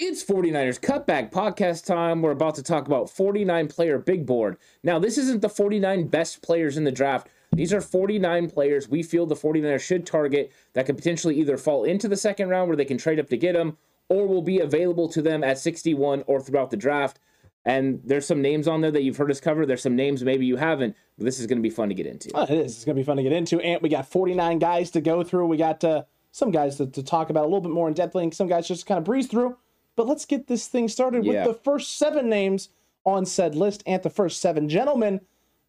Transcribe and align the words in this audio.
It's 0.00 0.22
49ers 0.22 0.80
Cutback 0.80 1.32
podcast 1.32 1.84
time. 1.84 2.22
We're 2.22 2.30
about 2.30 2.54
to 2.54 2.62
talk 2.62 2.86
about 2.86 3.10
49 3.10 3.66
player 3.66 3.98
big 3.98 4.26
board. 4.26 4.56
Now, 4.84 5.00
this 5.00 5.18
isn't 5.18 5.42
the 5.42 5.48
49 5.48 6.06
best 6.06 6.40
players 6.40 6.76
in 6.76 6.84
the 6.84 6.92
draft. 6.92 7.28
These 7.52 7.72
are 7.72 7.80
49 7.80 8.48
players 8.50 8.88
we 8.88 9.02
feel 9.02 9.26
the 9.26 9.34
49ers 9.34 9.80
should 9.80 10.06
target 10.06 10.52
that 10.74 10.86
could 10.86 10.96
potentially 10.96 11.34
either 11.40 11.56
fall 11.56 11.82
into 11.82 12.06
the 12.06 12.16
second 12.16 12.48
round 12.48 12.68
where 12.68 12.76
they 12.76 12.84
can 12.84 12.96
trade 12.96 13.18
up 13.18 13.28
to 13.30 13.36
get 13.36 13.54
them 13.54 13.76
or 14.08 14.28
will 14.28 14.40
be 14.40 14.60
available 14.60 15.08
to 15.08 15.20
them 15.20 15.42
at 15.42 15.58
61 15.58 16.22
or 16.26 16.40
throughout 16.40 16.70
the 16.70 16.76
draft. 16.76 17.18
And 17.64 18.00
there's 18.04 18.26
some 18.26 18.40
names 18.40 18.68
on 18.68 18.80
there 18.80 18.90
that 18.92 19.02
you've 19.02 19.16
heard 19.16 19.30
us 19.30 19.40
cover. 19.40 19.66
There's 19.66 19.82
some 19.82 19.96
names 19.96 20.22
maybe 20.22 20.46
you 20.46 20.56
haven't. 20.56 20.96
But 21.18 21.24
this 21.24 21.40
is 21.40 21.46
going 21.46 21.58
to 21.58 21.62
be 21.62 21.70
fun 21.70 21.88
to 21.88 21.94
get 21.94 22.06
into. 22.06 22.30
Oh, 22.34 22.44
it 22.44 22.50
is. 22.50 22.76
It's 22.76 22.84
going 22.84 22.96
to 22.96 23.00
be 23.00 23.04
fun 23.04 23.16
to 23.16 23.22
get 23.22 23.32
into. 23.32 23.60
And 23.60 23.82
we 23.82 23.88
got 23.88 24.06
49 24.06 24.58
guys 24.58 24.92
to 24.92 25.00
go 25.00 25.24
through. 25.24 25.46
We 25.46 25.56
got 25.56 25.82
uh, 25.82 26.04
some 26.32 26.50
guys 26.50 26.76
to, 26.76 26.86
to 26.86 27.02
talk 27.02 27.30
about 27.30 27.44
a 27.44 27.48
little 27.48 27.60
bit 27.60 27.72
more 27.72 27.88
in 27.88 27.94
depth. 27.94 28.14
And 28.14 28.34
some 28.34 28.48
guys 28.48 28.68
just 28.68 28.86
kind 28.86 28.98
of 28.98 29.04
breeze 29.04 29.26
through. 29.26 29.56
But 29.96 30.06
let's 30.06 30.24
get 30.24 30.46
this 30.46 30.68
thing 30.68 30.88
started 30.88 31.24
yeah. 31.24 31.44
with 31.46 31.56
the 31.56 31.62
first 31.62 31.98
seven 31.98 32.28
names 32.28 32.70
on 33.04 33.26
said 33.26 33.54
list 33.54 33.82
and 33.86 34.02
the 34.02 34.10
first 34.10 34.40
seven 34.40 34.68
gentlemen 34.68 35.20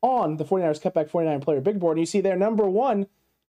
on 0.01 0.37
the 0.37 0.45
49ers 0.45 0.81
Cutback 0.81 1.09
49 1.09 1.41
player 1.41 1.61
big 1.61 1.79
board. 1.79 1.97
And 1.97 2.01
you 2.01 2.05
see 2.05 2.21
there, 2.21 2.35
number 2.35 2.69
one, 2.69 3.07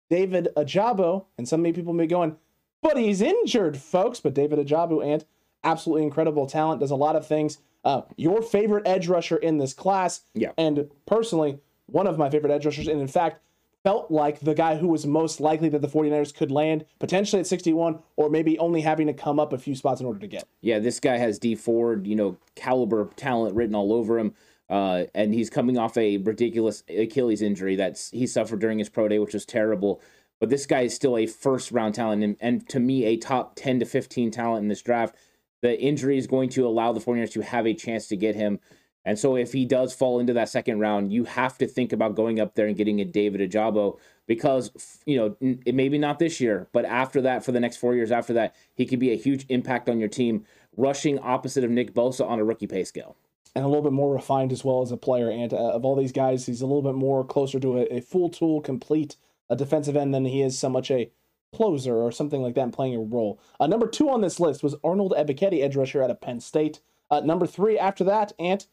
David 0.10 0.50
Ojabo. 0.56 1.26
And 1.38 1.48
some 1.48 1.64
people 1.64 1.94
may 1.94 2.04
be 2.04 2.08
going, 2.08 2.38
but 2.82 2.98
he's 2.98 3.22
injured, 3.22 3.78
folks. 3.78 4.20
But 4.20 4.34
David 4.34 4.60
Ojabo, 4.60 5.04
and 5.06 5.26
absolutely 5.64 6.04
incredible 6.04 6.46
talent, 6.46 6.80
does 6.80 6.92
a 6.92 6.96
lot 6.96 7.16
of 7.16 7.26
things. 7.26 7.58
Uh, 7.84 8.02
your 8.16 8.42
favorite 8.42 8.88
edge 8.88 9.08
rusher 9.08 9.38
in 9.38 9.58
this 9.58 9.74
class. 9.74 10.22
Yeah. 10.34 10.52
And 10.58 10.90
personally, 11.06 11.60
one 11.88 12.08
of 12.08 12.18
my 12.18 12.30
favorite 12.30 12.52
edge 12.52 12.66
rushers. 12.66 12.88
And 12.88 13.02
in 13.02 13.08
fact, 13.08 13.42
felt 13.88 14.12
like 14.12 14.42
the 14.42 14.54
guy 14.54 14.76
who 14.76 14.90
was 14.90 15.06
most 15.06 15.40
likely 15.40 15.70
that 15.70 15.82
the 15.82 15.88
49ers 15.88 16.36
could 16.36 16.52
land 16.52 16.84
potentially 17.00 17.40
at 17.40 17.48
61 17.48 18.00
or 18.18 18.30
maybe 18.30 18.60
only 18.60 18.82
having 18.82 19.08
to 19.08 19.14
come 19.14 19.40
up 19.40 19.54
a 19.54 19.58
few 19.58 19.76
spots 19.76 20.02
in 20.02 20.06
order 20.06 20.20
to 20.20 20.28
get. 20.28 20.44
Yeah, 20.60 20.80
this 20.80 21.00
guy 21.00 21.16
has 21.16 21.40
Dee 21.40 21.56
Ford, 21.56 22.06
you 22.06 22.14
know, 22.14 22.36
caliber 22.56 23.10
talent 23.16 23.56
written 23.56 23.76
all 23.76 23.94
over 23.94 24.20
him. 24.20 24.34
Uh, 24.70 25.06
and 25.16 25.34
he's 25.34 25.50
coming 25.50 25.78
off 25.78 25.96
a 25.96 26.18
ridiculous 26.18 26.84
Achilles 26.90 27.42
injury 27.42 27.78
that 27.78 27.98
he 28.12 28.28
suffered 28.28 28.60
during 28.60 28.78
his 28.78 28.90
pro 28.90 29.08
day, 29.08 29.20
which 29.20 29.34
was 29.34 29.46
terrible. 29.46 30.02
But 30.42 30.50
this 30.50 30.66
guy 30.66 30.82
is 30.82 30.94
still 30.94 31.16
a 31.16 31.26
first 31.26 31.72
round 31.72 31.96
talent 31.96 32.26
and, 32.26 32.36
and 32.42 32.68
to 32.68 32.82
me 32.82 33.06
a 33.06 33.16
top 33.16 33.56
10 33.56 33.80
to 33.80 33.86
15 33.86 34.32
talent 34.32 34.64
in 34.64 34.68
this 34.68 34.82
draft. 34.82 35.16
The 35.62 35.80
injury 35.82 36.18
is 36.18 36.28
going 36.28 36.50
to 36.50 36.68
allow 36.68 36.92
the 36.92 37.00
49ers 37.00 37.32
to 37.32 37.42
have 37.42 37.66
a 37.66 37.74
chance 37.74 38.08
to 38.08 38.18
get 38.18 38.36
him. 38.36 38.60
And 39.08 39.18
so 39.18 39.38
if 39.38 39.54
he 39.54 39.64
does 39.64 39.94
fall 39.94 40.20
into 40.20 40.34
that 40.34 40.50
second 40.50 40.80
round, 40.80 41.14
you 41.14 41.24
have 41.24 41.58
to 41.60 41.66
think 41.66 41.94
about 41.94 42.14
going 42.14 42.42
up 42.42 42.56
there 42.56 42.68
and 42.68 42.76
getting 42.76 43.00
a 43.00 43.06
David 43.06 43.40
Ojabo 43.40 43.98
because 44.26 45.00
you 45.06 45.16
know 45.16 45.38
it 45.40 45.74
maybe 45.74 45.98
not 45.98 46.20
this 46.20 46.42
year, 46.42 46.68
but 46.74 46.84
after 46.84 47.22
that, 47.22 47.46
for 47.46 47.54
the 47.54 47.62
next 47.62 47.78
four 47.78 47.96
years 47.96 48.12
after 48.12 48.34
that, 48.34 48.54
he 48.76 48.86
could 48.86 49.00
be 49.00 49.14
a 49.14 49.16
huge 49.16 49.46
impact 49.48 49.88
on 49.88 49.98
your 49.98 50.10
team, 50.10 50.44
rushing 50.76 51.18
opposite 51.20 51.64
of 51.64 51.72
Nick 51.72 51.94
Bosa 51.94 52.28
on 52.28 52.38
a 52.38 52.44
rookie 52.44 52.68
pay 52.68 52.84
scale. 52.84 53.16
And 53.56 53.64
a 53.64 53.70
little 53.70 53.82
bit 53.82 53.94
more 53.94 54.14
refined 54.14 54.52
as 54.52 54.66
well 54.66 54.82
as 54.82 54.92
a 54.92 54.98
player. 54.98 55.32
And 55.32 55.54
uh, 55.54 55.72
of 55.72 55.86
all 55.86 55.96
these 55.96 56.12
guys, 56.12 56.46
he's 56.46 56.62
a 56.62 56.68
little 56.68 56.82
bit 56.82 56.96
more 56.96 57.24
closer 57.24 57.62
to 57.62 57.78
a, 57.78 57.84
a 57.86 58.02
full 58.02 58.28
tool, 58.28 58.60
complete 58.60 59.16
a 59.50 59.56
defensive 59.56 59.96
end 59.96 60.14
than 60.14 60.26
he 60.26 60.42
is 60.42 60.60
so 60.60 60.68
much 60.68 60.92
a 60.92 61.10
closer 61.56 61.96
or 61.96 62.12
something 62.12 62.42
like 62.42 62.56
that, 62.56 62.74
playing 62.74 62.96
a 62.96 63.00
role. 63.00 63.40
Uh, 63.58 63.68
number 63.68 63.88
two 63.88 64.10
on 64.10 64.20
this 64.20 64.42
list 64.42 64.64
was 64.64 64.76
Arnold 64.84 65.14
Ebiketie, 65.18 65.64
edge 65.64 65.78
rusher 65.78 66.04
out 66.04 66.12
of 66.12 66.20
Penn 66.20 66.42
State. 66.42 66.82
Uh, 67.10 67.22
number 67.22 67.48
three 67.48 67.80
after 67.80 68.04
that, 68.04 68.34
Ant 68.38 68.68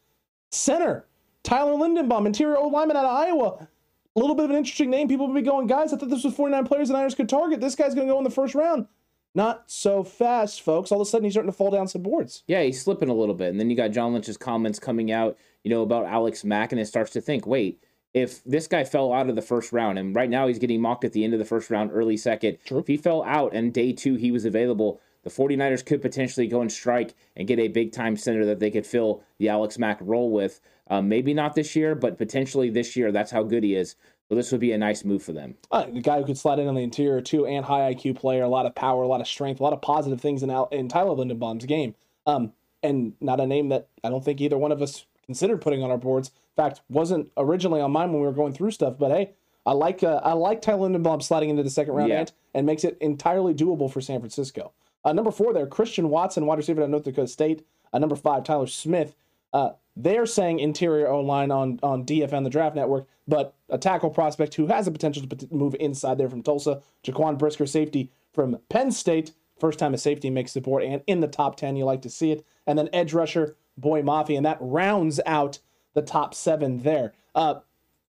Center, 0.51 1.05
Tyler 1.43 1.73
Linderbaum, 1.73 2.25
interior 2.25 2.57
old 2.57 2.73
lineman 2.73 2.97
out 2.97 3.05
of 3.05 3.11
Iowa. 3.11 3.67
A 4.15 4.19
little 4.19 4.35
bit 4.35 4.45
of 4.45 4.51
an 4.51 4.55
interesting 4.55 4.89
name. 4.89 5.07
People 5.07 5.27
will 5.27 5.35
be 5.35 5.41
going, 5.41 5.67
guys, 5.67 5.91
I 5.91 5.97
thought 5.97 6.09
this 6.09 6.23
was 6.23 6.33
49 6.33 6.65
players 6.65 6.87
the 6.87 6.93
Niners 6.93 7.15
could 7.15 7.27
target. 7.27 7.59
This 7.59 7.75
guy's 7.75 7.93
going 7.93 8.07
to 8.07 8.13
go 8.13 8.17
in 8.17 8.23
the 8.23 8.29
first 8.29 8.55
round. 8.55 8.87
Not 9.33 9.69
so 9.69 10.03
fast, 10.03 10.61
folks. 10.61 10.91
All 10.91 11.01
of 11.01 11.05
a 11.05 11.09
sudden, 11.09 11.25
he's 11.25 11.33
starting 11.33 11.51
to 11.51 11.57
fall 11.57 11.69
down 11.69 11.89
some 11.89 12.01
boards. 12.01 12.43
Yeah, 12.47 12.63
he's 12.63 12.81
slipping 12.81 13.09
a 13.09 13.13
little 13.13 13.35
bit. 13.35 13.49
And 13.49 13.59
then 13.59 13.69
you 13.69 13.75
got 13.75 13.91
John 13.91 14.13
Lynch's 14.13 14.37
comments 14.37 14.79
coming 14.79 15.11
out, 15.11 15.37
you 15.65 15.69
know, 15.69 15.81
about 15.81 16.05
Alex 16.05 16.45
Mack, 16.45 16.71
and 16.71 16.79
it 16.79 16.85
starts 16.85 17.11
to 17.11 17.21
think, 17.21 17.45
wait, 17.45 17.83
if 18.13 18.41
this 18.45 18.65
guy 18.65 18.85
fell 18.85 19.11
out 19.11 19.29
of 19.29 19.35
the 19.35 19.41
first 19.41 19.73
round, 19.73 19.99
and 19.99 20.15
right 20.15 20.29
now 20.29 20.47
he's 20.47 20.57
getting 20.59 20.79
mocked 20.79 21.03
at 21.03 21.11
the 21.11 21.25
end 21.25 21.33
of 21.33 21.39
the 21.39 21.45
first 21.45 21.69
round, 21.69 21.91
early 21.93 22.15
second, 22.15 22.59
True. 22.65 22.79
if 22.79 22.87
he 22.87 22.95
fell 22.95 23.23
out 23.23 23.53
and 23.53 23.73
day 23.73 23.91
two 23.91 24.15
he 24.15 24.31
was 24.31 24.45
available, 24.45 25.01
the 25.25 25.31
49ers 25.31 25.83
could 25.83 26.03
potentially 26.03 26.47
go 26.47 26.61
and 26.61 26.71
strike 26.71 27.15
and 27.35 27.47
get 27.47 27.59
a 27.59 27.67
big 27.67 27.91
time 27.91 28.15
center 28.15 28.45
that 28.45 28.59
they 28.59 28.69
could 28.69 28.85
fill 28.85 29.23
the 29.39 29.49
Alex 29.49 29.77
Mack 29.77 29.97
role 29.99 30.31
with. 30.31 30.61
Um, 30.87 31.09
maybe 31.09 31.33
not 31.33 31.55
this 31.55 31.75
year, 31.75 31.95
but 31.95 32.17
potentially 32.17 32.69
this 32.69 32.95
year. 32.95 33.11
That's 33.11 33.31
how 33.31 33.41
good 33.41 33.63
he 33.63 33.73
is. 33.73 33.95
So 34.29 34.35
this 34.35 34.51
would 34.51 34.61
be 34.61 34.71
a 34.71 34.77
nice 34.77 35.03
move 35.03 35.23
for 35.23 35.33
them. 35.33 35.55
Uh, 35.71 35.87
the 35.87 35.99
guy 35.99 36.19
who 36.19 36.25
could 36.25 36.37
slide 36.37 36.59
in 36.59 36.67
on 36.67 36.75
the 36.75 36.83
interior 36.83 37.21
too, 37.21 37.47
and 37.47 37.65
high 37.65 37.91
IQ 37.93 38.17
player, 38.17 38.43
a 38.43 38.47
lot 38.47 38.67
of 38.67 38.75
power, 38.75 39.01
a 39.01 39.07
lot 39.07 39.19
of 39.19 39.27
strength, 39.27 39.59
a 39.59 39.63
lot 39.63 39.73
of 39.73 39.81
positive 39.81 40.21
things 40.21 40.43
in 40.43 40.51
in 40.71 40.87
Tyler 40.87 41.15
Linderbaum's 41.15 41.65
game. 41.65 41.95
Um, 42.27 42.53
and 42.83 43.13
not 43.19 43.39
a 43.39 43.47
name 43.47 43.69
that 43.69 43.87
I 44.03 44.09
don't 44.09 44.23
think 44.23 44.41
either 44.41 44.57
one 44.59 44.71
of 44.71 44.81
us 44.81 45.07
considered 45.25 45.59
putting 45.59 45.81
on 45.81 45.89
our 45.89 45.97
boards. 45.97 46.29
In 46.29 46.63
fact, 46.63 46.81
wasn't 46.87 47.31
originally 47.35 47.81
on 47.81 47.91
mine 47.91 48.11
when 48.11 48.21
we 48.21 48.27
were 48.27 48.33
going 48.33 48.53
through 48.53 48.71
stuff. 48.71 48.95
But 48.99 49.09
hey, 49.09 49.33
I 49.65 49.73
like 49.73 50.03
uh, 50.03 50.21
I 50.23 50.33
like 50.33 50.61
Tyler 50.61 50.87
Linderbaum 50.87 51.23
sliding 51.23 51.49
into 51.49 51.63
the 51.63 51.71
second 51.71 51.93
round 51.95 52.09
yeah. 52.09 52.25
and 52.53 52.67
makes 52.67 52.83
it 52.83 52.97
entirely 53.01 53.55
doable 53.55 53.91
for 53.91 54.01
San 54.01 54.19
Francisco. 54.19 54.71
Uh, 55.05 55.13
number 55.13 55.31
four 55.31 55.53
there, 55.53 55.67
Christian 55.67 56.09
Watson, 56.09 56.45
wide 56.47 56.57
receiver 56.57 56.81
at 56.81 56.89
North 56.89 57.03
Dakota 57.03 57.27
State. 57.27 57.63
Uh, 57.93 57.99
number 57.99 58.15
five, 58.15 58.43
Tyler 58.43 58.67
Smith. 58.67 59.15
Uh, 59.53 59.69
they're 59.95 60.25
saying 60.25 60.59
interior 60.59 61.07
O 61.07 61.21
line 61.21 61.51
on 61.51 61.79
on 61.81 62.03
DFN, 62.03 62.43
the 62.43 62.49
Draft 62.49 62.75
Network, 62.75 63.07
but 63.27 63.55
a 63.69 63.77
tackle 63.77 64.09
prospect 64.09 64.55
who 64.55 64.67
has 64.67 64.85
the 64.85 64.91
potential 64.91 65.25
to 65.25 65.47
move 65.51 65.75
inside 65.79 66.17
there 66.17 66.29
from 66.29 66.43
Tulsa. 66.43 66.81
Jaquan 67.03 67.37
Brisker, 67.37 67.65
safety 67.65 68.11
from 68.33 68.59
Penn 68.69 68.91
State. 68.91 69.31
First 69.59 69.79
time 69.79 69.93
a 69.93 69.97
safety 69.97 70.29
makes 70.29 70.53
the 70.53 70.59
board 70.59 70.83
and 70.83 71.01
in 71.07 71.21
the 71.21 71.29
top 71.29 71.55
10, 71.55 71.77
you 71.77 71.85
like 71.85 72.01
to 72.01 72.09
see 72.09 72.31
it. 72.31 72.45
And 72.67 72.77
then 72.77 72.89
edge 72.91 73.13
rusher, 73.13 73.55
Boye 73.77 74.01
Mafe, 74.01 74.35
and 74.35 74.45
that 74.45 74.57
rounds 74.59 75.21
out 75.25 75.59
the 75.93 76.01
top 76.01 76.33
seven 76.33 76.79
there. 76.79 77.13
Uh, 77.33 77.61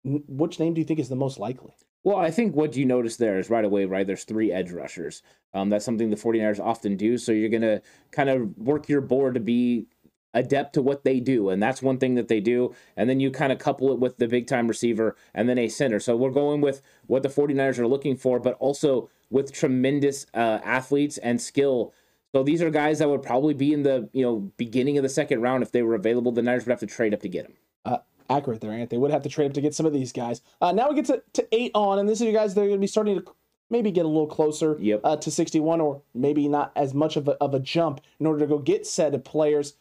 which 0.06 0.60
name 0.60 0.74
do 0.74 0.80
you 0.80 0.86
think 0.86 1.00
is 1.00 1.10
the 1.10 1.16
most 1.16 1.40
likely? 1.40 1.74
Well, 2.06 2.18
I 2.18 2.30
think 2.30 2.56
what 2.56 2.76
you 2.76 2.86
notice 2.86 3.18
there 3.18 3.40
is 3.40 3.50
right 3.50 3.66
away, 3.66 3.86
right? 3.86 4.06
There's 4.06 4.26
three 4.26 4.52
edge 4.52 4.72
rushers. 4.72 5.24
Um, 5.56 5.70
that's 5.72 5.84
something 5.84 6.12
the 6.12 6.16
49ers 6.16 6.64
often 6.64 6.96
do. 6.98 7.18
So 7.18 7.32
you're 7.32 7.50
going 7.50 7.64
to 7.64 7.82
kind 8.12 8.30
of 8.30 8.56
work 8.60 8.88
your 8.88 9.02
board 9.02 9.34
to 9.34 9.40
be 9.40 9.88
adept 10.36 10.74
to 10.74 10.84
what 10.84 11.04
they 11.04 11.20
do. 11.20 11.50
And 11.50 11.64
that's 11.64 11.82
one 11.82 11.98
thing 11.98 12.14
that 12.14 12.28
they 12.28 12.40
do. 12.40 12.76
And 12.96 13.10
then 13.10 13.20
you 13.20 13.32
kind 13.32 13.52
of 13.52 13.58
couple 13.58 13.92
it 13.92 13.98
with 13.98 14.18
the 14.18 14.28
big 14.28 14.46
time 14.46 14.68
receiver 14.68 15.16
and 15.34 15.50
then 15.50 15.58
a 15.58 15.68
center. 15.68 16.00
So 16.00 16.16
we're 16.16 16.30
going 16.30 16.62
with 16.62 16.84
what 17.08 17.24
the 17.24 17.30
49ers 17.30 17.80
are 17.80 17.88
looking 17.88 18.16
for, 18.16 18.40
but 18.40 18.54
also 18.60 19.10
with 19.32 19.52
tremendous 19.52 20.28
uh, 20.36 20.60
athletes 20.64 21.18
and 21.18 21.42
skill. 21.42 21.92
So 22.36 22.44
these 22.44 22.62
are 22.62 22.70
guys 22.70 23.00
that 23.00 23.10
would 23.10 23.24
probably 23.24 23.56
be 23.56 23.74
in 23.74 23.82
the 23.82 24.10
you 24.14 24.24
know 24.24 24.52
beginning 24.58 24.98
of 24.98 25.04
the 25.04 25.10
second 25.10 25.42
round 25.42 25.64
if 25.64 25.72
they 25.72 25.82
were 25.82 25.96
available. 25.96 26.32
The 26.32 26.44
Niners 26.44 26.66
would 26.66 26.72
have 26.72 26.82
to 26.82 26.86
trade 26.86 27.16
up 27.16 27.22
to 27.22 27.30
get 27.30 27.46
them. 27.46 27.54
Uh, 27.84 27.98
accurate 28.30 28.62
there, 28.62 28.72
Ant. 28.72 28.90
They 28.90 28.98
would 28.98 29.12
have 29.12 29.24
to 29.24 29.30
trade 29.30 29.48
up 29.48 29.54
to 29.54 29.62
get 29.62 29.76
some 29.76 29.86
of 29.86 29.94
these 29.94 30.12
guys. 30.12 30.42
Uh, 30.62 30.72
now 30.72 30.90
we 30.90 30.96
get 30.96 31.06
to, 31.06 31.22
to 31.34 31.48
eight 31.52 31.72
on, 31.76 32.00
and 32.00 32.08
this 32.08 32.22
is 32.22 32.28
you 32.28 32.34
guys 32.34 32.54
They're 32.54 32.66
going 32.66 32.78
to 32.78 32.82
be 32.82 32.88
starting 32.88 33.20
to 33.20 33.26
maybe 33.70 33.92
get 33.92 34.06
a 34.06 34.08
little 34.08 34.28
closer 34.28 34.78
Yep. 34.80 35.02
uh, 35.04 35.18
to 35.18 35.32
61, 35.32 35.82
or 35.82 36.02
maybe 36.14 36.48
not 36.48 36.72
as 36.76 36.94
much 36.94 37.16
of 37.18 37.28
a, 37.28 37.32
of 37.34 37.54
a 37.54 37.60
jump 37.60 38.02
in 38.20 38.26
order 38.28 38.40
to 38.40 38.48
go 38.48 38.60
get 38.60 38.86
said 38.86 39.24
players. 39.26 39.76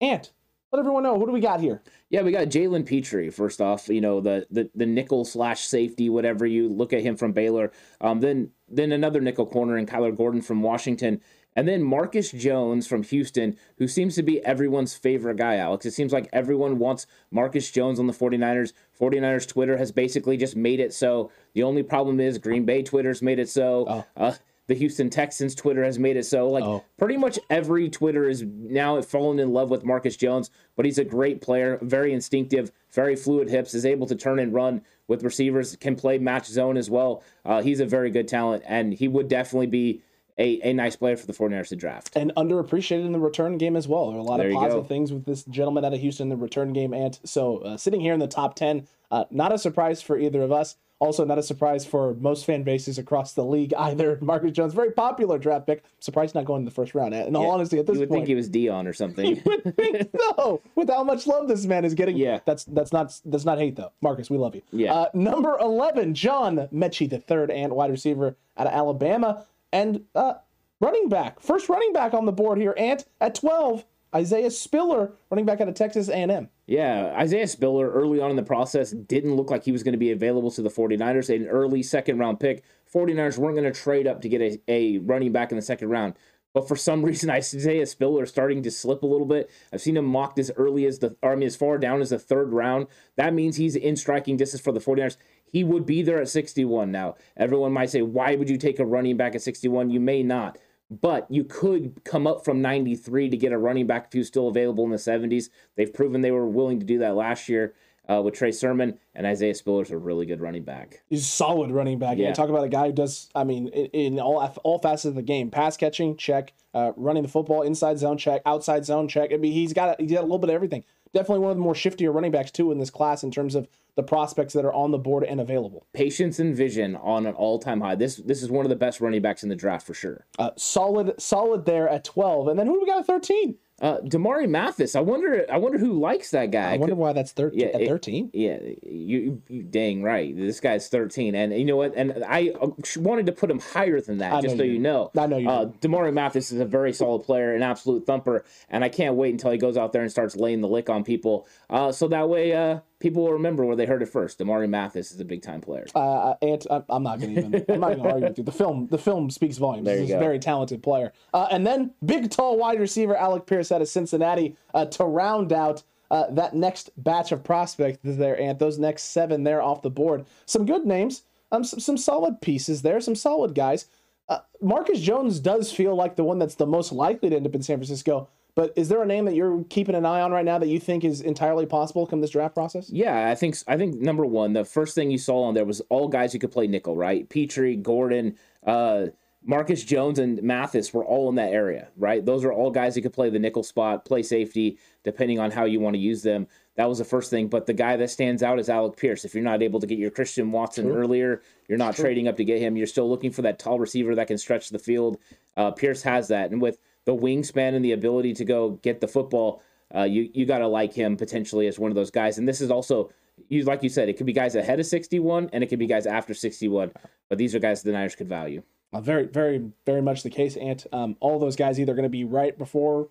Ant, 0.00 0.32
let 0.72 0.80
everyone 0.80 1.04
know 1.04 1.18
who 1.18 1.26
do 1.26 1.32
we 1.32 1.40
got 1.40 1.60
here? 1.60 1.82
Yeah, 2.10 2.22
we 2.22 2.32
got 2.32 2.48
Jalen 2.48 2.84
Pitre. 2.84 3.30
First 3.30 3.60
off, 3.60 3.88
you 3.88 4.00
know 4.00 4.20
the 4.20 4.46
the, 4.50 4.68
the 4.74 4.86
nickel 4.86 5.24
slash 5.24 5.60
safety, 5.62 6.08
whatever 6.08 6.46
you 6.46 6.68
look 6.68 6.92
at 6.92 7.02
him 7.02 7.16
from 7.16 7.32
Baylor. 7.32 7.70
Um, 8.00 8.20
then 8.20 8.50
then 8.68 8.90
another 8.90 9.20
nickel 9.20 9.46
corner 9.46 9.78
in 9.78 9.86
Kyler 9.86 10.16
Gordon 10.16 10.42
from 10.42 10.62
Washington, 10.62 11.20
and 11.56 11.68
then 11.68 11.82
Marcus 11.82 12.30
Jones 12.32 12.86
from 12.86 13.02
Houston, 13.04 13.56
who 13.78 13.86
seems 13.88 14.14
to 14.16 14.22
be 14.22 14.44
everyone's 14.44 14.94
favorite 14.94 15.36
guy. 15.36 15.56
Alex, 15.56 15.86
it 15.86 15.92
seems 15.92 16.12
like 16.12 16.28
everyone 16.32 16.78
wants 16.78 17.06
Marcus 17.30 17.70
Jones 17.70 17.98
on 18.00 18.06
the 18.06 18.12
49ers. 18.12 18.72
49ers 19.00 19.46
Twitter 19.48 19.76
has 19.76 19.92
basically 19.92 20.36
just 20.36 20.56
made 20.56 20.80
it 20.80 20.92
so. 20.92 21.30
The 21.54 21.62
only 21.62 21.82
problem 21.82 22.20
is 22.20 22.38
Green 22.38 22.64
Bay 22.64 22.82
Twitter's 22.82 23.22
made 23.22 23.38
it 23.38 23.48
so. 23.48 23.86
Oh. 23.88 24.04
Uh, 24.16 24.34
the 24.66 24.74
Houston 24.74 25.10
Texans 25.10 25.54
Twitter 25.54 25.84
has 25.84 25.98
made 25.98 26.16
it 26.16 26.24
so. 26.24 26.48
Like 26.48 26.64
Oh. 26.64 26.82
pretty 26.96 27.18
much 27.18 27.38
every 27.50 27.90
Twitter 27.90 28.26
is 28.28 28.42
now 28.42 29.00
fallen 29.02 29.38
in 29.38 29.52
love 29.52 29.68
with 29.68 29.84
Marcus 29.84 30.16
Jones, 30.16 30.48
but 30.74 30.86
he's 30.86 30.96
a 30.98 31.04
great 31.04 31.42
player, 31.42 31.78
very 31.82 32.14
instinctive, 32.14 32.72
very 32.90 33.14
fluid 33.14 33.50
hips, 33.50 33.74
is 33.74 33.84
able 33.84 34.06
to 34.06 34.14
turn 34.16 34.38
and 34.38 34.54
run 34.54 34.80
with 35.06 35.22
receivers, 35.22 35.76
can 35.76 35.96
play 35.96 36.16
match 36.16 36.46
zone 36.46 36.78
as 36.78 36.88
well. 36.88 37.22
Uh, 37.44 37.60
he's 37.60 37.78
a 37.80 37.84
very 37.84 38.10
good 38.10 38.26
talent, 38.26 38.62
and 38.66 38.94
he 38.94 39.06
would 39.06 39.28
definitely 39.28 39.66
be 39.66 40.00
a, 40.38 40.60
a 40.68 40.72
nice 40.72 40.96
player 40.96 41.16
for 41.16 41.26
the 41.26 41.32
49ers 41.32 41.68
to 41.68 41.76
draft. 41.76 42.16
and 42.16 42.32
underappreciated 42.36 43.04
in 43.06 43.12
the 43.12 43.18
return 43.20 43.56
game 43.58 43.76
as 43.76 43.86
well. 43.86 44.08
There 44.08 44.16
are 44.16 44.20
a 44.20 44.22
lot 44.24 44.38
There 44.38 44.48
of 44.48 44.54
positive 44.54 44.82
go. 44.84 44.88
things 44.88 45.12
with 45.12 45.24
this 45.24 45.44
gentleman 45.44 45.84
out 45.84 45.94
of 45.94 46.00
Houston 46.00 46.24
in 46.24 46.28
the 46.30 46.42
return 46.42 46.72
game. 46.72 46.92
And 46.92 47.18
so, 47.24 47.58
uh, 47.58 47.76
sitting 47.76 48.00
here 48.00 48.12
in 48.14 48.20
the 48.20 48.26
top 48.28 48.54
10, 48.56 48.86
uh, 49.10 49.24
not 49.30 49.52
a 49.52 49.58
surprise 49.58 50.02
for 50.02 50.18
either 50.18 50.42
of 50.42 50.50
us. 50.50 50.76
Also, 51.00 51.24
not 51.24 51.38
a 51.38 51.42
surprise 51.42 51.84
for 51.84 52.14
most 52.14 52.46
fan 52.46 52.62
bases 52.62 52.98
across 52.98 53.32
the 53.34 53.44
league 53.44 53.74
either. 53.78 54.16
Marcus 54.22 54.52
Jones, 54.52 54.72
very 54.74 54.92
popular 54.92 55.38
draft 55.38 55.66
pick. 55.66 55.82
Surprised 56.00 56.34
not 56.34 56.44
going 56.46 56.60
in 56.60 56.64
the 56.64 56.70
first 56.70 56.94
round. 56.94 57.12
In 57.14 57.34
all 57.36 57.42
Yeah, 57.44 57.48
honesty, 57.50 57.78
at 57.78 57.86
this 57.86 57.94
point, 57.94 57.96
You 57.96 58.00
would 58.00 58.08
point, 58.08 58.18
think 58.20 58.28
he 58.28 58.34
was 58.34 58.48
Deion 58.48 58.88
or 58.88 58.92
something. 58.92 59.42
would 59.46 59.76
think 59.76 60.08
so. 60.36 60.62
With 60.76 60.88
how 60.88 61.04
much 61.04 61.26
love 61.26 61.46
this 61.48 61.66
man 61.66 61.84
is 61.84 61.94
getting, 61.94 62.16
Yeah. 62.16 62.38
that's 62.44 62.64
that's 62.64 62.92
not 62.92 63.20
that's 63.26 63.44
not 63.44 63.58
hate 63.58 63.76
though. 63.76 63.90
Marcus, 64.02 64.30
we 64.30 64.38
love 64.38 64.54
you. 64.54 64.62
Yeah. 64.72 64.94
Uh, 64.94 65.06
number 65.14 65.58
eleven, 65.60 66.14
John 66.14 66.68
Metchie 66.72 67.10
the 67.10 67.18
third, 67.18 67.50
and 67.50 67.72
wide 67.74 67.90
receiver 67.90 68.36
out 68.56 68.68
of 68.68 68.72
Alabama, 68.72 69.44
and 69.74 70.04
uh, 70.14 70.34
running 70.80 71.08
back, 71.10 71.40
first 71.40 71.68
running 71.68 71.92
back 71.92 72.14
on 72.14 72.24
the 72.24 72.32
board 72.32 72.58
here. 72.58 72.74
Ant 72.78 73.04
at 73.20 73.34
twelve, 73.34 73.84
Isaiah 74.14 74.50
Spiller, 74.50 75.12
running 75.30 75.44
back 75.44 75.60
out 75.60 75.68
of 75.68 75.74
Texas 75.74 76.08
A&M. 76.08 76.48
Yeah, 76.66 77.12
Isaiah 77.18 77.48
Spiller 77.48 77.90
early 77.90 78.20
on 78.20 78.30
in 78.30 78.36
the 78.36 78.42
process 78.44 78.92
didn't 78.92 79.34
look 79.34 79.50
like 79.50 79.64
he 79.64 79.72
was 79.72 79.82
going 79.82 79.92
to 79.92 79.98
be 79.98 80.12
available 80.12 80.50
to 80.52 80.62
the 80.62 80.70
49ers. 80.70 81.34
An 81.34 81.48
early 81.48 81.82
second 81.82 82.18
round 82.18 82.38
pick. 82.38 82.62
49ers 82.94 83.36
weren't 83.36 83.56
going 83.56 83.70
to 83.70 83.78
trade 83.78 84.06
up 84.06 84.22
to 84.22 84.28
get 84.28 84.40
a, 84.40 84.60
a 84.68 84.98
running 84.98 85.32
back 85.32 85.50
in 85.50 85.56
the 85.56 85.62
second 85.62 85.90
round. 85.90 86.14
But 86.52 86.68
for 86.68 86.76
some 86.76 87.02
reason, 87.04 87.28
Isaiah 87.28 87.86
Spiller 87.86 88.22
is 88.22 88.30
starting 88.30 88.62
to 88.62 88.70
slip 88.70 89.02
a 89.02 89.06
little 89.06 89.26
bit. 89.26 89.50
I've 89.72 89.80
seen 89.82 89.96
him 89.96 90.06
mocked 90.06 90.38
as 90.38 90.52
early 90.56 90.86
as 90.86 91.00
the, 91.00 91.16
I 91.22 91.34
mean, 91.34 91.48
as 91.48 91.56
far 91.56 91.76
down 91.76 92.00
as 92.00 92.10
the 92.10 92.18
third 92.18 92.52
round. 92.52 92.86
That 93.16 93.34
means 93.34 93.56
he's 93.56 93.74
in 93.74 93.96
striking 93.96 94.36
distance 94.36 94.62
for 94.62 94.72
the 94.72 94.80
49ers. 94.80 95.16
He 95.52 95.64
would 95.64 95.86
be 95.86 96.02
there 96.02 96.20
at 96.20 96.28
61 96.28 96.90
now. 96.90 97.14
Everyone 97.36 97.72
might 97.72 97.90
say, 97.90 98.02
why 98.02 98.34
would 98.34 98.50
you 98.50 98.58
take 98.58 98.78
a 98.78 98.84
running 98.84 99.16
back 99.16 99.34
at 99.34 99.42
61? 99.42 99.90
You 99.90 100.00
may 100.00 100.22
not. 100.22 100.58
But 100.90 101.26
you 101.30 101.44
could 101.44 102.04
come 102.04 102.26
up 102.26 102.44
from 102.44 102.60
93 102.60 103.30
to 103.30 103.36
get 103.36 103.52
a 103.52 103.58
running 103.58 103.86
back 103.86 104.06
if 104.06 104.12
he 104.12 104.18
was 104.18 104.28
still 104.28 104.48
available 104.48 104.84
in 104.84 104.90
the 104.90 104.96
70s. 104.96 105.48
They've 105.76 105.92
proven 105.92 106.20
they 106.20 106.30
were 106.30 106.46
willing 106.46 106.78
to 106.80 106.86
do 106.86 106.98
that 106.98 107.14
last 107.14 107.48
year 107.48 107.74
uh, 108.08 108.20
with 108.22 108.34
Trey 108.34 108.52
Sermon, 108.52 108.98
and 109.14 109.26
Isaiah 109.26 109.54
Spiller's 109.54 109.90
a 109.90 109.96
really 109.96 110.26
good 110.26 110.40
running 110.40 110.62
back. 110.62 111.02
He's 111.08 111.22
a 111.22 111.24
solid 111.24 111.70
running 111.70 111.98
back. 111.98 112.18
Yeah. 112.18 112.32
Talk 112.32 112.50
about 112.50 112.64
a 112.64 112.68
guy 112.68 112.86
who 112.86 112.92
does, 112.92 113.30
I 113.34 113.44
mean, 113.44 113.68
in, 113.68 113.86
in 113.86 114.20
all 114.20 114.40
all 114.62 114.78
facets 114.78 115.06
of 115.06 115.14
the 115.14 115.22
game, 115.22 115.50
pass 115.50 115.76
catching, 115.76 116.16
check, 116.16 116.52
uh, 116.74 116.92
running 116.96 117.22
the 117.22 117.28
football, 117.28 117.62
inside 117.62 117.98
zone, 117.98 118.18
check, 118.18 118.42
outside 118.44 118.84
zone, 118.84 119.08
check. 119.08 119.32
I 119.32 119.36
mean, 119.36 119.52
he's 119.52 119.72
got 119.72 119.98
a, 119.98 120.02
he's 120.02 120.12
got 120.12 120.20
a 120.20 120.22
little 120.22 120.38
bit 120.38 120.50
of 120.50 120.54
everything. 120.54 120.84
Definitely 121.14 121.38
one 121.38 121.52
of 121.52 121.56
the 121.56 121.62
more 121.62 121.74
shiftier 121.74 122.12
running 122.12 122.32
backs 122.32 122.50
too 122.50 122.72
in 122.72 122.78
this 122.78 122.90
class 122.90 123.22
in 123.22 123.30
terms 123.30 123.54
of 123.54 123.68
the 123.96 124.02
prospects 124.02 124.52
that 124.54 124.64
are 124.64 124.72
on 124.74 124.90
the 124.90 124.98
board 124.98 125.22
and 125.22 125.40
available. 125.40 125.86
Patience 125.92 126.40
and 126.40 126.54
vision 126.54 126.96
on 126.96 127.24
an 127.26 127.34
all-time 127.34 127.80
high. 127.80 127.94
This 127.94 128.16
this 128.16 128.42
is 128.42 128.50
one 128.50 128.66
of 128.66 128.70
the 128.70 128.76
best 128.76 129.00
running 129.00 129.22
backs 129.22 129.44
in 129.44 129.48
the 129.48 129.56
draft 129.56 129.86
for 129.86 129.94
sure. 129.94 130.26
Uh, 130.38 130.50
solid, 130.56 131.14
solid 131.20 131.64
there 131.64 131.88
at 131.88 132.02
twelve, 132.04 132.48
and 132.48 132.58
then 132.58 132.66
who 132.66 132.74
do 132.74 132.80
we 132.80 132.86
got 132.86 132.98
at 132.98 133.06
thirteen? 133.06 133.56
Uh, 133.80 133.98
Damari 134.02 134.48
Mathis. 134.48 134.94
I 134.94 135.00
wonder. 135.00 135.44
I 135.50 135.56
wonder 135.56 135.78
who 135.78 135.98
likes 135.98 136.30
that 136.30 136.52
guy. 136.52 136.74
I 136.74 136.76
wonder 136.76 136.94
why 136.94 137.12
that's 137.12 137.32
thirteen. 137.32 137.58
Yeah, 137.60 137.76
it- 137.76 137.88
thirteen. 137.88 138.30
Yeah, 138.32 138.58
you, 138.82 139.42
you 139.48 139.62
dang 139.64 140.02
right. 140.02 140.34
This 140.34 140.60
guy's 140.60 140.88
13, 140.88 141.34
and 141.34 141.52
you 141.52 141.64
know 141.64 141.76
what? 141.76 141.92
And 141.96 142.22
I 142.26 142.50
uh, 142.60 142.68
wanted 142.98 143.26
to 143.26 143.32
put 143.32 143.50
him 143.50 143.58
higher 143.58 144.00
than 144.00 144.18
that, 144.18 144.32
I 144.32 144.40
just 144.40 144.56
so 144.56 144.62
you 144.62 144.74
you 144.74 144.78
know. 144.78 145.10
I 145.18 145.26
know 145.26 145.38
you 145.38 145.48
Uh. 145.50 145.66
Damari 145.80 146.12
Mathis 146.12 146.52
is 146.52 146.60
a 146.60 146.64
very 146.64 146.92
solid 146.92 147.24
player, 147.24 147.54
an 147.54 147.62
absolute 147.62 148.06
thumper, 148.06 148.44
and 148.70 148.84
I 148.84 148.88
can't 148.88 149.16
wait 149.16 149.32
until 149.32 149.50
he 149.50 149.58
goes 149.58 149.76
out 149.76 149.92
there 149.92 150.02
and 150.02 150.10
starts 150.10 150.36
laying 150.36 150.60
the 150.60 150.68
lick 150.68 150.88
on 150.88 151.02
people. 151.02 151.46
Uh, 151.68 151.90
so 151.90 152.06
that 152.08 152.28
way, 152.28 152.52
uh, 152.52 152.78
people 153.04 153.22
will 153.22 153.34
remember 153.34 153.66
where 153.66 153.76
they 153.76 153.84
heard 153.84 154.00
it 154.00 154.08
first. 154.08 154.38
Damari 154.38 154.66
Mathis 154.66 155.12
is 155.12 155.20
a 155.20 155.26
big 155.26 155.42
time 155.42 155.60
player. 155.60 155.84
Uh, 155.94 156.32
and 156.40 156.66
I'm, 156.88 157.02
not 157.02 157.20
gonna 157.20 157.32
even. 157.32 157.64
I'm 157.68 157.80
not 157.80 157.96
gonna 157.96 158.08
argue 158.08 158.28
with 158.28 158.38
you. 158.38 158.44
The 158.44 158.50
film, 158.50 158.88
the 158.90 158.96
film 158.96 159.28
speaks 159.28 159.58
volumes. 159.58 159.84
There 159.84 159.98
He's 159.98 160.10
a 160.10 160.18
very 160.18 160.38
talented 160.38 160.82
player. 160.82 161.12
Uh, 161.34 161.46
and 161.50 161.66
then 161.66 161.92
big, 162.06 162.30
tall 162.30 162.56
wide 162.56 162.80
receiver 162.80 163.14
Alec 163.14 163.44
Pierce 163.44 163.70
out 163.70 163.82
of 163.82 163.88
Cincinnati 163.88 164.56
uh, 164.72 164.86
to 164.86 165.04
round 165.04 165.52
out 165.52 165.82
uh, 166.10 166.30
that 166.30 166.54
next 166.54 166.90
batch 166.96 167.30
of 167.30 167.44
prospects 167.44 167.98
there, 168.02 168.40
and 168.40 168.58
those 168.58 168.78
next 168.78 169.02
seven 169.04 169.44
there 169.44 169.60
off 169.60 169.82
the 169.82 169.90
board. 169.90 170.24
Some 170.46 170.64
good 170.64 170.86
names. 170.86 171.24
Um, 171.52 171.62
some, 171.62 171.80
some 171.80 171.98
solid 171.98 172.40
pieces 172.40 172.80
there. 172.80 173.02
Some 173.02 173.14
solid 173.14 173.54
guys. 173.54 173.84
Uh, 174.30 174.38
Marcus 174.62 174.98
Jones 174.98 175.40
does 175.40 175.70
feel 175.70 175.94
like 175.94 176.16
the 176.16 176.24
one 176.24 176.38
that's 176.38 176.54
the 176.54 176.66
most 176.66 176.90
likely 176.90 177.28
to 177.28 177.36
end 177.36 177.46
up 177.46 177.54
in 177.54 177.62
San 177.62 177.76
Francisco. 177.76 178.30
But 178.56 178.72
is 178.76 178.88
there 178.88 179.02
a 179.02 179.06
name 179.06 179.24
that 179.24 179.34
you're 179.34 179.64
keeping 179.68 179.96
an 179.96 180.06
eye 180.06 180.20
on 180.20 180.30
right 180.30 180.44
now 180.44 180.58
that 180.58 180.68
you 180.68 180.78
think 180.78 181.04
is 181.04 181.20
entirely 181.20 181.66
possible 181.66 182.06
come 182.06 182.20
this 182.20 182.30
draft 182.30 182.54
process? 182.54 182.88
Yeah, 182.88 183.28
I 183.28 183.34
think 183.34 183.56
I 183.66 183.76
think 183.76 183.96
number 183.96 184.24
one, 184.24 184.52
the 184.52 184.64
first 184.64 184.94
thing 184.94 185.10
you 185.10 185.18
saw 185.18 185.44
on 185.44 185.54
there 185.54 185.64
was 185.64 185.80
all 185.88 186.08
guys 186.08 186.32
who 186.32 186.38
could 186.38 186.52
play 186.52 186.66
nickel, 186.68 186.96
right? 186.96 187.28
Pitre, 187.28 187.74
Gordon, 187.74 188.36
uh, 188.64 189.06
Marcus 189.44 189.82
Jones, 189.82 190.18
and 190.18 190.40
Mathis 190.42 190.94
were 190.94 191.04
all 191.04 191.28
in 191.28 191.34
that 191.34 191.52
area, 191.52 191.88
right? 191.96 192.24
Those 192.24 192.44
are 192.44 192.52
all 192.52 192.70
guys 192.70 192.94
who 192.94 193.02
could 193.02 193.12
play 193.12 193.28
the 193.28 193.38
nickel 193.38 193.64
spot, 193.64 194.04
play 194.04 194.22
safety, 194.22 194.78
depending 195.02 195.38
on 195.40 195.50
how 195.50 195.64
you 195.64 195.80
want 195.80 195.94
to 195.94 196.00
use 196.00 196.22
them. 196.22 196.46
That 196.76 196.88
was 196.88 196.98
the 196.98 197.04
first 197.04 197.30
thing. 197.30 197.48
But 197.48 197.66
the 197.66 197.74
guy 197.74 197.96
that 197.96 198.08
stands 198.08 198.42
out 198.42 198.58
is 198.58 198.68
Alec 198.68 198.96
Pierce. 198.96 199.24
If 199.24 199.34
you're 199.34 199.44
not 199.44 199.62
able 199.62 199.80
to 199.80 199.86
get 199.86 199.98
your 199.98 200.10
Christian 200.10 200.50
Watson 200.50 200.90
earlier, 200.90 201.42
you're 201.68 201.78
not 201.78 201.96
trading 201.96 202.26
up 202.26 202.36
to 202.36 202.44
get 202.44 202.60
him. 202.60 202.76
You're 202.76 202.86
still 202.86 203.08
looking 203.08 203.32
for 203.32 203.42
that 203.42 203.58
tall 203.58 203.78
receiver 203.78 204.14
that 204.14 204.28
can 204.28 204.38
stretch 204.38 204.70
the 204.70 204.78
field. 204.78 205.18
Uh, 205.56 205.72
Pierce 205.72 206.02
has 206.02 206.28
that, 206.28 206.50
and 206.50 206.62
with 206.62 206.78
the 207.04 207.14
wingspan 207.14 207.74
and 207.74 207.84
the 207.84 207.92
ability 207.92 208.34
to 208.34 208.44
go 208.44 208.70
get 208.82 209.00
the 209.00 209.08
football, 209.08 209.62
uh, 209.94 210.02
you 210.02 210.30
you 210.32 210.46
got 210.46 210.58
to 210.58 210.66
like 210.66 210.92
him 210.92 211.16
potentially 211.16 211.66
as 211.66 211.78
one 211.78 211.90
of 211.90 211.94
those 211.94 212.10
guys. 212.10 212.38
And 212.38 212.48
this 212.48 212.60
is 212.60 212.70
also, 212.70 213.10
you 213.48 213.64
like 213.64 213.82
you 213.82 213.88
said, 213.88 214.08
it 214.08 214.16
could 214.16 214.26
be 214.26 214.32
guys 214.32 214.54
ahead 214.54 214.80
of 214.80 214.86
61, 214.86 215.50
and 215.52 215.62
it 215.62 215.68
could 215.68 215.78
be 215.78 215.86
guys 215.86 216.06
after 216.06 216.34
61. 216.34 216.92
But 217.28 217.38
these 217.38 217.54
are 217.54 217.58
guys 217.58 217.82
the 217.82 217.92
Niners 217.92 218.14
could 218.14 218.28
value. 218.28 218.62
Uh, 218.92 219.00
very, 219.00 219.26
very, 219.26 219.70
very 219.86 220.00
much 220.02 220.22
the 220.22 220.30
case, 220.30 220.56
Ant. 220.56 220.86
Um, 220.92 221.16
all 221.20 221.38
those 221.38 221.56
guys 221.56 221.80
either 221.80 221.94
going 221.94 222.04
to 222.04 222.08
be 222.08 222.24
right 222.24 222.56
before, 222.56 223.08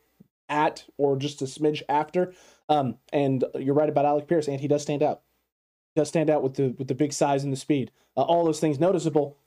at, 0.49 0.85
or 0.97 1.17
just 1.17 1.41
a 1.41 1.45
smidge 1.45 1.81
after. 1.89 2.33
Um, 2.69 2.97
and 3.11 3.43
you're 3.59 3.75
right 3.75 3.89
about 3.89 4.05
Alec 4.05 4.27
Pierce, 4.27 4.47
Ant. 4.47 4.61
He 4.61 4.67
does 4.67 4.81
stand 4.81 5.03
out. 5.03 5.21
He 5.93 5.99
does 5.99 6.07
stand 6.07 6.29
out 6.29 6.41
with 6.41 6.55
the 6.55 6.69
with 6.77 6.87
the 6.87 6.95
big 6.95 7.13
size 7.13 7.43
and 7.43 7.51
the 7.51 7.57
speed. 7.57 7.91
Uh, 8.15 8.21
all 8.21 8.45
those 8.45 8.59
things 8.59 8.79
noticeable. 8.79 9.37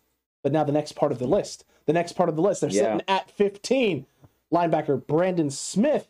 But 0.43 0.53
now 0.53 0.63
the 0.63 0.73
next 0.73 0.93
part 0.93 1.11
of 1.11 1.19
the 1.19 1.27
list. 1.27 1.65
The 1.87 1.93
next 1.93 2.13
part 2.13 2.29
of 2.29 2.37
the 2.37 2.43
list. 2.43 2.61
They're 2.61 2.71
Yeah. 2.71 2.83
sitting 2.83 3.03
at 3.09 3.31
15. 3.31 4.07
Linebacker 4.53 5.07
Brandon 5.07 5.51
Smith 5.51 6.09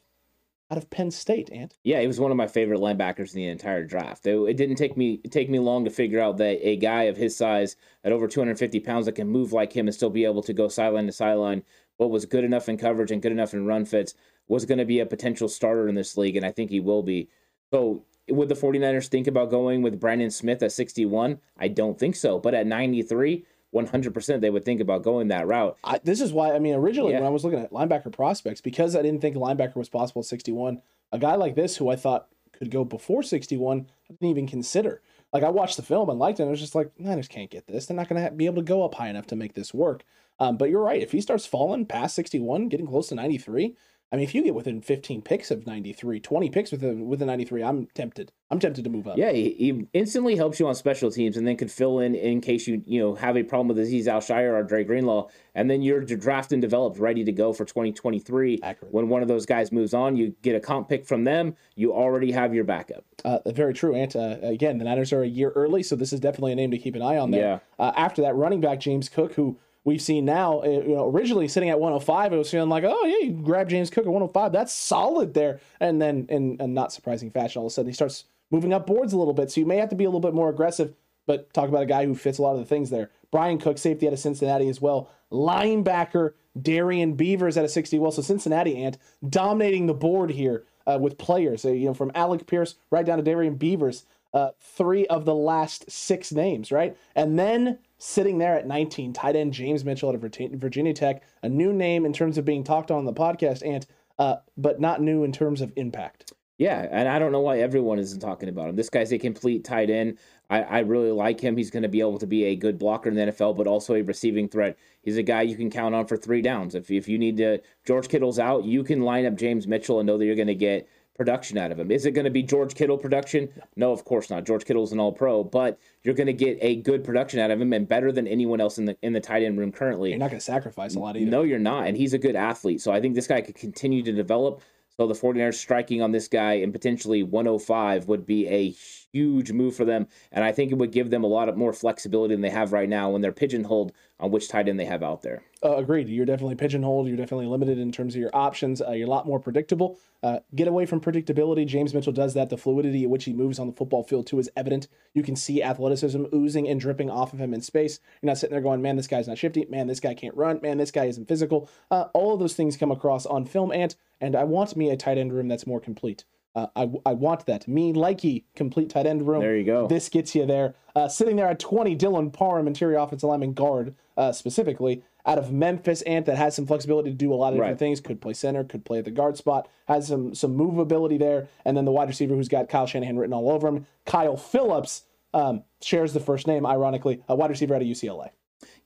out 0.71 0.79
of 0.79 0.91
Penn 0.91 1.13
State, 1.13 1.51
Ant. 1.53 1.77
Yeah, 1.85 2.01
he 2.01 2.09
was 2.09 2.19
one 2.19 2.33
of 2.33 2.37
my 2.37 2.49
favorite 2.49 2.81
linebackers 2.81 3.35
in 3.35 3.37
the 3.37 3.49
entire 3.49 3.85
draft. 3.85 4.27
It, 4.27 4.37
it 4.37 4.57
didn't 4.57 4.77
take 4.77 4.97
me 4.97 5.19
take 5.31 5.49
me 5.49 5.59
long 5.59 5.85
to 5.85 5.91
figure 5.91 6.21
out 6.21 6.39
that 6.39 6.59
a 6.67 6.77
guy 6.77 7.05
of 7.05 7.17
his 7.17 7.37
size 7.37 7.77
at 8.05 8.13
over 8.13 8.27
250 8.27 8.81
pounds 8.81 9.07
that 9.07 9.13
can 9.13 9.29
move 9.29 9.53
like 9.53 9.73
him 9.73 9.87
and 9.87 9.95
still 9.95 10.11
be 10.11 10.25
able 10.25 10.43
to 10.43 10.53
go 10.53 10.69
sideline 10.69 11.07
to 11.07 11.13
sideline 11.13 11.63
but 11.99 12.09
was 12.09 12.27
good 12.27 12.45
enough 12.45 12.69
in 12.69 12.77
coverage 12.77 13.11
and 13.11 13.23
good 13.23 13.33
enough 13.33 13.55
in 13.55 13.67
run 13.67 13.85
fits, 13.85 14.15
was 14.49 14.65
going 14.65 14.79
to 14.79 14.85
be 14.85 15.01
a 15.01 15.07
potential 15.07 15.49
starter 15.49 15.89
in 15.89 15.95
this 15.95 16.17
league, 16.17 16.37
and 16.37 16.47
I 16.47 16.53
think 16.53 16.71
he 16.71 16.81
will 16.81 17.03
be. 17.03 17.29
So 17.73 18.05
would 18.29 18.49
the 18.49 18.55
49ers 18.55 19.09
think 19.09 19.27
about 19.27 19.51
going 19.51 19.83
with 19.83 20.01
Brandon 20.01 20.31
Smith 20.31 20.63
at 20.63 20.73
61? 20.73 21.41
I 21.59 21.69
don't 21.69 21.99
think 21.99 22.17
so. 22.17 22.39
But 22.39 22.55
at 22.55 22.67
93, 22.67 23.45
100% 23.77 24.41
they 24.41 24.51
would 24.51 24.65
think 24.65 24.81
about 24.81 25.03
going 25.03 25.29
that 25.29 25.47
route. 25.47 25.77
I, 25.85 25.99
this 26.03 26.21
is 26.21 26.33
why 26.33 26.53
I 26.55 26.59
mean 26.59 26.75
originally 26.75 27.13
Yeah. 27.13 27.19
when 27.21 27.27
I 27.27 27.31
was 27.31 27.45
looking 27.45 27.61
at 27.61 27.71
linebacker 27.73 28.13
prospects 28.13 28.61
because 28.61 28.97
I 28.97 29.03
didn't 29.03 29.21
think 29.21 29.37
linebacker 29.37 29.77
was 29.77 29.89
possible 29.89 30.21
at 30.21 30.27
61. 30.27 30.83
A 31.13 31.19
guy 31.19 31.35
like 31.37 31.55
this 31.55 31.77
who 31.77 31.89
I 31.89 31.97
thought 31.97 32.29
could 32.53 32.71
go 32.71 32.85
before 32.85 33.23
61, 33.23 33.87
I 34.09 34.13
didn't 34.15 34.29
even 34.31 34.47
consider. 34.47 35.03
Like 35.33 35.43
I 35.43 35.51
watched 35.51 35.77
the 35.77 35.83
film 35.83 36.09
and 36.09 36.19
liked 36.19 36.41
it. 36.41 36.45
And 36.45 36.49
I 36.49 36.53
was 36.53 36.61
just 36.61 36.75
like, 36.75 36.91
Niners 36.99 37.29
can't 37.29 37.51
get 37.51 37.67
this. 37.67 37.87
They're 37.87 37.97
not 37.97 38.09
going 38.09 38.25
to 38.25 38.31
be 38.31 38.47
able 38.47 38.63
to 38.63 38.63
go 38.63 38.85
up 38.85 38.95
high 38.95 39.09
enough 39.09 39.27
to 39.29 39.37
make 39.37 39.55
this 39.55 39.75
work. 39.75 40.05
Um, 40.39 40.57
but 40.57 40.71
you're 40.71 40.83
right. 40.83 41.03
If 41.03 41.13
he 41.13 41.21
starts 41.21 41.47
falling 41.47 41.87
past 41.87 42.15
61, 42.15 42.69
getting 42.69 42.87
close 42.87 43.09
to 43.09 43.15
93, 43.15 43.77
I 44.13 44.17
mean, 44.17 44.23
if 44.23 44.37
you 44.37 44.45
get 44.45 44.55
within 44.55 44.81
15 44.81 45.23
picks 45.23 45.51
of 45.51 45.67
93, 45.67 46.21
20 46.21 46.51
picks 46.51 46.71
with 46.71 46.85
within 46.85 47.27
93, 47.27 47.63
I'm 47.65 47.87
tempted. 47.87 48.31
I'm 48.51 48.61
tempted 48.61 48.85
to 48.85 48.91
move 48.91 49.09
up. 49.09 49.19
Yeah, 49.19 49.33
he, 49.33 49.51
he 49.59 49.89
instantly 49.93 50.37
helps 50.37 50.61
you 50.61 50.69
on 50.69 50.77
special 50.77 51.11
teams, 51.11 51.37
and 51.37 51.45
then 51.45 51.57
could 51.57 51.73
fill 51.73 51.99
in 51.99 52.15
in 52.15 52.41
case 52.41 52.69
you 52.69 52.83
you 52.87 53.01
know 53.01 53.17
have 53.17 53.37
a 53.37 53.43
problem 53.43 53.67
with 53.67 53.79
Azeez 53.79 54.07
Al-Shaair 54.07 54.55
or 54.55 54.63
Dre 54.63 54.85
Greenlaw, 54.85 55.27
and 55.57 55.69
then 55.69 55.83
you're 55.83 56.03
drafted 56.03 56.53
and 56.53 56.63
developed, 56.63 57.01
ready 57.01 57.25
to 57.25 57.33
go 57.33 57.53
for 57.53 57.65
2023. 57.65 58.61
Accurate. 58.63 58.95
When 58.95 59.09
one 59.09 59.23
of 59.23 59.29
those 59.29 59.45
guys 59.45 59.73
moves 59.73 59.93
on, 59.93 60.15
you 60.15 60.37
get 60.43 60.55
a 60.55 60.61
comp 60.61 60.89
pick 60.89 61.05
from 61.05 61.25
them. 61.25 61.57
You 61.75 61.93
already 61.93 62.31
have 62.31 62.55
your 62.55 62.65
backup. 62.65 63.05
Uh, 63.25 63.41
very 63.47 63.75
true. 63.75 63.97
And 63.97 64.15
uh, 64.15 64.37
again, 64.43 64.79
the 64.79 64.85
Niners 64.85 65.13
are 65.13 65.23
a 65.23 65.29
year 65.29 65.51
early, 65.57 65.83
so 65.83 65.97
this 65.97 66.13
is 66.13 66.21
definitely 66.21 66.53
a 66.53 66.57
name 66.57 66.71
to 66.71 66.79
keep 66.79 66.95
an 66.95 67.03
eye 67.03 67.19
on 67.19 67.33
there. 67.33 67.43
Uh, 67.81 67.93
after 67.97 68.23
that, 68.23 68.37
running 68.37 68.61
back 68.61 68.79
James 68.79 69.09
Cook, 69.09 69.35
who 69.35 69.59
we've 69.87 70.03
seen 70.03 70.25
now, 70.27 70.61
uh, 70.61 70.67
you 70.67 70.95
know, 70.95 71.09
originally 71.09 71.49
sitting 71.49 71.71
at 71.71 71.81
105, 71.81 72.33
it 72.33 72.37
was 72.37 72.51
feeling 72.51 72.69
like, 72.69 72.85
oh 72.85 73.07
yeah, 73.07 73.29
you 73.29 73.33
grab 73.33 73.71
James 73.71 73.89
Cook 73.89 74.05
at 74.05 74.11
105, 74.11 74.53
that's 74.53 74.73
solid 74.73 75.33
there. 75.33 75.61
And 75.81 76.03
then, 76.03 76.27
in 76.29 76.57
a 76.61 76.67
not 76.67 76.93
surprising 76.93 77.31
fashion, 77.31 77.61
all 77.61 77.67
of 77.67 77.71
a 77.71 77.75
sudden 77.75 77.89
he 77.89 77.95
starts 77.95 78.25
moving 78.51 78.75
up 78.75 78.87
boards 78.87 79.15
a 79.15 79.17
little 79.17 79.33
bit. 79.33 79.51
So 79.51 79.61
you 79.61 79.67
may 79.67 79.79
have 79.79 79.89
to 79.89 79.97
be 79.97 80.05
a 80.05 80.09
little 80.09 80.21
bit 80.21 80.35
more 80.35 80.51
aggressive. 80.51 80.95
But 81.27 81.53
talk 81.53 81.69
about 81.69 81.83
a 81.83 81.87
guy 81.87 82.05
who 82.05 82.15
fits 82.15 82.39
a 82.39 82.43
lot 82.43 82.53
of 82.53 82.61
the 82.61 82.65
things 82.65 82.91
there. 82.91 83.11
Bryan 83.33 83.59
Cook, 83.59 83.79
safety 83.79 84.07
out 84.07 84.13
of 84.13 84.21
Cincinnati 84.21 84.69
as 84.69 84.81
well. 84.81 85.11
Linebacker 85.33 86.35
Darian 86.61 87.15
Beavers 87.15 87.59
out 87.59 87.65
of 87.65 87.71
60. 87.71 87.99
Well, 87.99 88.13
so 88.13 88.23
Cincinnati 88.23 88.77
ant 88.77 88.99
dominating 89.29 89.87
the 89.87 89.95
board 89.95 90.31
here 90.31 90.65
uh, 90.87 90.99
with 91.01 91.19
players. 91.19 91.65
Uh, 91.65 91.71
you 91.71 91.87
know, 91.87 91.95
from 91.95 92.13
Alec 92.15 92.47
Pierce 92.47 92.77
right 92.91 93.05
down 93.05 93.19
to 93.19 93.25
Darian 93.25 93.57
Beavers. 93.57 94.05
Uh, 94.33 94.51
three 94.61 95.07
of 95.07 95.25
the 95.25 95.35
last 95.35 95.91
six 95.91 96.31
names, 96.31 96.71
right? 96.71 96.97
And 97.15 97.39
then 97.39 97.79
sitting 97.99 98.39
there 98.39 98.59
at 98.59 98.67
19, 98.67 99.13
tight 99.13 99.37
end 99.37 99.53
James 99.53 99.85
Mitchell 99.85 100.17
Virginia, 100.17 100.57
Virginia 100.57 100.93
Tech, 100.93 101.23
a 101.43 101.49
new 101.49 101.73
name 101.73 102.05
in 102.05 102.13
terms 102.13 102.39
of 102.39 102.45
being 102.45 102.65
talked 102.65 102.91
on 102.91 103.05
the 103.05 103.13
podcast, 103.13 103.63
and 103.65 103.87
uh, 104.19 104.37
but 104.57 104.81
not 104.81 105.01
new 105.01 105.25
in 105.25 105.33
terms 105.33 105.61
of 105.61 105.73
impact. 105.77 106.33
Yeah, 106.59 106.89
and 106.91 107.07
I 107.07 107.19
don't 107.19 107.33
know 107.33 107.41
why 107.41 107.59
everyone 107.59 107.99
isn't 107.99 108.21
talking 108.21 108.49
about 108.49 108.71
him. 108.71 108.77
This 108.77 108.89
guy's 108.89 109.13
a 109.13 109.19
complete 109.19 109.63
tight 109.63 109.91
end. 109.91 110.17
I, 110.49 110.63
I 110.63 110.79
really 110.81 111.11
like 111.11 111.39
him. 111.39 111.57
He's 111.57 111.71
going 111.71 111.83
to 111.83 111.89
be 111.89 112.01
able 112.01 112.19
to 112.19 112.27
be 112.27 112.45
a 112.45 112.57
good 112.57 112.79
blocker 112.79 113.11
in 113.11 113.15
the 113.15 113.27
NFL, 113.27 113.59
but 113.59 113.67
also 113.67 113.95
a 113.95 114.01
receiving 114.01 114.49
threat. 114.49 114.79
He's 115.03 115.19
a 115.19 115.23
guy 115.23 115.43
you 115.43 115.57
can 115.57 115.71
count 115.71 115.95
on 115.95 116.07
for 116.07 116.17
three 116.17 116.41
downs. 116.41 116.75
If, 116.75 116.91
if 116.91 117.09
you 117.09 117.19
need 117.19 117.37
to, 117.39 117.61
George 117.85 118.09
Kittle's 118.09 118.39
out, 118.39 118.65
you 118.65 118.85
can 118.85 119.03
line 119.03 119.27
up 119.27 119.37
James 119.37 119.67
Mitchell 119.67 120.01
and 120.01 120.07
know 120.07 120.17
that 120.17 120.25
you're 120.25 120.35
going 120.35 120.47
to 120.47 120.55
get 120.55 120.89
production 121.17 121.59
out 121.59 121.73
of 121.73 121.79
him. 121.79 121.91
Is 121.91 122.07
it 122.07 122.13
going 122.13 122.25
to 122.25 122.31
be 122.31 122.43
George 122.43 122.75
Kittle 122.75 122.99
production? 122.99 123.49
No, 123.75 123.93
of 123.93 124.05
course 124.05 124.31
not. 124.31 124.45
George 124.45 124.65
Kittle's 124.65 124.93
an 124.93 125.01
all 125.01 125.13
pro, 125.13 125.43
but 125.43 125.79
you're 126.03 126.15
going 126.15 126.27
to 126.27 126.33
get 126.33 126.59
a 126.61 126.77
good 126.77 127.05
production 127.05 127.41
out 127.41 127.51
of 127.51 127.61
him 127.61 127.73
and 127.73 127.89
better 127.89 128.13
than 128.13 128.27
anyone 128.27 128.61
else 128.61 128.79
in 128.79 128.85
the 128.85 128.97
in 129.03 129.13
the 129.13 129.21
tight 129.21 129.43
end 129.43 129.59
room 129.59 129.73
currently. 129.73 130.11
You're 130.11 130.19
not 130.19 130.31
going 130.31 130.41
to 130.41 130.45
sacrifice 130.45 130.95
a 130.95 130.99
lot 130.99 131.17
either. 131.17 131.31
No, 131.31 131.43
you're 131.43 131.59
not. 131.59 131.87
And 131.87 131.97
he's 131.97 132.13
a 132.13 132.19
good 132.19 132.37
athlete. 132.37 132.81
So 132.81 132.93
I 132.93 133.01
think 133.01 133.15
this 133.15 133.27
guy 133.27 133.41
could 133.41 133.57
continue 133.57 134.03
to 134.03 134.13
develop. 134.13 134.61
So 134.97 135.07
the 135.07 135.15
49ers 135.15 135.55
striking 135.55 136.01
on 136.01 136.13
this 136.13 136.27
guy 136.27 136.55
and 136.55 136.73
potentially 136.73 137.23
105 137.23 138.09
would 138.09 138.25
be 138.25 138.49
a 138.49 138.75
huge 139.17 139.53
move 139.53 139.75
for 139.75 139.85
them. 139.85 140.07
And 140.31 140.45
I 140.45 140.53
think 140.53 140.71
it 140.71 140.77
would 140.77 140.93
give 140.93 141.11
them 141.11 141.25
a 141.25 141.29
lot 141.29 141.49
of 141.49 141.57
more 141.57 141.73
flexibility 141.73 142.35
than 142.35 142.43
they 142.43 142.51
have 142.51 142.73
right 142.73 142.89
now 142.89 143.11
when 143.11 143.23
they're 143.23 143.33
pigeonholed 143.33 143.93
on 144.19 144.31
which 144.31 144.49
tight 144.49 144.69
end 144.69 144.79
they 144.79 144.85
have 144.85 145.03
out 145.03 145.23
there. 145.23 145.43
Uh, 145.63 145.77
agreed. 145.77 146.09
You're 146.09 146.27
definitely 146.27 146.55
pigeonholed. 146.55 147.09
You're 147.09 147.17
definitely 147.17 147.47
limited 147.47 147.79
in 147.79 147.93
terms 147.93 148.15
of 148.15 148.21
your 148.21 148.31
options. 148.35 148.81
Uh, 148.81 148.93
you're 148.93 149.07
a 149.07 149.11
lot 149.11 149.27
more 149.27 149.41
predictable. 149.41 149.99
Uh, 150.23 150.39
get 150.55 150.69
away 150.69 150.87
from 150.87 151.01
predictability. 151.01 151.67
James 151.67 151.93
Mitchell 151.93 152.13
does 152.13 152.35
that. 152.35 152.51
The 152.51 152.57
fluidity 152.57 153.05
at 153.05 153.11
which 153.11 153.25
he 153.25 153.33
moves 153.33 153.59
on 153.59 153.67
the 153.67 153.73
football 153.73 154.03
field 154.03 154.27
too 154.27 154.39
is 154.39 154.51
evident. 154.57 154.89
You 155.15 155.23
can 155.23 155.37
see 155.37 155.63
athleticism 155.63 156.25
oozing 156.35 156.69
and 156.69 156.81
dripping 156.81 157.11
off 157.11 157.33
of 157.33 157.41
him 157.41 157.53
in 157.55 157.61
space. 157.63 158.01
You're 158.21 158.29
not 158.29 158.39
sitting 158.39 158.53
there 158.55 158.63
going, 158.63 158.83
"Man, 158.83 158.97
this 158.97 159.07
guy's 159.07 159.29
not 159.29 159.39
shifty. 159.39 159.67
Man, 159.69 159.87
this 159.87 160.01
guy 160.01 160.15
can't 160.15 160.37
run. 160.37 160.61
Man, 160.63 160.79
this 160.79 160.91
guy 160.91 161.07
isn't 161.07 161.29
physical." 161.29 161.69
Uh, 161.91 162.07
all 162.15 162.33
of 162.33 162.41
those 162.41 162.55
things 162.55 162.77
come 162.77 162.91
across 162.91 163.27
on 163.27 163.45
film, 163.45 163.73
and 163.73 163.95
and 164.21 164.35
I 164.35 164.45
want 164.45 164.77
me 164.77 164.91
a 164.91 164.97
tight 164.97 165.19
end 165.19 165.33
room 165.33 165.49
that's 165.49 165.67
more 165.67 165.81
complete. 165.81 166.25
Uh, 166.57 166.67
I, 166.75 166.91
I 167.05 167.13
want 167.13 167.45
that. 167.47 167.69
Me, 167.69 167.93
likey, 167.93 168.45
complete 168.55 168.89
tight 168.89 169.07
end 169.07 169.29
room. 169.29 169.41
There 169.43 169.57
you 169.57 169.65
go. 169.65 169.87
This 169.87 170.09
gets 170.09 170.35
you 170.35 170.47
there. 170.47 170.75
Uh, 170.97 171.07
sitting 171.07 171.37
there 171.37 171.49
at 171.49 171.59
20, 171.61 171.95
Dylan 171.97 172.33
Parham, 172.33 172.67
interior 172.67 172.97
offensive 172.97 173.29
lineman 173.29 173.53
guard, 173.53 173.95
uh, 174.17 174.33
specifically 174.33 175.03
out 175.27 175.37
of 175.39 175.53
Memphis, 175.53 176.01
Ant 176.03 176.25
that 176.27 176.37
has 176.39 176.55
some 176.57 176.67
flexibility 176.67 177.11
to 177.11 177.17
do 177.17 177.31
a 177.33 177.37
lot 177.37 177.49
of 177.49 177.55
different 177.57 177.73
Right. 177.73 177.79
things. 177.79 178.01
Could 178.01 178.23
play 178.23 178.33
center, 178.33 178.65
could 178.65 178.87
play 178.87 178.99
at 178.99 179.05
the 179.05 179.11
guard 179.11 179.37
spot, 179.37 179.69
has 179.87 180.07
some 180.09 180.35
some 180.35 180.57
movability 180.57 181.19
there. 181.19 181.49
And 181.67 181.77
then 181.77 181.85
the 181.85 181.93
wide 181.93 182.09
receiver 182.09 182.35
who's 182.35 182.49
got 182.49 182.71
Kyle 182.71 182.87
Shanahan 182.87 183.19
written 183.19 183.35
all 183.35 183.51
over 183.51 183.69
him, 183.69 183.87
Kyle 184.07 184.37
Phillips, 184.39 185.03
um, 185.35 185.63
shares 185.83 186.15
the 186.15 186.21
first 186.21 186.47
name, 186.47 186.65
ironically, 186.65 187.23
a 187.29 187.35
wide 187.35 187.51
receiver 187.51 187.75
out 187.75 187.83
of 187.83 187.89
UCLA. 187.89 188.31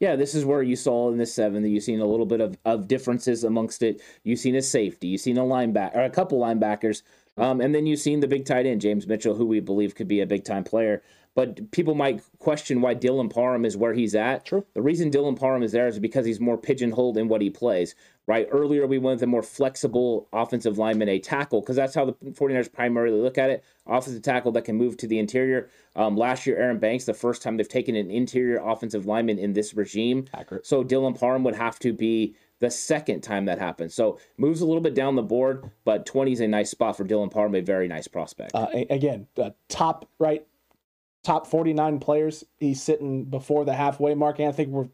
Yeah, 0.00 0.16
this 0.16 0.34
is 0.34 0.44
where 0.44 0.62
you 0.62 0.74
saw 0.76 1.10
in 1.12 1.18
the 1.18 1.26
seven 1.26 1.62
that 1.62 1.68
you've 1.68 1.84
seen 1.84 2.00
a 2.00 2.06
little 2.06 2.26
bit 2.26 2.40
of, 2.40 2.56
of 2.64 2.88
differences 2.88 3.44
amongst 3.44 3.82
it. 3.82 4.00
You've 4.24 4.38
seen 4.40 4.56
a 4.56 4.62
safety, 4.62 5.08
you've 5.08 5.20
seen 5.20 5.36
a 5.38 5.42
linebacker, 5.42 5.94
or 5.94 6.00
a 6.02 6.10
couple 6.10 6.40
linebackers, 6.40 7.02
um, 7.36 7.60
and 7.60 7.74
then 7.74 7.86
you've 7.86 8.00
seen 8.00 8.20
the 8.20 8.28
big 8.28 8.44
tight 8.44 8.66
end, 8.66 8.80
James 8.80 9.06
Mitchell, 9.06 9.34
who 9.34 9.46
we 9.46 9.60
believe 9.60 9.94
could 9.94 10.08
be 10.08 10.20
a 10.20 10.26
big 10.26 10.44
time 10.44 10.64
player. 10.64 11.02
But 11.34 11.70
people 11.70 11.94
might 11.94 12.22
question 12.38 12.80
why 12.80 12.96
Dylan 12.96 13.32
Parham 13.32 13.64
is 13.64 13.76
where 13.76 13.94
he's 13.94 14.16
at. 14.16 14.44
True. 14.44 14.66
The 14.74 14.82
reason 14.82 15.12
Dylan 15.12 15.38
Parham 15.38 15.62
is 15.62 15.70
there 15.70 15.86
is 15.86 15.98
because 16.00 16.26
he's 16.26 16.40
more 16.40 16.58
pigeonholed 16.58 17.16
in 17.16 17.28
what 17.28 17.40
he 17.40 17.50
plays. 17.50 17.94
Right. 18.26 18.48
Earlier, 18.50 18.86
we 18.86 18.98
went 18.98 19.22
a 19.22 19.26
more 19.26 19.42
flexible 19.42 20.28
offensive 20.32 20.76
lineman, 20.76 21.08
a 21.08 21.18
tackle, 21.18 21.60
because 21.60 21.76
that's 21.76 21.94
how 21.94 22.04
the 22.04 22.12
49ers 22.12 22.72
primarily 22.72 23.20
look 23.20 23.38
at 23.38 23.50
it. 23.50 23.64
Offensive 23.86 24.22
tackle 24.22 24.52
that 24.52 24.64
can 24.64 24.76
move 24.76 24.96
to 24.98 25.06
the 25.06 25.18
interior. 25.18 25.68
Um, 25.96 26.16
last 26.16 26.46
year, 26.46 26.56
Aaron 26.56 26.78
Banks, 26.78 27.04
the 27.04 27.14
first 27.14 27.42
time 27.42 27.56
they've 27.56 27.68
taken 27.68 27.96
an 27.96 28.10
interior 28.10 28.58
offensive 28.58 29.06
lineman 29.06 29.38
in 29.38 29.52
this 29.52 29.74
regime. 29.74 30.26
Accurate. 30.34 30.66
So 30.66 30.84
Dylan 30.84 31.18
Parham 31.18 31.44
would 31.44 31.56
have 31.56 31.78
to 31.80 31.92
be 31.92 32.36
the 32.60 32.70
second 32.70 33.22
time 33.22 33.46
that 33.46 33.58
happens. 33.58 33.94
So 33.94 34.18
moves 34.36 34.60
a 34.60 34.66
little 34.66 34.82
bit 34.82 34.94
down 34.94 35.16
the 35.16 35.22
board, 35.22 35.70
but 35.84 36.06
20 36.06 36.32
is 36.32 36.40
a 36.40 36.46
nice 36.48 36.70
spot 36.70 36.96
for 36.96 37.04
Dylan 37.04 37.30
Parham, 37.30 37.54
a 37.54 37.60
very 37.60 37.88
nice 37.88 38.06
prospect. 38.06 38.54
Uh, 38.54 38.68
again, 38.90 39.26
uh, 39.38 39.50
top 39.68 40.08
right, 40.18 40.46
top 41.24 41.46
forty 41.46 41.72
nine 41.72 41.98
players. 41.98 42.44
He's 42.58 42.82
sitting 42.82 43.24
before 43.24 43.64
the 43.64 43.74
halfway 43.74 44.14
mark, 44.14 44.38
and 44.38 44.48
I 44.48 44.52
think 44.52 44.68
we're, 44.68 44.84
I 44.84 44.88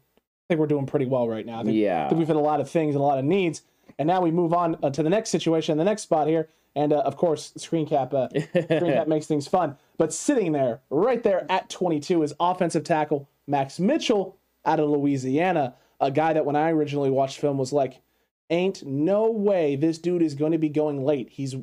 think 0.47 0.59
we're 0.59 0.67
doing 0.67 0.85
pretty 0.85 1.05
well 1.05 1.27
right 1.27 1.45
now. 1.45 1.59
I 1.59 1.63
think, 1.63 1.75
Yeah. 1.77 2.05
I 2.05 2.09
think 2.09 2.19
we've 2.19 2.27
hit 2.27 2.35
a 2.37 2.39
lot 2.39 2.59
of 2.61 2.69
things 2.69 2.95
and 2.95 3.01
a 3.01 3.05
lot 3.05 3.19
of 3.19 3.25
needs, 3.25 3.61
and 3.99 4.07
now 4.07 4.21
we 4.21 4.31
move 4.31 4.53
on 4.53 4.77
uh, 4.81 4.89
to 4.89 5.03
the 5.03 5.09
next 5.09 5.29
situation, 5.29 5.77
the 5.77 5.83
next 5.83 6.03
spot 6.03 6.27
here, 6.27 6.47
and 6.75 6.93
uh, 6.93 6.99
of 6.99 7.17
course, 7.17 7.51
screen 7.57 7.85
cap, 7.85 8.13
uh, 8.13 8.29
screen 8.29 8.93
cap 8.93 9.07
makes 9.09 9.25
things 9.25 9.47
fun. 9.47 9.77
But 9.97 10.13
sitting 10.13 10.51
there, 10.53 10.79
right 10.89 11.21
there 11.21 11.45
at 11.51 11.69
twenty 11.69 11.99
two, 11.99 12.23
is 12.23 12.33
offensive 12.39 12.83
tackle 12.85 13.27
Max 13.45 13.77
Mitchell 13.79 14.37
out 14.65 14.79
of 14.79 14.89
Louisiana, 14.89 15.75
a 15.99 16.11
guy 16.11 16.33
that 16.33 16.45
when 16.45 16.55
I 16.55 16.71
originally 16.71 17.09
watched 17.09 17.39
film 17.39 17.57
was 17.57 17.73
like, 17.73 18.01
ain't 18.49 18.85
no 18.85 19.31
way 19.31 19.75
this 19.75 19.97
dude 19.97 20.21
is 20.21 20.35
going 20.35 20.51
to 20.51 20.57
be 20.57 20.69
going 20.69 21.03
late. 21.03 21.29
He's 21.29 21.55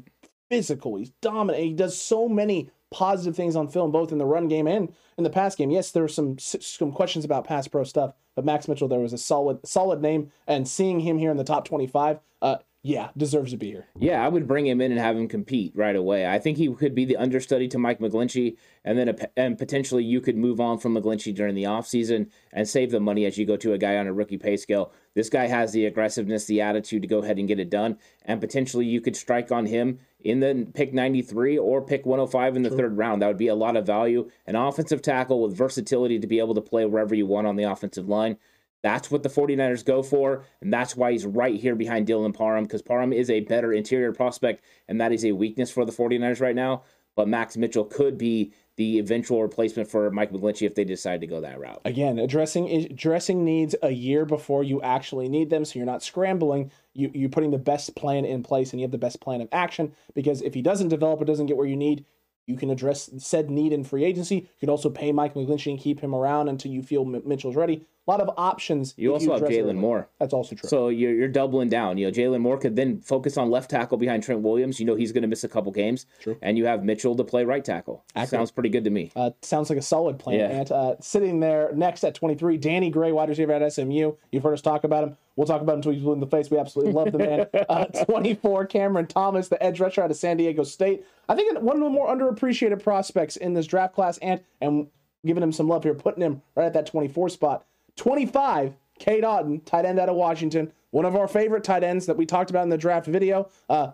physical. 0.51 0.97
He's 0.97 1.11
dominant. 1.21 1.65
He 1.65 1.73
does 1.73 2.01
so 2.01 2.29
many 2.29 2.71
positive 2.91 3.35
things 3.35 3.57
on 3.57 3.69
film, 3.69 3.91
both 3.91 4.13
in 4.13 4.19
the 4.19 4.25
run 4.25 4.47
game 4.49 4.67
and 4.67 4.93
in 5.19 5.25
the 5.25 5.31
pass 5.31 5.55
game. 5.55 5.71
Yes, 5.71 5.91
there 5.91 6.03
were 6.03 6.09
some 6.09 6.39
some 6.39 6.93
questions 6.93 7.25
about 7.25 7.45
pass 7.45 7.67
pro 7.67 7.85
stuff, 7.85 8.15
but 8.37 8.45
Max 8.45 8.69
Mitchell, 8.69 8.89
there 8.89 9.01
was 9.01 9.13
a 9.13 9.19
solid 9.19 9.67
solid 9.67 10.01
name, 10.01 10.31
and 10.47 10.69
seeing 10.69 11.01
him 11.01 11.19
here 11.19 11.31
in 11.31 11.37
the 11.37 11.45
top 11.45 11.67
twenty 11.67 11.87
five, 11.87 12.21
uh, 12.43 12.59
yeah, 12.87 13.09
deserves 13.17 13.53
to 13.53 13.57
be 13.57 13.69
here. 13.69 13.87
Yeah, 13.99 14.23
I 14.23 14.29
would 14.29 14.47
bring 14.47 14.67
him 14.67 14.83
in 14.83 14.93
and 14.93 15.01
have 15.01 15.17
him 15.17 15.27
compete 15.27 15.73
right 15.75 15.97
away. 15.97 16.27
I 16.27 16.39
think 16.39 16.59
he 16.59 16.71
could 16.75 16.95
be 16.95 17.07
the 17.07 17.17
understudy 17.17 17.67
to 17.69 17.79
Mike 17.79 17.99
McGlinchey, 17.99 18.59
and 18.85 18.99
then 18.99 19.09
a, 19.09 19.17
and 19.39 19.57
potentially 19.57 20.05
you 20.05 20.21
could 20.21 20.37
move 20.37 20.61
on 20.61 20.79
from 20.79 20.95
McGlinchey 20.95 21.35
during 21.35 21.55
the 21.55 21.63
offseason 21.63 22.31
and 22.53 22.69
save 22.69 22.91
the 22.91 23.01
money 23.01 23.25
as 23.25 23.39
you 23.39 23.47
go 23.47 23.57
to 23.57 23.73
a 23.73 23.79
guy 23.79 23.97
on 23.97 24.07
a 24.07 24.13
rookie 24.13 24.37
pay 24.37 24.59
scale. 24.59 24.93
This 25.15 25.31
guy 25.31 25.47
has 25.47 25.73
the 25.73 25.87
aggressiveness, 25.87 26.45
the 26.45 26.61
attitude 26.61 27.01
to 27.01 27.09
go 27.09 27.21
ahead 27.21 27.39
and 27.39 27.49
get 27.49 27.59
it 27.59 27.71
done, 27.71 27.97
and 28.23 28.39
potentially 28.39 28.85
you 28.85 29.01
could 29.01 29.17
strike 29.17 29.51
on 29.51 29.65
him 29.65 30.01
in 30.21 30.41
the 30.41 30.67
pick 30.75 30.93
93 30.93 31.57
or 31.57 31.81
pick 31.81 32.05
105 32.05 32.57
in 32.57 32.63
the 32.63 32.71
third 32.71 32.99
round. 32.99 33.23
That 33.23 33.29
would 33.29 33.39
be 33.39 33.49
a 33.49 33.55
lot 33.55 33.77
of 33.77 33.87
value. 33.87 34.31
An 34.47 34.57
offensive 34.57 35.01
tackle 35.01 35.41
with 35.41 35.57
versatility 35.57 36.19
to 36.19 36.27
be 36.27 36.39
able 36.39 36.55
to 36.55 36.61
play 36.61 36.85
wherever 36.85 37.15
you 37.15 37.27
want 37.27 37.47
on 37.47 37.57
the 37.57 37.65
offensive 37.65 38.09
line. 38.09 38.37
That's 38.85 39.11
what 39.11 39.23
the 39.25 39.31
49ers 39.31 39.85
go 39.85 40.03
for, 40.03 40.45
and 40.61 40.71
that's 40.73 40.95
why 40.95 41.11
he's 41.13 41.27
right 41.27 41.59
here 41.59 41.75
behind 41.75 42.07
Dylan 42.07 42.35
Parham, 42.35 42.65
because 42.65 42.83
Parham 42.83 43.13
is 43.13 43.31
a 43.31 43.41
better 43.41 43.73
interior 43.73 44.13
prospect, 44.13 44.63
and 44.89 45.01
that 45.01 45.11
is 45.11 45.25
a 45.25 45.33
weakness 45.33 45.71
for 45.73 45.85
the 45.87 45.93
49ers 45.93 46.41
right 46.41 46.55
now. 46.55 46.83
but 47.17 47.29
Max 47.29 47.57
Mitchell 47.57 47.85
could 47.85 48.19
be 48.19 48.53
the 48.77 48.99
eventual 48.99 49.41
replacement 49.41 49.89
for 49.89 50.11
Mike 50.11 50.33
McGlinchey 50.33 50.67
if 50.67 50.75
they 50.75 50.85
decide 50.85 51.21
to 51.21 51.27
go 51.29 51.41
that 51.41 51.61
route. 51.61 51.81
Again, 51.85 52.19
addressing 52.19 52.69
addressing 52.69 53.45
needs 53.45 53.75
a 53.83 53.91
year 53.91 54.25
before 54.25 54.65
you 54.65 54.83
actually 54.83 55.29
need 55.29 55.49
them, 55.51 55.65
so 55.65 55.79
you're 55.79 55.87
not 55.87 56.03
scrambling. 56.03 56.73
You 56.93 57.11
you're 57.15 57.29
putting 57.29 57.53
the 57.53 57.59
best 57.59 57.95
plan 57.95 58.25
in 58.25 58.43
place, 58.43 58.73
and 58.73 58.81
you 58.81 58.85
have 58.85 58.91
the 58.93 58.99
best 58.99 59.21
plan 59.21 59.41
of 59.41 59.49
action. 59.53 59.95
Because 60.15 60.43
if 60.43 60.55
he 60.55 60.63
doesn't 60.63 60.89
develop 60.89 61.21
or 61.21 61.25
doesn't 61.25 61.47
get 61.47 61.57
where 61.57 61.67
you 61.67 61.77
need, 61.77 62.05
you 62.47 62.57
can 62.57 62.71
address 62.71 63.11
said 63.19 63.51
need 63.51 63.73
in 63.73 63.85
free 63.85 64.05
agency. 64.05 64.37
You 64.37 64.61
could 64.61 64.69
also 64.69 64.91
pay 64.91 65.13
Mike 65.13 65.35
McGlinchey 65.35 65.71
and 65.71 65.81
keep 65.81 66.01
him 66.01 66.15
around 66.15 66.49
until 66.49 66.71
you 66.73 66.83
feel 66.83 67.05
Mitchell's 67.05 67.57
ready 67.57 67.87
a 68.07 68.11
lot 68.11 68.21
of 68.21 68.31
options. 68.37 68.95
You 68.97 69.13
also 69.13 69.27
you 69.27 69.33
have 69.33 69.43
Jaylon 69.43 69.77
Moore. 69.77 70.09
That's 70.19 70.35
also 70.35 70.55
true. 70.55 70.69
So 70.69 70.89
you're, 70.89 71.15
you're 71.15 71.29
doubling 71.29 71.69
down. 71.69 71.97
You 71.97 72.07
know, 72.07 72.13
Jaylon 72.13 72.41
Moore 72.41 72.59
could 72.59 72.77
then 72.77 73.01
focus 73.01 73.37
on 73.37 73.51
left 73.51 73.71
tackle 73.71 73.97
behind 73.97 74.23
Trent 74.23 74.43
Williams. 74.43 74.79
You 74.79 74.87
know 74.87 74.95
he's 74.95 75.13
going 75.13 75.23
to 75.23 75.29
miss 75.29 75.45
a 75.45 75.49
couple 75.49 75.73
games. 75.73 76.07
True. 76.21 76.37
And 76.43 76.59
you 76.59 76.67
have 76.67 76.85
Mitchell 76.85 77.17
to 77.17 77.25
play 77.25 77.45
right 77.45 77.65
tackle. 77.65 78.05
Accurate. 78.15 78.31
Sounds 78.31 78.51
pretty 78.51 78.69
good 78.69 78.85
to 78.85 78.91
me. 78.91 79.11
Uh, 79.17 79.31
sounds 79.43 79.71
like 79.71 79.79
a 79.79 79.83
solid 79.83 80.19
plan. 80.19 80.39
Yeah. 80.39 80.49
And 80.49 80.73
uh, 80.73 80.95
sitting 81.01 81.41
there 81.41 81.71
next 81.75 82.05
at 82.05 82.15
23, 82.15 82.59
Danny 82.59 82.91
Gray, 82.91 83.13
wide 83.13 83.31
receiver 83.31 83.53
at 83.53 83.73
SMU. 83.73 84.13
You've 84.31 84.43
heard 84.43 84.55
us 84.55 84.63
talk 84.63 84.85
about 84.85 85.05
him. 85.05 85.17
We'll 85.37 85.47
talk 85.47 85.63
about 85.63 85.73
him 85.73 85.79
until 85.79 85.93
he's 85.93 86.03
blue 86.03 86.13
in 86.13 86.21
the 86.21 86.27
face. 86.27 86.51
We 86.51 86.59
absolutely 86.59 86.93
love 86.93 87.13
the 87.13 87.19
man. 87.19 87.47
Uh, 87.69 87.87
24, 87.87 88.67
Cameron 88.67 89.07
Thomas, 89.07 89.49
the 89.49 89.61
edge 89.63 89.81
rusher 89.81 90.03
out 90.03 90.11
of 90.11 90.17
San 90.17 90.37
Diego 90.37 90.65
State. 90.65 91.05
I 91.29 91.35
think 91.35 91.59
one 91.61 91.77
of 91.77 91.83
the 91.83 91.89
more 91.89 92.09
underappreciated 92.15 92.83
prospects 92.83 93.37
in 93.37 93.55
this 93.55 93.67
draft 93.67 93.95
class, 93.95 94.19
and 94.19 94.41
and 94.61 94.89
giving 95.25 95.43
him 95.43 95.53
some 95.53 95.67
love 95.67 95.83
here, 95.83 95.95
putting 95.95 96.23
him 96.23 96.43
right 96.55 96.67
at 96.67 96.75
that 96.75 96.87
24 96.87 97.31
spot. 97.31 97.65
25, 97.97 98.75
Cade 98.99 99.25
Otton, 99.25 99.65
tight 99.65 99.87
end 99.87 99.99
out 99.99 100.09
of 100.09 100.17
Washington, 100.17 100.73
one 100.91 101.05
of 101.05 101.17
our 101.17 101.27
favorite 101.27 101.65
tight 101.65 101.83
ends 101.83 102.07
that 102.07 102.17
we 102.17 102.27
talked 102.27 102.51
about 102.51 102.63
in 102.65 102.69
the 102.69 102.79
draft 102.79 103.07
video. 103.07 103.49
Uh, 103.69 103.93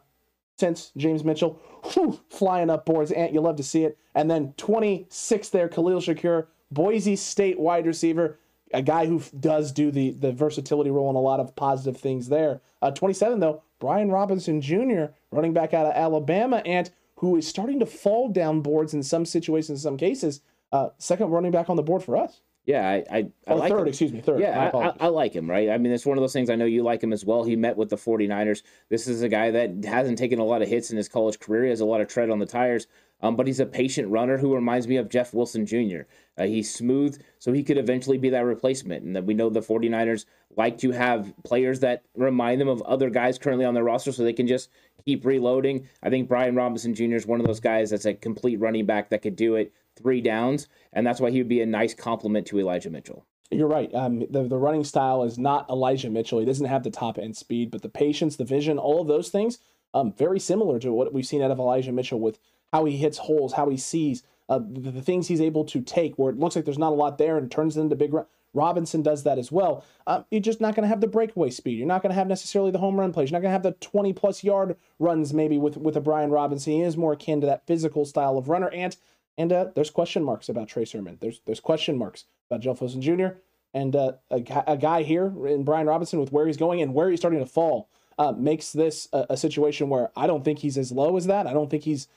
since 0.58 0.92
James 0.96 1.24
Mitchell, 1.24 1.58
whew, 1.92 2.20
flying 2.28 2.68
up 2.68 2.84
boards, 2.84 3.12
Ant, 3.12 3.32
you 3.32 3.40
love 3.40 3.56
to 3.56 3.62
see 3.62 3.84
it. 3.84 3.96
And 4.14 4.30
then 4.30 4.52
26 4.58 5.48
there, 5.48 5.68
Khalil 5.68 6.00
Shakir, 6.00 6.48
Boise 6.70 7.16
State 7.16 7.58
wide 7.58 7.86
receiver, 7.86 8.38
a 8.72 8.82
guy 8.82 9.06
who 9.06 9.22
does 9.38 9.72
do 9.72 9.90
the 9.90 10.10
the 10.12 10.32
versatility 10.32 10.90
role 10.90 11.08
and 11.08 11.16
a 11.16 11.20
lot 11.20 11.40
of 11.40 11.54
positive 11.56 12.00
things 12.00 12.28
there. 12.28 12.60
Uh, 12.82 12.90
27 12.90 13.40
though, 13.40 13.62
Brian 13.78 14.10
Robinson 14.10 14.60
Jr., 14.60 15.06
running 15.30 15.52
back 15.52 15.74
out 15.74 15.86
of 15.86 15.92
Alabama, 15.94 16.62
and 16.64 16.90
who 17.16 17.36
is 17.36 17.46
starting 17.46 17.80
to 17.80 17.86
fall 17.86 18.28
down 18.28 18.60
boards 18.60 18.94
in 18.94 19.02
some 19.02 19.26
situations, 19.26 19.80
in 19.80 19.82
some 19.82 19.96
cases. 19.96 20.40
Uh, 20.72 20.90
second 20.98 21.30
running 21.30 21.50
back 21.50 21.68
on 21.68 21.76
the 21.76 21.82
board 21.82 22.02
for 22.02 22.16
us. 22.16 22.40
Yeah, 22.64 22.88
I 22.88 23.04
I, 23.10 23.28
I 23.48 23.54
like 23.54 23.72
third, 23.72 23.80
him. 23.80 23.88
excuse 23.88 24.12
me, 24.12 24.20
third. 24.20 24.40
Yeah, 24.40 24.70
I, 24.72 24.78
I, 24.78 24.92
I, 25.00 25.06
like 25.08 25.34
him, 25.34 25.50
right? 25.50 25.70
I 25.70 25.78
mean, 25.78 25.92
it's 25.92 26.06
one 26.06 26.18
of 26.18 26.22
those 26.22 26.32
things. 26.32 26.50
I 26.50 26.56
know 26.56 26.66
you 26.66 26.82
like 26.82 27.02
him 27.02 27.12
as 27.12 27.24
well. 27.24 27.42
He 27.42 27.56
met 27.56 27.76
with 27.76 27.88
the 27.88 27.96
49ers. 27.96 28.62
This 28.90 29.08
is 29.08 29.22
a 29.22 29.28
guy 29.28 29.50
that 29.50 29.84
hasn't 29.84 30.18
taken 30.18 30.38
a 30.38 30.44
lot 30.44 30.62
of 30.62 30.68
hits 30.68 30.90
in 30.90 30.96
his 30.96 31.08
college 31.08 31.40
career. 31.40 31.64
He 31.64 31.70
has 31.70 31.80
a 31.80 31.86
lot 31.86 32.00
of 32.00 32.08
tread 32.08 32.30
on 32.30 32.38
the 32.38 32.46
tires, 32.46 32.86
um, 33.22 33.34
but 33.34 33.46
he's 33.46 33.60
a 33.60 33.66
patient 33.66 34.08
runner 34.08 34.38
who 34.38 34.54
reminds 34.54 34.86
me 34.86 34.96
of 34.96 35.08
Jeff 35.08 35.34
Wilson 35.34 35.66
Jr. 35.66 36.02
Uh, 36.40 36.46
he's 36.46 36.72
smooth, 36.72 37.20
so 37.38 37.52
he 37.52 37.62
could 37.62 37.76
eventually 37.76 38.16
be 38.16 38.30
that 38.30 38.46
replacement. 38.46 39.04
And 39.04 39.14
that 39.14 39.26
we 39.26 39.34
know 39.34 39.50
the 39.50 39.60
49ers 39.60 40.24
like 40.56 40.78
to 40.78 40.90
have 40.90 41.34
players 41.44 41.80
that 41.80 42.02
remind 42.16 42.60
them 42.60 42.68
of 42.68 42.80
other 42.82 43.10
guys 43.10 43.38
currently 43.38 43.66
on 43.66 43.74
their 43.74 43.84
roster 43.84 44.10
so 44.10 44.24
they 44.24 44.32
can 44.32 44.46
just 44.46 44.70
keep 45.04 45.26
reloading. 45.26 45.86
I 46.02 46.08
think 46.08 46.28
Brian 46.28 46.54
Robinson 46.54 46.94
Jr. 46.94 47.16
is 47.16 47.26
one 47.26 47.40
of 47.40 47.46
those 47.46 47.60
guys 47.60 47.90
that's 47.90 48.06
a 48.06 48.14
complete 48.14 48.58
running 48.58 48.86
back 48.86 49.10
that 49.10 49.20
could 49.20 49.36
do 49.36 49.56
it 49.56 49.74
three 49.96 50.22
downs, 50.22 50.66
and 50.94 51.06
that's 51.06 51.20
why 51.20 51.30
he 51.30 51.38
would 51.38 51.48
be 51.48 51.60
a 51.60 51.66
nice 51.66 51.92
complement 51.92 52.46
to 52.46 52.58
Elijah 52.58 52.88
Mitchell. 52.88 53.26
You're 53.50 53.68
right. 53.68 53.92
Um, 53.94 54.20
the, 54.30 54.44
the 54.44 54.56
running 54.56 54.84
style 54.84 55.24
is 55.24 55.36
not 55.36 55.68
Elijah 55.68 56.08
Mitchell. 56.08 56.38
He 56.38 56.46
doesn't 56.46 56.66
have 56.66 56.84
the 56.84 56.90
top 56.90 57.18
end 57.18 57.36
speed, 57.36 57.70
but 57.70 57.82
the 57.82 57.88
patience, 57.90 58.36
the 58.36 58.44
vision, 58.44 58.78
all 58.78 59.02
of 59.02 59.08
those 59.08 59.28
things, 59.28 59.58
um, 59.92 60.12
very 60.12 60.40
similar 60.40 60.78
to 60.78 60.92
what 60.92 61.12
we've 61.12 61.26
seen 61.26 61.42
out 61.42 61.50
of 61.50 61.58
Elijah 61.58 61.92
Mitchell 61.92 62.20
with 62.20 62.38
how 62.72 62.86
he 62.86 62.96
hits 62.96 63.18
holes, 63.18 63.54
how 63.54 63.68
he 63.68 63.76
sees, 63.76 64.22
uh, 64.50 64.58
the, 64.58 64.90
the, 64.90 65.00
things 65.00 65.28
he's 65.28 65.40
able 65.40 65.64
to 65.64 65.80
take, 65.80 66.16
where 66.16 66.30
it 66.30 66.38
looks 66.38 66.56
like 66.56 66.66
there's 66.66 66.78
not 66.78 66.92
a 66.92 66.96
lot 66.96 67.16
there 67.16 67.38
and 67.38 67.50
turns 67.50 67.76
it 67.76 67.80
into 67.80 67.96
big. 67.96 68.12
Run. 68.12 68.26
Robinson 68.52 69.02
does 69.02 69.22
that 69.22 69.38
as 69.38 69.52
well. 69.52 69.84
Um, 70.06 70.24
you're 70.30 70.40
just 70.40 70.60
not 70.60 70.74
going 70.74 70.82
to 70.82 70.88
have 70.88 71.00
the 71.00 71.06
breakaway 71.06 71.50
speed. 71.50 71.78
You're 71.78 71.86
not 71.86 72.02
going 72.02 72.10
to 72.10 72.16
have 72.16 72.26
necessarily 72.26 72.72
the 72.72 72.78
home 72.78 72.98
run 72.98 73.12
plays. 73.12 73.30
You're 73.30 73.38
not 73.38 73.42
going 73.42 73.50
to 73.50 73.52
have 73.52 73.62
the 73.62 73.78
20 73.80 74.12
plus 74.12 74.42
yard 74.42 74.76
runs 74.98 75.32
maybe 75.32 75.56
with 75.56 75.76
with 75.76 75.96
a 75.96 76.00
Brian 76.00 76.30
Robinson. 76.30 76.72
He 76.72 76.82
is 76.82 76.96
more 76.96 77.12
akin 77.12 77.40
to 77.40 77.46
that 77.46 77.66
physical 77.66 78.04
style 78.04 78.36
of 78.36 78.48
runner. 78.48 78.68
And 78.70 78.96
and 79.38 79.52
uh, 79.52 79.66
there's 79.74 79.90
question 79.90 80.24
marks 80.24 80.48
about 80.48 80.68
Trey 80.68 80.84
Sermon. 80.84 81.18
There's 81.20 81.40
there's 81.46 81.60
question 81.60 81.96
marks 81.96 82.24
about 82.50 82.60
Jeff 82.60 82.80
Wilson 82.80 83.00
Jr. 83.00 83.38
And 83.72 83.94
uh, 83.94 84.14
a, 84.32 84.42
a, 84.66 84.76
guy 84.76 85.04
here 85.04 85.32
in 85.46 85.62
Brian 85.62 85.86
Robinson 85.86 86.18
with 86.18 86.32
where 86.32 86.48
he's 86.48 86.56
going 86.56 86.82
and 86.82 86.92
where 86.92 87.08
he's 87.08 87.20
starting 87.20 87.38
to 87.38 87.46
fall 87.46 87.88
uh, 88.18 88.32
makes 88.32 88.72
this 88.72 89.06
a, 89.12 89.26
a, 89.30 89.36
situation 89.36 89.88
where 89.88 90.10
I 90.16 90.26
don't 90.26 90.44
think 90.44 90.58
he's 90.58 90.76
as 90.76 90.90
low 90.90 91.16
as 91.16 91.26
that. 91.26 91.46
I 91.46 91.52
don't 91.52 91.70
think 91.70 91.84
he's 91.84 92.08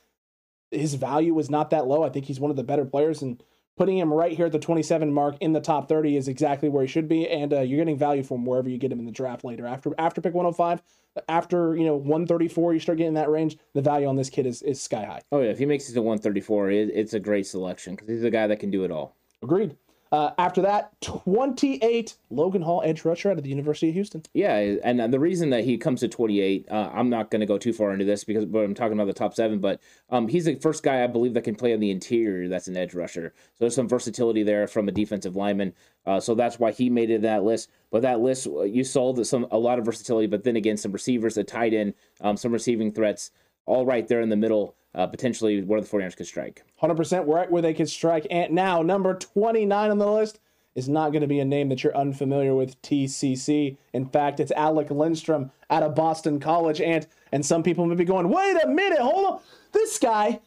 his 0.73 0.95
value 0.95 1.37
is 1.39 1.49
not 1.49 1.69
that 1.69 1.87
low. 1.87 2.03
I 2.03 2.09
think 2.09 2.25
he's 2.25 2.39
one 2.39 2.51
of 2.51 2.57
the 2.57 2.63
better 2.63 2.85
players, 2.85 3.21
and 3.21 3.41
putting 3.77 3.97
him 3.97 4.13
right 4.13 4.33
here 4.33 4.45
at 4.45 4.51
the 4.51 4.59
27 4.59 5.13
mark 5.13 5.35
in 5.39 5.53
the 5.53 5.61
top 5.61 5.87
30 5.87 6.15
is 6.15 6.27
exactly 6.27 6.69
where 6.69 6.83
he 6.83 6.87
should 6.87 7.07
be. 7.07 7.27
And 7.27 7.53
uh, 7.53 7.61
you're 7.61 7.79
getting 7.79 7.97
value 7.97 8.23
from 8.23 8.45
wherever 8.45 8.69
you 8.69 8.77
get 8.77 8.91
him 8.91 8.99
in 8.99 9.05
the 9.05 9.11
draft 9.11 9.43
later. 9.43 9.65
After 9.65 9.93
after 9.97 10.21
pick 10.21 10.33
105, 10.33 10.81
after 11.27 11.75
you 11.75 11.85
know 11.85 11.95
134 11.95 12.73
you 12.73 12.79
start 12.79 12.97
getting 12.97 13.13
that 13.13 13.29
range 13.29 13.57
the 13.73 13.81
value 13.81 14.07
on 14.07 14.15
this 14.15 14.29
kid 14.29 14.45
is, 14.45 14.61
is 14.63 14.81
sky 14.81 15.05
high 15.05 15.21
oh 15.31 15.41
yeah 15.41 15.49
if 15.49 15.59
he 15.59 15.65
makes 15.65 15.89
it 15.89 15.93
to 15.93 16.01
134 16.01 16.71
it, 16.71 16.89
it's 16.93 17.13
a 17.13 17.19
great 17.19 17.45
selection 17.45 17.93
because 17.93 18.09
he's 18.09 18.23
a 18.23 18.31
guy 18.31 18.47
that 18.47 18.59
can 18.59 18.71
do 18.71 18.83
it 18.83 18.91
all 18.91 19.15
agreed 19.41 19.75
uh, 20.13 20.31
after 20.37 20.61
that, 20.61 20.91
28, 21.01 22.15
Logan 22.29 22.61
Hall, 22.61 22.83
edge 22.85 23.03
rusher 23.03 23.31
out 23.31 23.37
of 23.39 23.43
the 23.43 23.49
University 23.49 23.89
of 23.89 23.95
Houston. 23.95 24.21
Yeah, 24.35 24.57
and 24.83 25.11
the 25.11 25.19
reason 25.19 25.49
that 25.49 25.63
he 25.63 25.75
comes 25.75 26.01
to 26.01 26.07
28, 26.07 26.67
uh, 26.69 26.91
I'm 26.93 27.09
not 27.09 27.31
going 27.31 27.39
to 27.39 27.47
go 27.47 27.57
too 27.57 27.73
far 27.73 27.91
into 27.91 28.05
this 28.05 28.23
because 28.23 28.45
but 28.45 28.59
I'm 28.59 28.75
talking 28.75 28.93
about 28.93 29.07
the 29.07 29.13
top 29.13 29.33
seven, 29.33 29.57
but 29.57 29.81
um, 30.11 30.27
he's 30.27 30.45
the 30.45 30.53
first 30.57 30.83
guy 30.83 31.03
I 31.03 31.07
believe 31.07 31.33
that 31.33 31.41
can 31.41 31.55
play 31.55 31.73
on 31.73 31.79
the 31.79 31.89
interior 31.89 32.47
that's 32.47 32.67
an 32.67 32.77
edge 32.77 32.93
rusher. 32.93 33.33
So 33.53 33.55
there's 33.61 33.73
some 33.73 33.89
versatility 33.89 34.43
there 34.43 34.67
from 34.67 34.87
a 34.87 34.91
defensive 34.91 35.35
lineman. 35.35 35.73
Uh, 36.05 36.19
so 36.19 36.35
that's 36.35 36.59
why 36.59 36.73
he 36.73 36.91
made 36.91 37.09
it 37.09 37.15
in 37.15 37.21
that 37.23 37.43
list. 37.43 37.71
But 37.89 38.03
that 38.03 38.19
list, 38.19 38.45
uh, 38.45 38.61
you 38.61 38.83
saw 38.83 39.13
that 39.13 39.25
some 39.25 39.47
a 39.49 39.57
lot 39.57 39.79
of 39.79 39.85
versatility, 39.85 40.27
but 40.27 40.43
then 40.43 40.57
again, 40.57 40.77
some 40.77 40.91
receivers, 40.91 41.37
a 41.37 41.43
tight 41.43 41.73
end, 41.73 41.95
um, 42.21 42.37
some 42.37 42.51
receiving 42.51 42.91
threats, 42.91 43.31
all 43.65 43.83
right 43.83 44.07
there 44.07 44.21
in 44.21 44.29
the 44.29 44.35
middle 44.35 44.75
uh, 44.95 45.07
potentially 45.07 45.59
of 45.59 45.67
the 45.67 45.73
49ers 45.73 46.15
could 46.15 46.27
strike. 46.27 46.63
100% 46.81 47.27
right 47.27 47.49
where 47.49 47.61
they 47.61 47.73
could 47.73 47.89
strike. 47.89 48.27
And 48.29 48.53
now, 48.53 48.81
number 48.81 49.13
29 49.15 49.91
on 49.91 49.97
the 49.97 50.11
list 50.11 50.39
is 50.75 50.89
not 50.89 51.11
going 51.11 51.21
to 51.21 51.27
be 51.27 51.39
a 51.39 51.45
name 51.45 51.69
that 51.69 51.83
you're 51.83 51.95
unfamiliar 51.95 52.55
with, 52.55 52.81
TCC. 52.81 53.77
In 53.93 54.05
fact, 54.05 54.39
it's 54.39 54.51
Alec 54.51 54.89
Lindstrom 54.89 55.51
out 55.69 55.83
of 55.83 55.95
Boston 55.95 56.39
College. 56.39 56.81
And, 56.81 57.07
and 57.31 57.45
some 57.45 57.63
people 57.63 57.85
may 57.85 57.95
be 57.95 58.05
going, 58.05 58.29
wait 58.29 58.57
a 58.63 58.67
minute, 58.67 58.99
hold 58.99 59.25
on. 59.25 59.39
This 59.71 59.97
guy, 59.99 60.39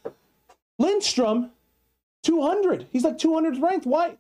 Lindstrom, 0.79 1.51
200. 2.23 2.87
He's 2.93 3.05
like 3.05 3.19
200th 3.19 3.63
ranked. 3.63 3.87
Why? 3.87 4.17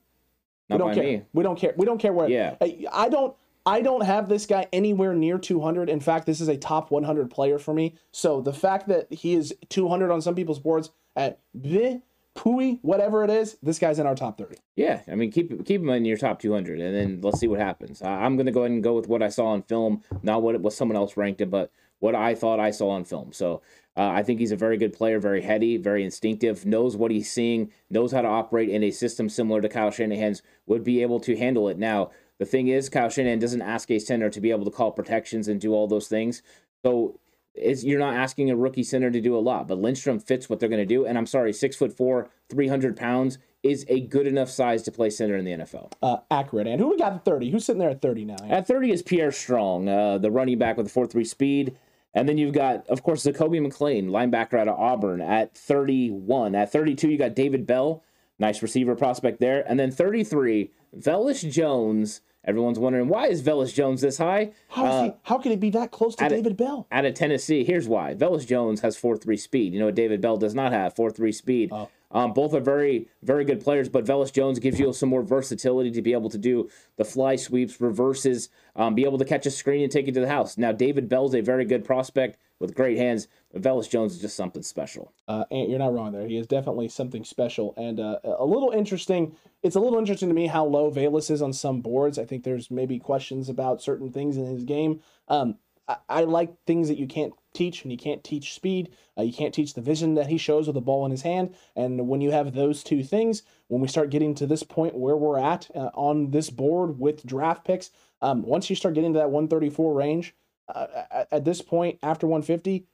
Not 0.68 0.76
we 0.76 0.78
don't 0.78 0.94
care. 0.94 1.04
Me. 1.04 1.22
We 1.32 1.42
don't 1.42 1.58
care. 1.58 1.74
We 1.76 1.86
don't 1.86 1.98
care 1.98 2.12
where. 2.12 2.28
Yeah. 2.28 2.56
I 2.92 3.08
don't. 3.08 3.36
I 3.66 3.80
don't 3.80 4.04
have 4.04 4.28
this 4.28 4.46
guy 4.46 4.68
anywhere 4.72 5.12
near 5.12 5.38
200. 5.38 5.90
In 5.90 5.98
fact, 5.98 6.24
this 6.24 6.40
is 6.40 6.46
a 6.46 6.56
top 6.56 6.92
100 6.92 7.30
player 7.30 7.58
for 7.58 7.74
me. 7.74 7.96
So 8.12 8.40
the 8.40 8.52
fact 8.52 8.86
that 8.88 9.12
he 9.12 9.34
is 9.34 9.52
200 9.68 10.12
on 10.12 10.22
some 10.22 10.36
people's 10.36 10.60
boards 10.60 10.90
at 11.16 11.40
bleh, 11.58 12.00
Pui, 12.36 12.78
whatever 12.82 13.24
it 13.24 13.30
is, 13.30 13.56
this 13.62 13.78
guy's 13.78 13.98
in 13.98 14.06
our 14.06 14.14
top 14.14 14.38
30. 14.38 14.56
Yeah, 14.76 15.00
I 15.08 15.14
mean, 15.14 15.32
keep 15.32 15.64
keep 15.64 15.80
him 15.80 15.88
in 15.88 16.04
your 16.04 16.18
top 16.18 16.38
200, 16.38 16.78
and 16.78 16.94
then 16.94 17.20
let's 17.22 17.40
see 17.40 17.48
what 17.48 17.58
happens. 17.58 18.02
I'm 18.02 18.36
going 18.36 18.44
to 18.44 18.52
go 18.52 18.60
ahead 18.60 18.72
and 18.72 18.82
go 18.82 18.94
with 18.94 19.08
what 19.08 19.22
I 19.22 19.30
saw 19.30 19.46
on 19.46 19.62
film, 19.62 20.02
not 20.22 20.42
what 20.42 20.60
was 20.60 20.76
someone 20.76 20.96
else 20.96 21.16
ranked 21.16 21.40
it, 21.40 21.50
but 21.50 21.72
what 21.98 22.14
I 22.14 22.34
thought 22.34 22.60
I 22.60 22.72
saw 22.72 22.90
on 22.90 23.04
film. 23.04 23.32
So 23.32 23.62
uh, 23.96 24.08
I 24.08 24.22
think 24.22 24.38
he's 24.38 24.52
a 24.52 24.56
very 24.56 24.76
good 24.76 24.92
player, 24.92 25.18
very 25.18 25.40
heady, 25.40 25.78
very 25.78 26.04
instinctive, 26.04 26.66
knows 26.66 26.94
what 26.94 27.10
he's 27.10 27.32
seeing, 27.32 27.72
knows 27.88 28.12
how 28.12 28.20
to 28.20 28.28
operate 28.28 28.68
in 28.68 28.82
a 28.82 28.90
system 28.90 29.30
similar 29.30 29.62
to 29.62 29.68
Kyle 29.70 29.90
Shanahan's, 29.90 30.42
would 30.66 30.84
be 30.84 31.00
able 31.00 31.20
to 31.20 31.36
handle 31.36 31.68
it. 31.68 31.78
Now, 31.78 32.10
the 32.38 32.44
thing 32.44 32.68
is, 32.68 32.88
Kyle 32.88 33.08
Shanahan 33.08 33.38
doesn't 33.38 33.62
ask 33.62 33.90
a 33.90 33.98
center 33.98 34.30
to 34.30 34.40
be 34.40 34.50
able 34.50 34.64
to 34.64 34.70
call 34.70 34.92
protections 34.92 35.48
and 35.48 35.60
do 35.60 35.72
all 35.72 35.86
those 35.86 36.08
things. 36.08 36.42
So 36.84 37.18
is 37.56 37.84
you're 37.84 37.98
not 37.98 38.14
asking 38.14 38.50
a 38.50 38.56
rookie 38.56 38.82
center 38.82 39.10
to 39.10 39.20
do 39.20 39.36
a 39.36 39.40
lot, 39.40 39.66
but 39.66 39.78
Lindstrom 39.78 40.18
fits 40.18 40.48
what 40.48 40.60
they're 40.60 40.68
going 40.68 40.80
to 40.80 40.86
do. 40.86 41.06
And 41.06 41.16
I'm 41.16 41.26
sorry, 41.26 41.52
six 41.52 41.76
foot 41.76 41.96
four, 41.96 42.30
300 42.50 42.96
pounds 42.96 43.38
is 43.62 43.84
a 43.88 44.00
good 44.00 44.26
enough 44.26 44.50
size 44.50 44.82
to 44.84 44.92
play 44.92 45.10
center 45.10 45.36
in 45.36 45.44
the 45.44 45.52
NFL. 45.52 45.92
Uh, 46.02 46.18
accurate. 46.30 46.66
And 46.66 46.80
who 46.80 46.90
we 46.90 46.98
got 46.98 47.14
at 47.14 47.24
30? 47.24 47.50
Who's 47.50 47.64
sitting 47.64 47.80
there 47.80 47.90
at 47.90 48.02
30 48.02 48.26
now? 48.26 48.36
At 48.48 48.66
30 48.66 48.92
is 48.92 49.02
Pierre 49.02 49.32
Strong, 49.32 49.88
uh, 49.88 50.18
the 50.18 50.30
running 50.30 50.58
back 50.58 50.76
with 50.76 50.86
the 50.86 50.92
4 50.92 51.06
3 51.06 51.24
speed. 51.24 51.76
And 52.14 52.28
then 52.28 52.38
you've 52.38 52.54
got, 52.54 52.86
of 52.88 53.02
course, 53.02 53.24
Zakoby 53.24 53.60
McClain, 53.60 54.08
linebacker 54.08 54.58
out 54.58 54.68
of 54.68 54.78
Auburn 54.78 55.20
at 55.20 55.54
31. 55.54 56.54
At 56.54 56.72
32, 56.72 57.10
you 57.10 57.18
got 57.18 57.34
David 57.34 57.66
Bell, 57.66 58.02
nice 58.38 58.62
receiver 58.62 58.94
prospect 58.94 59.38
there. 59.38 59.64
And 59.68 59.78
then 59.78 59.90
33, 59.90 60.70
Velus 60.96 61.50
Jones 61.50 62.22
Everyone's 62.46 62.78
wondering 62.78 63.08
why 63.08 63.26
is 63.26 63.42
Velus 63.42 63.74
Jones 63.74 64.00
this 64.00 64.18
high? 64.18 64.52
How, 64.68 64.86
uh, 64.86 65.02
he, 65.04 65.12
how 65.24 65.38
can 65.38 65.50
he 65.50 65.56
be 65.56 65.70
that 65.70 65.90
close 65.90 66.14
to 66.16 66.28
David 66.28 66.52
a, 66.52 66.54
Bell? 66.54 66.86
Out 66.92 67.04
of 67.04 67.14
Tennessee, 67.14 67.64
here's 67.64 67.88
why. 67.88 68.14
Velus 68.14 68.46
Jones 68.46 68.80
has 68.80 68.96
4-3 68.96 69.38
speed. 69.38 69.72
You 69.72 69.80
know 69.80 69.86
what 69.86 69.96
David 69.96 70.20
Bell 70.20 70.36
does 70.36 70.54
not 70.54 70.72
have? 70.72 70.94
4-3 70.94 71.34
speed. 71.34 71.70
Oh. 71.72 71.88
Um, 72.12 72.32
both 72.32 72.54
are 72.54 72.60
very, 72.60 73.08
very 73.22 73.44
good 73.44 73.60
players, 73.62 73.88
but 73.88 74.04
Velus 74.04 74.32
Jones 74.32 74.60
gives 74.60 74.78
you 74.78 74.92
some 74.92 75.08
more 75.08 75.22
versatility 75.22 75.90
to 75.90 76.00
be 76.00 76.12
able 76.12 76.30
to 76.30 76.38
do 76.38 76.70
the 76.96 77.04
fly 77.04 77.34
sweeps, 77.34 77.80
reverses, 77.80 78.48
um, 78.76 78.94
be 78.94 79.04
able 79.04 79.18
to 79.18 79.24
catch 79.24 79.44
a 79.44 79.50
screen 79.50 79.82
and 79.82 79.90
take 79.90 80.06
it 80.06 80.14
to 80.14 80.20
the 80.20 80.28
house. 80.28 80.56
Now, 80.56 80.70
David 80.70 81.08
Bell's 81.08 81.34
a 81.34 81.40
very 81.40 81.64
good 81.64 81.84
prospect, 81.84 82.38
with 82.58 82.74
great 82.74 82.98
hands. 82.98 83.28
But 83.56 83.62
Velus 83.62 83.88
Jones 83.88 84.12
is 84.12 84.20
just 84.20 84.36
something 84.36 84.62
special. 84.62 85.14
Uh, 85.26 85.44
you're 85.50 85.78
not 85.78 85.94
wrong 85.94 86.12
there. 86.12 86.26
He 86.28 86.36
is 86.36 86.46
definitely 86.46 86.88
something 86.88 87.24
special 87.24 87.72
and 87.78 87.98
uh, 87.98 88.18
a 88.22 88.44
little 88.44 88.70
interesting. 88.70 89.34
It's 89.62 89.76
a 89.76 89.80
little 89.80 89.98
interesting 89.98 90.28
to 90.28 90.34
me 90.34 90.46
how 90.46 90.66
low 90.66 90.90
Velus 90.90 91.30
is 91.30 91.40
on 91.40 91.54
some 91.54 91.80
boards. 91.80 92.18
I 92.18 92.26
think 92.26 92.44
there's 92.44 92.70
maybe 92.70 92.98
questions 92.98 93.48
about 93.48 93.80
certain 93.80 94.12
things 94.12 94.36
in 94.36 94.44
his 94.44 94.64
game. 94.64 95.00
Um, 95.28 95.56
I, 95.88 95.96
I 96.06 96.20
like 96.24 96.52
things 96.66 96.88
that 96.88 96.98
you 96.98 97.06
can't 97.06 97.32
teach, 97.54 97.82
and 97.82 97.90
you 97.90 97.96
can't 97.96 98.22
teach 98.22 98.52
speed. 98.52 98.90
Uh, 99.16 99.22
you 99.22 99.32
can't 99.32 99.54
teach 99.54 99.72
the 99.72 99.80
vision 99.80 100.16
that 100.16 100.26
he 100.26 100.36
shows 100.36 100.66
with 100.66 100.74
the 100.74 100.82
ball 100.82 101.06
in 101.06 101.10
his 101.10 101.22
hand. 101.22 101.54
And 101.74 102.08
when 102.08 102.20
you 102.20 102.32
have 102.32 102.52
those 102.52 102.84
two 102.84 103.02
things, 103.02 103.42
when 103.68 103.80
we 103.80 103.88
start 103.88 104.10
getting 104.10 104.34
to 104.34 104.46
this 104.46 104.64
point 104.64 104.94
where 104.94 105.16
we're 105.16 105.38
at 105.38 105.70
uh, 105.74 105.88
on 105.94 106.30
this 106.30 106.50
board 106.50 106.98
with 106.98 107.24
draft 107.24 107.64
picks, 107.64 107.90
um, 108.20 108.42
once 108.42 108.68
you 108.68 108.76
start 108.76 108.94
getting 108.94 109.14
to 109.14 109.20
that 109.20 109.30
134 109.30 109.94
range, 109.94 110.34
uh, 110.68 110.86
at 111.30 111.44
this 111.44 111.62
point 111.62 111.98
after 112.02 112.26
150, 112.26 112.86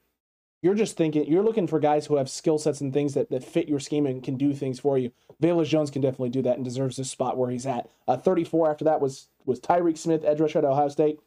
you're 0.63 0.75
just 0.75 0.97
thinking 0.97 1.27
you're 1.27 1.43
looking 1.43 1.67
for 1.67 1.81
guys 1.81 2.07
who 2.07 2.17
have 2.17 2.31
skill 2.31 2.57
sets 2.57 2.81
and 2.81 2.93
things 2.93 3.15
that, 3.15 3.31
that 3.31 3.45
fit 3.45 3.69
your 3.69 3.81
scheme 3.81 4.07
and 4.07 4.23
can 4.23 4.37
do 4.37 4.55
things 4.55 4.79
for 4.81 4.97
you. 4.97 5.11
Velus 5.43 5.67
Jones 5.67 5.91
can 5.91 6.01
definitely 6.01 6.31
do 6.31 6.43
that 6.43 6.57
and 6.57 6.65
deserves 6.65 6.97
this 6.97 7.11
spot 7.11 7.37
where 7.37 7.51
he's 7.51 7.67
at. 7.67 7.91
Uh, 8.07 8.17
34 8.17 8.71
after 8.71 8.85
that 8.85 9.01
was 9.01 9.29
was 9.45 9.61
Tyreke 9.61 9.99
Smith, 9.99 10.25
edge 10.25 10.41
rusher 10.41 10.61
at 10.61 10.65
Ohio 10.65 10.89
State. 10.89 11.21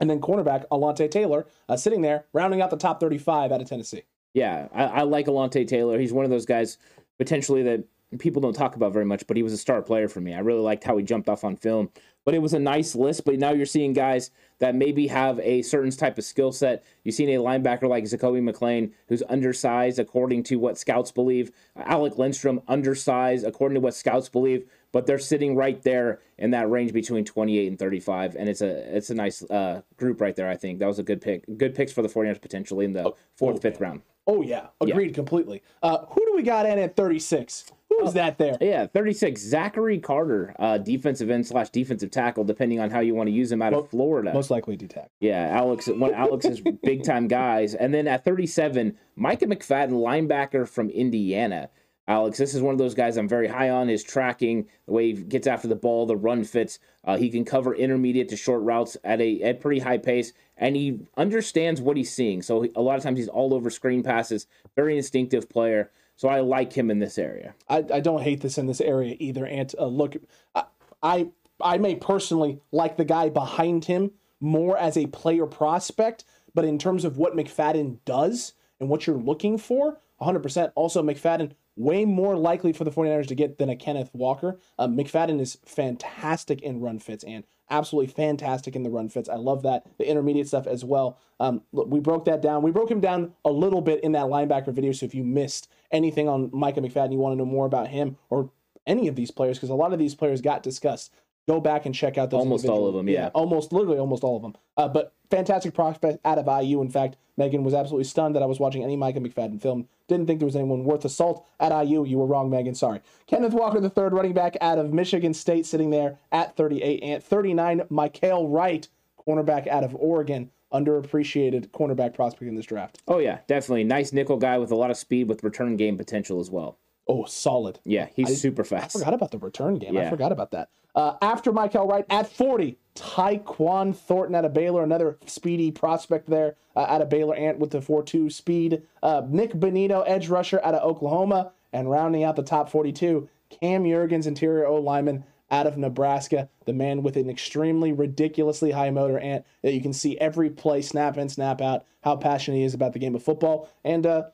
And 0.00 0.10
then 0.10 0.20
cornerback 0.20 0.66
Alontae 0.72 1.10
Taylor 1.10 1.46
uh, 1.68 1.76
sitting 1.76 2.02
there, 2.02 2.24
rounding 2.32 2.60
out 2.60 2.70
the 2.70 2.76
top 2.76 2.98
35 2.98 3.52
out 3.52 3.62
of 3.62 3.68
Tennessee. 3.68 4.02
Yeah, 4.34 4.66
I, 4.74 4.84
I 4.84 5.02
like 5.02 5.26
Alontae 5.26 5.66
Taylor. 5.68 5.98
He's 5.98 6.12
one 6.12 6.24
of 6.24 6.32
those 6.32 6.44
guys 6.44 6.78
potentially 7.16 7.62
that 7.62 7.84
people 8.18 8.42
don't 8.42 8.54
talk 8.54 8.74
about 8.74 8.92
very 8.92 9.04
much, 9.04 9.26
but 9.26 9.36
he 9.36 9.42
was 9.42 9.52
a 9.52 9.56
star 9.56 9.82
player 9.82 10.08
for 10.08 10.20
me. 10.20 10.34
I 10.34 10.40
really 10.40 10.60
liked 10.60 10.82
how 10.82 10.96
he 10.96 11.04
jumped 11.04 11.28
off 11.28 11.44
on 11.44 11.56
film. 11.56 11.90
But 12.24 12.34
it 12.34 12.38
was 12.38 12.54
a 12.54 12.58
nice 12.58 12.94
list. 12.94 13.24
But 13.24 13.38
now 13.38 13.52
you're 13.52 13.66
seeing 13.66 13.92
guys 13.92 14.30
that 14.58 14.74
maybe 14.74 15.08
have 15.08 15.38
a 15.40 15.62
certain 15.62 15.90
type 15.90 16.18
of 16.18 16.24
skill 16.24 16.52
set. 16.52 16.84
You've 17.02 17.14
seen 17.14 17.28
a 17.28 17.42
linebacker 17.42 17.88
like 17.88 18.04
Zakoby 18.04 18.42
McClain, 18.42 18.92
who's 19.08 19.22
undersized 19.28 19.98
according 19.98 20.44
to 20.44 20.56
what 20.56 20.78
scouts 20.78 21.12
believe. 21.12 21.52
Alec 21.76 22.18
Lindstrom, 22.18 22.62
undersized 22.68 23.44
according 23.44 23.74
to 23.74 23.80
what 23.80 23.94
scouts 23.94 24.28
believe. 24.28 24.68
But 24.92 25.06
they're 25.06 25.18
sitting 25.18 25.56
right 25.56 25.82
there 25.82 26.20
in 26.38 26.50
that 26.52 26.70
range 26.70 26.92
between 26.92 27.24
28 27.24 27.66
and 27.66 27.78
35, 27.78 28.36
and 28.36 28.48
it's 28.48 28.60
a 28.60 28.96
it's 28.96 29.10
a 29.10 29.14
nice 29.14 29.42
uh, 29.50 29.82
group 29.96 30.20
right 30.20 30.36
there. 30.36 30.48
I 30.48 30.56
think 30.56 30.78
that 30.78 30.86
was 30.86 31.00
a 31.00 31.02
good 31.02 31.20
pick, 31.20 31.44
good 31.58 31.74
picks 31.74 31.92
for 31.92 32.00
the 32.00 32.08
49ers 32.08 32.40
potentially 32.40 32.84
in 32.84 32.92
the 32.92 33.12
fourth, 33.36 33.56
oh, 33.56 33.60
fifth 33.60 33.80
round. 33.80 34.02
Oh 34.26 34.42
yeah, 34.42 34.68
agreed 34.80 35.08
yeah. 35.08 35.14
completely. 35.14 35.62
Uh, 35.82 36.06
who 36.06 36.24
do 36.26 36.32
we 36.34 36.42
got 36.42 36.66
in 36.66 36.78
at 36.78 36.96
36? 36.96 37.70
Who's 37.90 38.08
oh, 38.08 38.12
that 38.12 38.38
there? 38.38 38.56
Yeah, 38.60 38.86
36. 38.86 39.40
Zachary 39.40 39.98
Carter, 39.98 40.54
uh, 40.58 40.78
defensive 40.78 41.30
end 41.30 41.46
slash 41.46 41.70
defensive 41.70 42.10
tackle, 42.10 42.42
depending 42.42 42.80
on 42.80 42.90
how 42.90 43.00
you 43.00 43.14
want 43.14 43.28
to 43.28 43.32
use 43.32 43.52
him 43.52 43.62
out 43.62 43.74
of 43.74 43.88
Florida. 43.90 44.32
Most 44.32 44.50
likely 44.50 44.76
D 44.76 44.86
tackle. 44.86 45.10
Yeah, 45.20 45.48
Alex, 45.52 45.86
one 45.86 46.10
of 46.10 46.16
Alex's 46.16 46.60
big 46.82 47.04
time 47.04 47.28
guys. 47.28 47.74
And 47.74 47.92
then 47.92 48.08
at 48.08 48.24
37, 48.24 48.96
Micah 49.16 49.46
McFadden, 49.46 49.90
linebacker 49.90 50.68
from 50.68 50.90
Indiana. 50.90 51.70
Alex, 52.06 52.36
this 52.36 52.54
is 52.54 52.60
one 52.60 52.74
of 52.74 52.78
those 52.78 52.94
guys 52.94 53.16
I'm 53.16 53.28
very 53.28 53.48
high 53.48 53.70
on. 53.70 53.88
His 53.88 54.04
tracking, 54.04 54.68
the 54.86 54.92
way 54.92 55.14
he 55.14 55.22
gets 55.22 55.46
after 55.46 55.68
the 55.68 55.74
ball, 55.74 56.04
the 56.04 56.16
run 56.16 56.44
fits. 56.44 56.78
Uh, 57.02 57.16
he 57.16 57.30
can 57.30 57.44
cover 57.44 57.74
intermediate 57.74 58.28
to 58.28 58.36
short 58.36 58.62
routes 58.62 58.96
at 59.04 59.20
a 59.20 59.40
at 59.42 59.60
pretty 59.60 59.80
high 59.80 59.98
pace, 59.98 60.32
and 60.56 60.76
he 60.76 61.00
understands 61.16 61.80
what 61.80 61.96
he's 61.96 62.12
seeing. 62.12 62.42
So 62.42 62.66
a 62.76 62.82
lot 62.82 62.98
of 62.98 63.02
times 63.02 63.18
he's 63.18 63.28
all 63.28 63.54
over 63.54 63.70
screen 63.70 64.02
passes. 64.02 64.46
Very 64.76 64.96
instinctive 64.96 65.48
player. 65.48 65.90
So 66.16 66.28
I 66.28 66.40
like 66.40 66.72
him 66.72 66.90
in 66.90 66.98
this 66.98 67.18
area. 67.18 67.54
I, 67.68 67.84
I 67.92 68.00
don't 68.00 68.22
hate 68.22 68.40
this 68.40 68.58
in 68.58 68.66
this 68.66 68.80
area 68.80 69.16
either. 69.18 69.46
And 69.46 69.74
uh, 69.78 69.86
look, 69.86 70.16
I, 70.54 70.64
I 71.02 71.28
I 71.60 71.78
may 71.78 71.96
personally 71.96 72.60
like 72.70 72.96
the 72.96 73.04
guy 73.04 73.30
behind 73.30 73.86
him 73.86 74.12
more 74.40 74.76
as 74.76 74.96
a 74.96 75.06
player 75.06 75.46
prospect, 75.46 76.24
but 76.54 76.64
in 76.66 76.78
terms 76.78 77.04
of 77.04 77.16
what 77.16 77.34
McFadden 77.34 77.98
does 78.04 78.52
and 78.78 78.88
what 78.88 79.06
you're 79.06 79.16
looking 79.16 79.56
for, 79.56 79.98
100%. 80.20 80.72
Also, 80.74 81.02
McFadden 81.02 81.52
way 81.76 82.04
more 82.04 82.36
likely 82.36 82.72
for 82.72 82.84
the 82.84 82.90
49ers 82.90 83.26
to 83.28 83.34
get 83.34 83.58
than 83.58 83.68
a 83.68 83.76
Kenneth 83.76 84.10
Walker. 84.12 84.58
Uh, 84.78 84.86
McFadden 84.86 85.40
is 85.40 85.58
fantastic 85.64 86.62
in 86.62 86.80
run 86.80 86.98
fits 86.98 87.24
and 87.24 87.44
absolutely 87.70 88.12
fantastic 88.12 88.76
in 88.76 88.82
the 88.82 88.90
run 88.90 89.08
fits. 89.08 89.28
I 89.28 89.36
love 89.36 89.62
that. 89.62 89.84
The 89.98 90.08
intermediate 90.08 90.48
stuff 90.48 90.66
as 90.66 90.84
well. 90.84 91.18
Um, 91.40 91.62
we 91.72 91.98
broke 92.00 92.26
that 92.26 92.42
down. 92.42 92.62
We 92.62 92.70
broke 92.70 92.90
him 92.90 93.00
down 93.00 93.32
a 93.44 93.50
little 93.50 93.80
bit 93.80 94.04
in 94.04 94.12
that 94.12 94.26
linebacker 94.26 94.72
video. 94.72 94.92
So 94.92 95.06
if 95.06 95.14
you 95.14 95.24
missed 95.24 95.68
anything 95.90 96.28
on 96.28 96.50
Micah 96.52 96.80
McFadden, 96.80 97.12
you 97.12 97.18
want 97.18 97.32
to 97.32 97.38
know 97.38 97.46
more 97.46 97.66
about 97.66 97.88
him 97.88 98.16
or 98.30 98.50
any 98.86 99.08
of 99.08 99.16
these 99.16 99.30
players, 99.30 99.56
because 99.56 99.70
a 99.70 99.74
lot 99.74 99.92
of 99.94 99.98
these 99.98 100.14
players 100.14 100.42
got 100.42 100.62
discussed 100.62 101.10
go 101.46 101.60
back 101.60 101.86
and 101.86 101.94
check 101.94 102.18
out 102.18 102.30
those. 102.30 102.40
Almost 102.40 102.66
all 102.66 102.86
of 102.86 102.94
them, 102.94 103.08
yeah. 103.08 103.24
yeah. 103.24 103.28
Almost, 103.34 103.72
literally, 103.72 103.98
almost 103.98 104.24
all 104.24 104.36
of 104.36 104.42
them. 104.42 104.54
Uh, 104.76 104.88
but 104.88 105.14
fantastic 105.30 105.74
prospect 105.74 106.18
out 106.24 106.38
of 106.38 106.46
IU. 106.46 106.80
In 106.80 106.90
fact, 106.90 107.16
Megan 107.36 107.64
was 107.64 107.74
absolutely 107.74 108.04
stunned 108.04 108.34
that 108.34 108.42
I 108.42 108.46
was 108.46 108.60
watching 108.60 108.82
any 108.82 108.96
Micah 108.96 109.20
McFadden 109.20 109.60
film. 109.60 109.88
Didn't 110.08 110.26
think 110.26 110.38
there 110.40 110.46
was 110.46 110.56
anyone 110.56 110.84
worth 110.84 111.04
assault 111.04 111.46
at 111.60 111.72
IU. 111.86 112.04
You 112.04 112.18
were 112.18 112.26
wrong, 112.26 112.50
Megan. 112.50 112.74
Sorry. 112.74 113.00
Kenneth 113.26 113.52
Walker, 113.52 113.80
the 113.80 113.90
third 113.90 114.12
running 114.12 114.32
back 114.32 114.56
out 114.60 114.78
of 114.78 114.92
Michigan 114.92 115.34
State, 115.34 115.66
sitting 115.66 115.90
there 115.90 116.18
at 116.30 116.56
38 116.56 117.02
and 117.02 117.22
39. 117.22 117.80
Mykael 117.90 118.52
Wright, 118.52 118.88
cornerback 119.26 119.66
out 119.66 119.84
of 119.84 119.94
Oregon. 119.94 120.50
Underappreciated 120.72 121.68
cornerback 121.68 122.14
prospect 122.14 122.48
in 122.48 122.56
this 122.56 122.66
draft. 122.66 123.00
Oh 123.06 123.18
yeah, 123.18 123.38
definitely 123.46 123.84
nice 123.84 124.12
nickel 124.12 124.38
guy 124.38 124.58
with 124.58 124.72
a 124.72 124.74
lot 124.74 124.90
of 124.90 124.96
speed 124.96 125.28
with 125.28 125.44
return 125.44 125.76
game 125.76 125.96
potential 125.96 126.40
as 126.40 126.50
well. 126.50 126.78
Oh, 127.06 127.24
solid. 127.24 127.80
Yeah, 127.84 128.08
he's 128.14 128.30
I, 128.30 128.34
super 128.34 128.64
fast. 128.64 128.96
I 128.96 128.98
forgot 128.98 129.14
about 129.14 129.30
the 129.30 129.38
return 129.38 129.78
game. 129.78 129.94
Yeah. 129.94 130.06
I 130.06 130.10
forgot 130.10 130.32
about 130.32 130.52
that. 130.52 130.70
Uh, 130.94 131.16
after 131.20 131.52
Mykael 131.52 131.88
Wright 131.88 132.06
at 132.08 132.30
40, 132.30 132.78
Tyquan 132.94 133.94
Thornton 133.94 134.34
out 134.34 134.44
of 134.44 134.54
Baylor, 134.54 134.82
another 134.82 135.18
speedy 135.26 135.70
prospect 135.72 136.30
there 136.30 136.56
uh, 136.76 136.80
out 136.80 137.02
of 137.02 137.08
Baylor 137.08 137.34
Ant 137.34 137.58
with 137.58 137.70
the 137.70 137.80
4-2 137.80 138.32
speed. 138.32 138.82
Uh, 139.02 139.22
Nik 139.28 139.52
Bonitto, 139.54 140.04
edge 140.06 140.28
rusher 140.28 140.60
out 140.62 140.74
of 140.74 140.82
Oklahoma. 140.82 141.52
And 141.72 141.90
rounding 141.90 142.22
out 142.22 142.36
the 142.36 142.44
top 142.44 142.70
42, 142.70 143.28
Cam 143.50 143.82
Jurgens, 143.82 144.28
interior 144.28 144.64
O 144.64 144.76
lineman 144.76 145.24
out 145.50 145.66
of 145.66 145.76
Nebraska, 145.76 146.48
the 146.64 146.72
man 146.72 147.02
with 147.02 147.16
an 147.16 147.28
extremely 147.28 147.92
ridiculously 147.92 148.70
high 148.70 148.90
motor 148.90 149.18
ant 149.18 149.44
that 149.62 149.72
you 149.72 149.82
can 149.82 149.92
see 149.92 150.16
every 150.18 150.50
play 150.50 150.82
snap 150.82 151.18
in, 151.18 151.28
snap 151.28 151.60
out, 151.60 151.84
how 152.02 152.16
passionate 152.16 152.58
he 152.58 152.64
is 152.64 152.74
about 152.74 152.92
the 152.92 152.98
game 152.98 153.14
of 153.14 153.22
football. 153.22 153.68
And 153.84 154.06
uh, 154.06 154.24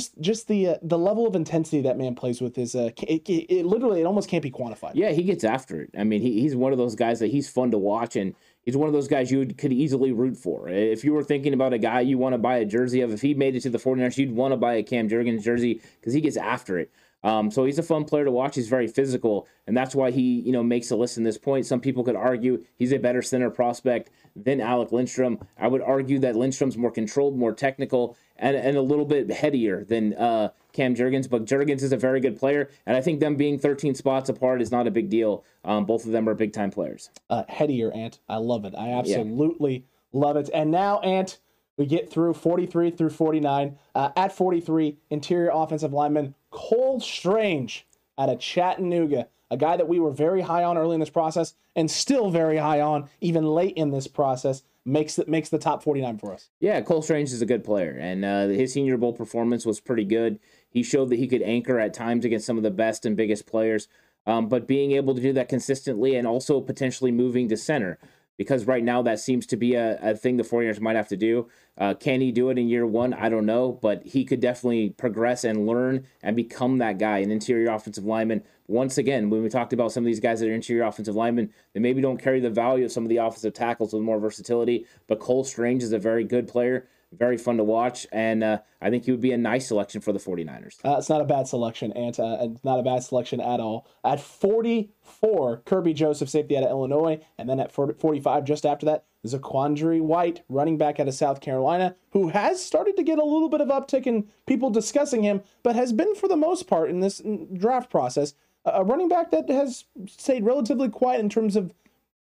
just 0.00 0.20
just 0.20 0.48
the 0.48 0.68
uh, 0.68 0.74
the 0.82 0.98
level 0.98 1.26
of 1.26 1.34
intensity 1.34 1.82
that 1.82 1.98
man 1.98 2.14
plays 2.14 2.40
with 2.40 2.56
is 2.58 2.74
uh 2.74 2.90
it, 3.02 3.28
it, 3.28 3.52
it, 3.52 3.66
literally 3.66 4.00
it 4.00 4.04
almost 4.04 4.28
can't 4.28 4.42
be 4.42 4.50
quantified. 4.50 4.92
Yeah, 4.94 5.10
he 5.10 5.22
gets 5.22 5.44
after 5.44 5.82
it. 5.82 5.90
I 5.98 6.04
mean, 6.04 6.22
he, 6.22 6.40
he's 6.40 6.56
one 6.56 6.72
of 6.72 6.78
those 6.78 6.94
guys 6.94 7.18
that 7.20 7.28
he's 7.28 7.48
fun 7.48 7.70
to 7.72 7.78
watch 7.78 8.16
and 8.16 8.34
he's 8.62 8.76
one 8.76 8.88
of 8.88 8.92
those 8.92 9.08
guys 9.08 9.30
you 9.30 9.46
could 9.46 9.72
easily 9.72 10.12
root 10.12 10.36
for. 10.36 10.68
If 10.68 11.04
you 11.04 11.12
were 11.12 11.22
thinking 11.22 11.52
about 11.52 11.72
a 11.72 11.78
guy 11.78 12.00
you 12.00 12.18
want 12.18 12.34
to 12.34 12.38
buy 12.38 12.56
a 12.56 12.64
jersey 12.64 13.02
of, 13.02 13.12
if 13.12 13.20
he 13.20 13.34
made 13.34 13.56
it 13.56 13.60
to 13.60 13.70
the 13.70 13.78
49ers, 13.78 14.16
you'd 14.16 14.32
want 14.32 14.52
to 14.52 14.56
buy 14.56 14.74
a 14.74 14.82
Cam 14.82 15.08
Jurgens 15.08 15.42
jersey 15.42 15.80
because 16.00 16.14
he 16.14 16.20
gets 16.20 16.36
after 16.36 16.78
it. 16.78 16.90
Um, 17.22 17.50
so 17.50 17.64
he's 17.64 17.78
a 17.78 17.82
fun 17.82 18.04
player 18.04 18.24
to 18.24 18.30
watch. 18.30 18.54
He's 18.54 18.68
very 18.68 18.86
physical, 18.86 19.46
and 19.66 19.76
that's 19.76 19.94
why 19.94 20.10
he, 20.10 20.40
you 20.40 20.52
know, 20.52 20.62
makes 20.62 20.90
a 20.90 20.96
list 20.96 21.18
in 21.18 21.24
this 21.24 21.36
point. 21.36 21.66
Some 21.66 21.80
people 21.80 22.02
could 22.02 22.16
argue 22.16 22.64
he's 22.76 22.92
a 22.92 22.98
better 22.98 23.20
center 23.20 23.50
prospect 23.50 24.10
than 24.34 24.60
Alec 24.60 24.90
Lindstrom. 24.90 25.38
I 25.58 25.68
would 25.68 25.82
argue 25.82 26.18
that 26.20 26.34
Lindstrom's 26.34 26.78
more 26.78 26.90
controlled, 26.90 27.36
more 27.36 27.52
technical, 27.52 28.16
and, 28.40 28.56
and 28.56 28.76
a 28.76 28.82
little 28.82 29.04
bit 29.04 29.30
headier 29.30 29.84
than 29.84 30.14
uh, 30.14 30.50
Cam 30.72 30.94
Jurgens. 30.94 31.28
But 31.28 31.44
Jurgens 31.44 31.82
is 31.82 31.92
a 31.92 31.96
very 31.96 32.20
good 32.20 32.38
player, 32.38 32.68
and 32.86 32.96
I 32.96 33.00
think 33.00 33.20
them 33.20 33.36
being 33.36 33.58
13 33.58 33.94
spots 33.94 34.28
apart 34.28 34.60
is 34.60 34.72
not 34.72 34.86
a 34.86 34.90
big 34.90 35.08
deal. 35.08 35.44
Um, 35.64 35.84
both 35.84 36.04
of 36.04 36.12
them 36.12 36.28
are 36.28 36.34
big 36.34 36.52
time 36.52 36.70
players. 36.70 37.10
Uh, 37.28 37.44
headier, 37.48 37.92
Ant. 37.92 38.18
I 38.28 38.36
love 38.38 38.64
it. 38.64 38.74
I 38.76 38.90
absolutely 38.92 39.72
yeah. 39.74 40.20
love 40.20 40.36
it. 40.36 40.50
And 40.52 40.70
now, 40.70 40.98
Ant, 41.00 41.38
we 41.76 41.86
get 41.86 42.10
through 42.10 42.34
43 42.34 42.90
through 42.90 43.10
49. 43.10 43.78
Uh, 43.94 44.10
at 44.16 44.32
43, 44.32 44.96
interior 45.10 45.50
offensive 45.52 45.92
lineman 45.92 46.34
Cole 46.50 47.00
Strange 47.00 47.86
out 48.18 48.28
of 48.28 48.38
Chattanooga, 48.38 49.28
a 49.50 49.56
guy 49.56 49.76
that 49.76 49.88
we 49.88 49.98
were 49.98 50.10
very 50.10 50.42
high 50.42 50.64
on 50.64 50.76
early 50.76 50.94
in 50.94 51.00
this 51.00 51.10
process 51.10 51.54
and 51.74 51.90
still 51.90 52.30
very 52.30 52.58
high 52.58 52.80
on 52.80 53.08
even 53.20 53.44
late 53.44 53.76
in 53.76 53.90
this 53.90 54.06
process 54.06 54.62
makes 54.84 55.18
it 55.18 55.28
makes 55.28 55.48
the 55.48 55.58
top 55.58 55.82
49 55.82 56.18
for 56.18 56.32
us. 56.32 56.50
Yeah, 56.60 56.80
Cole 56.80 57.02
Strange 57.02 57.32
is 57.32 57.42
a 57.42 57.46
good 57.46 57.64
player, 57.64 57.96
and 58.00 58.24
uh, 58.24 58.48
his 58.48 58.72
Senior 58.72 58.96
Bowl 58.96 59.12
performance 59.12 59.66
was 59.66 59.80
pretty 59.80 60.04
good. 60.04 60.38
He 60.68 60.82
showed 60.82 61.10
that 61.10 61.18
he 61.18 61.28
could 61.28 61.42
anchor 61.42 61.78
at 61.78 61.94
times 61.94 62.24
against 62.24 62.46
some 62.46 62.56
of 62.56 62.62
the 62.62 62.70
best 62.70 63.04
and 63.04 63.16
biggest 63.16 63.46
players, 63.46 63.88
um, 64.26 64.48
but 64.48 64.66
being 64.66 64.92
able 64.92 65.14
to 65.14 65.20
do 65.20 65.32
that 65.32 65.48
consistently 65.48 66.14
and 66.14 66.26
also 66.26 66.60
potentially 66.60 67.12
moving 67.12 67.48
to 67.48 67.56
center 67.56 67.98
because 68.40 68.64
right 68.64 68.82
now 68.82 69.02
that 69.02 69.20
seems 69.20 69.44
to 69.44 69.54
be 69.54 69.74
a, 69.74 69.98
a 70.00 70.16
thing 70.16 70.38
the 70.38 70.42
49ers 70.42 70.80
might 70.80 70.96
have 70.96 71.08
to 71.08 71.16
do. 71.18 71.46
Uh, 71.76 71.92
can 71.92 72.22
he 72.22 72.32
do 72.32 72.48
it 72.48 72.56
in 72.56 72.68
year 72.68 72.86
one? 72.86 73.12
I 73.12 73.28
don't 73.28 73.44
know, 73.44 73.78
but 73.82 74.02
he 74.02 74.24
could 74.24 74.40
definitely 74.40 74.94
progress 74.96 75.44
and 75.44 75.66
learn 75.66 76.06
and 76.22 76.34
become 76.34 76.78
that 76.78 76.96
guy, 76.96 77.18
an 77.18 77.30
interior 77.30 77.70
offensive 77.70 78.06
lineman. 78.06 78.42
Once 78.66 78.96
again, 78.96 79.28
when 79.28 79.42
we 79.42 79.50
talked 79.50 79.74
about 79.74 79.92
some 79.92 80.04
of 80.04 80.06
these 80.06 80.20
guys 80.20 80.40
that 80.40 80.48
are 80.48 80.54
interior 80.54 80.84
offensive 80.84 81.14
linemen, 81.14 81.52
they 81.74 81.80
maybe 81.80 82.00
don't 82.00 82.16
carry 82.16 82.40
the 82.40 82.48
value 82.48 82.86
of 82.86 82.92
some 82.92 83.02
of 83.02 83.10
the 83.10 83.18
offensive 83.18 83.52
tackles 83.52 83.92
with 83.92 84.02
more 84.02 84.18
versatility, 84.18 84.86
but 85.06 85.20
Cole 85.20 85.44
Strange 85.44 85.82
is 85.82 85.92
a 85.92 85.98
very 85.98 86.24
good 86.24 86.48
player 86.48 86.88
very 87.12 87.36
fun 87.36 87.56
to 87.56 87.64
watch, 87.64 88.06
and 88.12 88.44
uh, 88.44 88.58
I 88.80 88.90
think 88.90 89.04
he 89.04 89.10
would 89.10 89.20
be 89.20 89.32
a 89.32 89.38
nice 89.38 89.68
selection 89.68 90.00
for 90.00 90.12
the 90.12 90.18
49ers. 90.18 90.76
Uh, 90.84 90.96
it's 90.98 91.08
not 91.08 91.20
a 91.20 91.24
bad 91.24 91.48
selection, 91.48 91.92
and 91.92 92.18
uh, 92.18 92.48
not 92.62 92.78
a 92.78 92.82
bad 92.82 93.02
selection 93.02 93.40
at 93.40 93.60
all. 93.60 93.86
At 94.04 94.20
44, 94.20 95.62
Kerby 95.66 95.94
Joseph, 95.94 96.28
safety 96.28 96.56
out 96.56 96.64
of 96.64 96.70
Illinois, 96.70 97.20
and 97.36 97.48
then 97.48 97.58
at 97.60 97.72
45, 97.72 98.44
just 98.44 98.64
after 98.64 98.86
that, 98.86 99.04
Zaquandre 99.26 100.00
White, 100.00 100.42
running 100.48 100.78
back 100.78 100.98
out 100.98 101.08
of 101.08 101.14
South 101.14 101.40
Carolina, 101.40 101.94
who 102.12 102.28
has 102.28 102.64
started 102.64 102.96
to 102.96 103.02
get 103.02 103.18
a 103.18 103.24
little 103.24 103.48
bit 103.48 103.60
of 103.60 103.68
uptick 103.68 104.06
in 104.06 104.28
people 104.46 104.70
discussing 104.70 105.22
him, 105.22 105.42
but 105.62 105.76
has 105.76 105.92
been, 105.92 106.14
for 106.14 106.28
the 106.28 106.36
most 106.36 106.66
part, 106.66 106.90
in 106.90 107.00
this 107.00 107.20
draft 107.52 107.90
process, 107.90 108.34
a 108.64 108.84
running 108.84 109.08
back 109.08 109.30
that 109.30 109.48
has 109.48 109.84
stayed 110.06 110.44
relatively 110.44 110.88
quiet 110.88 111.20
in 111.20 111.28
terms 111.28 111.56
of 111.56 111.72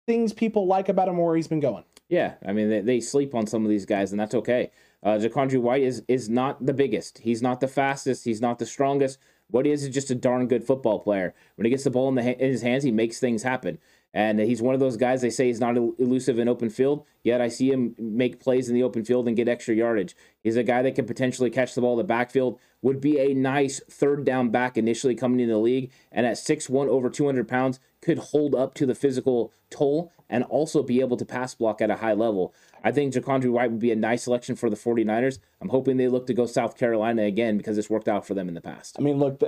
things 0.05 0.33
people 0.33 0.65
like 0.65 0.89
about 0.89 1.07
him 1.07 1.17
where 1.17 1.35
he's 1.35 1.47
been 1.47 1.59
going. 1.59 1.83
Yeah, 2.09 2.35
I 2.45 2.53
mean 2.53 2.69
they, 2.69 2.81
they 2.81 2.99
sleep 2.99 3.35
on 3.35 3.47
some 3.47 3.63
of 3.63 3.69
these 3.69 3.85
guys, 3.85 4.11
and 4.11 4.19
that's 4.19 4.35
okay. 4.35 4.71
Uh, 5.03 5.11
Zaquandre 5.11 5.61
White 5.61 5.83
is 5.83 6.03
is 6.07 6.27
not 6.29 6.65
the 6.65 6.73
biggest. 6.73 7.19
He's 7.19 7.41
not 7.41 7.59
the 7.59 7.67
fastest. 7.67 8.25
He's 8.25 8.41
not 8.41 8.59
the 8.59 8.65
strongest. 8.65 9.19
What 9.51 9.65
he 9.65 9.71
is 9.71 9.83
is 9.83 9.93
just 9.93 10.11
a 10.11 10.15
darn 10.15 10.47
good 10.47 10.63
football 10.63 10.99
player. 10.99 11.33
When 11.55 11.65
he 11.65 11.71
gets 11.71 11.83
the 11.83 11.89
ball 11.89 12.09
in, 12.09 12.15
the, 12.15 12.43
in 12.43 12.51
his 12.51 12.61
hands, 12.61 12.83
he 12.83 12.91
makes 12.91 13.19
things 13.19 13.43
happen. 13.43 13.79
And 14.13 14.39
he's 14.39 14.61
one 14.61 14.73
of 14.73 14.79
those 14.79 14.97
guys 14.97 15.21
they 15.21 15.29
say 15.29 15.47
he's 15.47 15.59
not 15.59 15.77
elusive 15.77 16.39
in 16.39 16.49
open 16.49 16.69
field, 16.69 17.05
yet 17.23 17.41
I 17.41 17.47
see 17.47 17.71
him 17.71 17.95
make 17.99 18.39
plays 18.39 18.67
in 18.67 18.73
the 18.73 18.81
open 18.81 19.05
field 19.05 19.27
and 19.27 19.37
get 19.37 19.47
extra 19.47 19.75
yardage. 19.75 20.15
He's 20.41 20.55
a 20.55 20.63
guy 20.63 20.81
that 20.81 20.95
can 20.95 21.05
potentially 21.05 21.51
catch 21.51 21.75
the 21.75 21.81
ball 21.81 21.93
in 21.93 21.99
the 21.99 22.03
backfield, 22.05 22.59
would 22.81 22.99
be 22.99 23.19
a 23.19 23.35
nice 23.35 23.79
third 23.89 24.25
down 24.25 24.49
back 24.49 24.77
initially 24.77 25.13
coming 25.13 25.39
into 25.39 25.53
the 25.53 25.59
league, 25.59 25.91
and 26.11 26.25
at 26.25 26.37
6'1 26.37 26.87
over 26.87 27.09
200 27.09 27.47
pounds, 27.47 27.79
could 28.01 28.17
hold 28.17 28.55
up 28.55 28.73
to 28.75 28.85
the 28.85 28.95
physical 28.95 29.51
toll 29.69 30.11
and 30.29 30.43
also 30.45 30.81
be 30.81 31.01
able 31.01 31.17
to 31.17 31.25
pass 31.25 31.53
block 31.53 31.81
at 31.81 31.91
a 31.91 31.97
high 31.97 32.13
level. 32.13 32.53
I 32.83 32.91
think 32.91 33.13
Zaquandre 33.13 33.51
White 33.51 33.71
would 33.71 33.79
be 33.79 33.91
a 33.91 33.95
nice 33.95 34.23
selection 34.23 34.55
for 34.55 34.69
the 34.69 34.75
49ers. 34.75 35.39
I'm 35.61 35.69
hoping 35.69 35.97
they 35.97 36.07
look 36.07 36.27
to 36.27 36.33
go 36.33 36.45
South 36.45 36.77
Carolina 36.77 37.23
again 37.23 37.57
because 37.57 37.77
it's 37.77 37.89
worked 37.89 38.07
out 38.07 38.25
for 38.25 38.33
them 38.33 38.47
in 38.47 38.53
the 38.53 38.61
past. 38.61 38.95
I 38.97 39.01
mean, 39.01 39.17
look, 39.17 39.41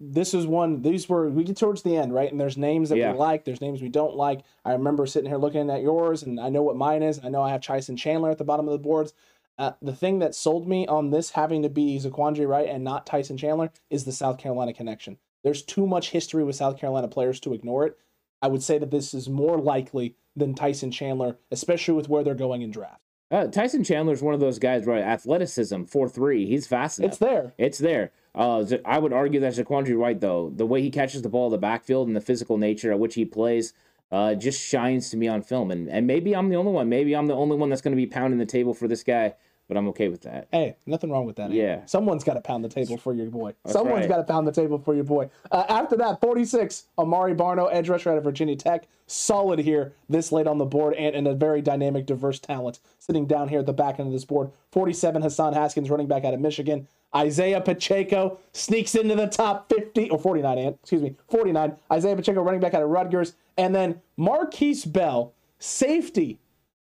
this 0.00 0.34
is 0.34 0.46
one, 0.46 0.82
these 0.82 1.08
were, 1.08 1.28
we 1.28 1.44
get 1.44 1.56
towards 1.56 1.82
the 1.82 1.96
end, 1.96 2.14
right? 2.14 2.30
And 2.30 2.40
there's 2.40 2.56
names 2.56 2.90
that 2.90 2.98
yeah. 2.98 3.12
we 3.12 3.18
like, 3.18 3.44
there's 3.44 3.60
names 3.60 3.82
we 3.82 3.88
don't 3.88 4.14
like. 4.14 4.42
I 4.64 4.72
remember 4.72 5.06
sitting 5.06 5.28
here 5.28 5.38
looking 5.38 5.70
at 5.70 5.82
yours, 5.82 6.22
and 6.22 6.38
I 6.38 6.48
know 6.48 6.62
what 6.62 6.76
mine 6.76 7.02
is. 7.02 7.20
I 7.22 7.28
know 7.28 7.42
I 7.42 7.50
have 7.50 7.62
Tyson 7.62 7.96
Chandler 7.96 8.30
at 8.30 8.38
the 8.38 8.44
bottom 8.44 8.66
of 8.68 8.72
the 8.72 8.78
boards. 8.78 9.12
Uh, 9.58 9.72
the 9.82 9.94
thing 9.94 10.20
that 10.20 10.34
sold 10.34 10.66
me 10.66 10.86
on 10.86 11.10
this 11.10 11.30
having 11.30 11.62
to 11.62 11.68
be 11.68 11.98
Zaquandre 11.98 12.48
Wright 12.48 12.68
and 12.68 12.82
not 12.82 13.04
Tyson 13.04 13.36
Chandler 13.36 13.70
is 13.90 14.04
the 14.04 14.12
South 14.12 14.38
Carolina 14.38 14.72
connection. 14.72 15.18
There's 15.42 15.62
too 15.62 15.86
much 15.86 16.10
history 16.10 16.44
with 16.44 16.56
South 16.56 16.78
Carolina 16.78 17.08
players 17.08 17.40
to 17.40 17.52
ignore 17.52 17.86
it. 17.86 17.98
I 18.42 18.48
would 18.48 18.62
say 18.62 18.78
that 18.78 18.90
this 18.90 19.14
is 19.14 19.28
more 19.28 19.58
likely 19.58 20.16
than 20.36 20.54
Tyson 20.54 20.90
Chandler, 20.90 21.36
especially 21.50 21.94
with 21.94 22.08
where 22.08 22.24
they're 22.24 22.34
going 22.34 22.62
in 22.62 22.70
draft. 22.70 23.00
Uh, 23.30 23.46
Tyson 23.46 23.84
Chandler 23.84 24.12
is 24.12 24.22
one 24.22 24.34
of 24.34 24.40
those 24.40 24.58
guys, 24.58 24.86
right? 24.86 25.02
Athleticism, 25.02 25.84
four 25.84 26.08
three. 26.08 26.46
He's 26.46 26.66
fast 26.66 26.98
enough. 26.98 27.10
It's 27.10 27.18
there. 27.18 27.54
It's 27.58 27.78
there. 27.78 28.10
Uh, 28.34 28.64
I 28.84 28.98
would 28.98 29.12
argue 29.12 29.40
that 29.40 29.54
Zaquandre 29.54 29.96
White, 29.96 30.20
though, 30.20 30.52
the 30.54 30.66
way 30.66 30.82
he 30.82 30.90
catches 30.90 31.22
the 31.22 31.28
ball 31.28 31.46
in 31.46 31.52
the 31.52 31.58
backfield 31.58 32.08
and 32.08 32.16
the 32.16 32.20
physical 32.20 32.58
nature 32.58 32.90
at 32.90 32.98
which 32.98 33.14
he 33.14 33.24
plays, 33.24 33.72
uh, 34.10 34.34
just 34.34 34.60
shines 34.60 35.10
to 35.10 35.16
me 35.16 35.28
on 35.28 35.42
film. 35.42 35.70
And 35.70 35.88
and 35.88 36.06
maybe 36.06 36.34
I'm 36.34 36.48
the 36.48 36.56
only 36.56 36.72
one. 36.72 36.88
Maybe 36.88 37.14
I'm 37.14 37.26
the 37.26 37.34
only 37.34 37.56
one 37.56 37.68
that's 37.68 37.82
going 37.82 37.92
to 37.92 37.96
be 37.96 38.06
pounding 38.06 38.38
the 38.38 38.46
table 38.46 38.74
for 38.74 38.88
this 38.88 39.04
guy 39.04 39.34
but 39.70 39.76
I'm 39.76 39.86
okay 39.90 40.08
with 40.08 40.22
that. 40.22 40.48
Hey, 40.50 40.74
nothing 40.84 41.12
wrong 41.12 41.26
with 41.26 41.36
that. 41.36 41.52
Yeah. 41.52 41.86
Someone's 41.86 42.24
got 42.24 42.34
to 42.34 42.40
pound 42.40 42.64
the 42.64 42.68
table 42.68 42.96
for 42.96 43.14
your 43.14 43.30
boy. 43.30 43.54
That's 43.62 43.72
Someone's 43.72 44.00
right. 44.00 44.08
got 44.08 44.16
to 44.16 44.24
pound 44.24 44.44
the 44.44 44.52
table 44.52 44.78
for 44.78 44.96
your 44.96 45.04
boy. 45.04 45.30
Uh, 45.48 45.62
after 45.68 45.96
that, 45.98 46.20
46, 46.20 46.86
Amaré 46.98 47.36
Barno, 47.36 47.68
edge 47.70 47.88
rusher 47.88 48.10
out 48.10 48.18
of 48.18 48.24
Virginia 48.24 48.56
Tech. 48.56 48.88
Solid 49.06 49.60
here 49.60 49.94
this 50.08 50.32
late 50.32 50.48
on 50.48 50.58
the 50.58 50.64
board 50.64 50.94
and, 50.94 51.14
and 51.14 51.28
a 51.28 51.34
very 51.34 51.62
dynamic, 51.62 52.04
diverse 52.04 52.40
talent 52.40 52.80
sitting 52.98 53.26
down 53.26 53.46
here 53.46 53.60
at 53.60 53.66
the 53.66 53.72
back 53.72 54.00
end 54.00 54.08
of 54.08 54.12
this 54.12 54.24
board. 54.24 54.50
47, 54.72 55.22
Hassan 55.22 55.52
Haskins, 55.52 55.88
running 55.88 56.08
back 56.08 56.24
out 56.24 56.34
of 56.34 56.40
Michigan. 56.40 56.88
Isaiah 57.14 57.60
Pacheco 57.60 58.40
sneaks 58.52 58.96
into 58.96 59.14
the 59.14 59.28
top 59.28 59.68
50, 59.68 60.10
or 60.10 60.18
49, 60.18 60.58
excuse 60.58 61.00
me, 61.00 61.14
49. 61.28 61.76
Isaiah 61.92 62.16
Pacheco, 62.16 62.42
running 62.42 62.60
back 62.60 62.74
out 62.74 62.82
of 62.82 62.88
Rutgers. 62.88 63.34
And 63.56 63.72
then 63.72 64.00
Markquese 64.18 64.92
Bell, 64.92 65.32
safety 65.60 66.40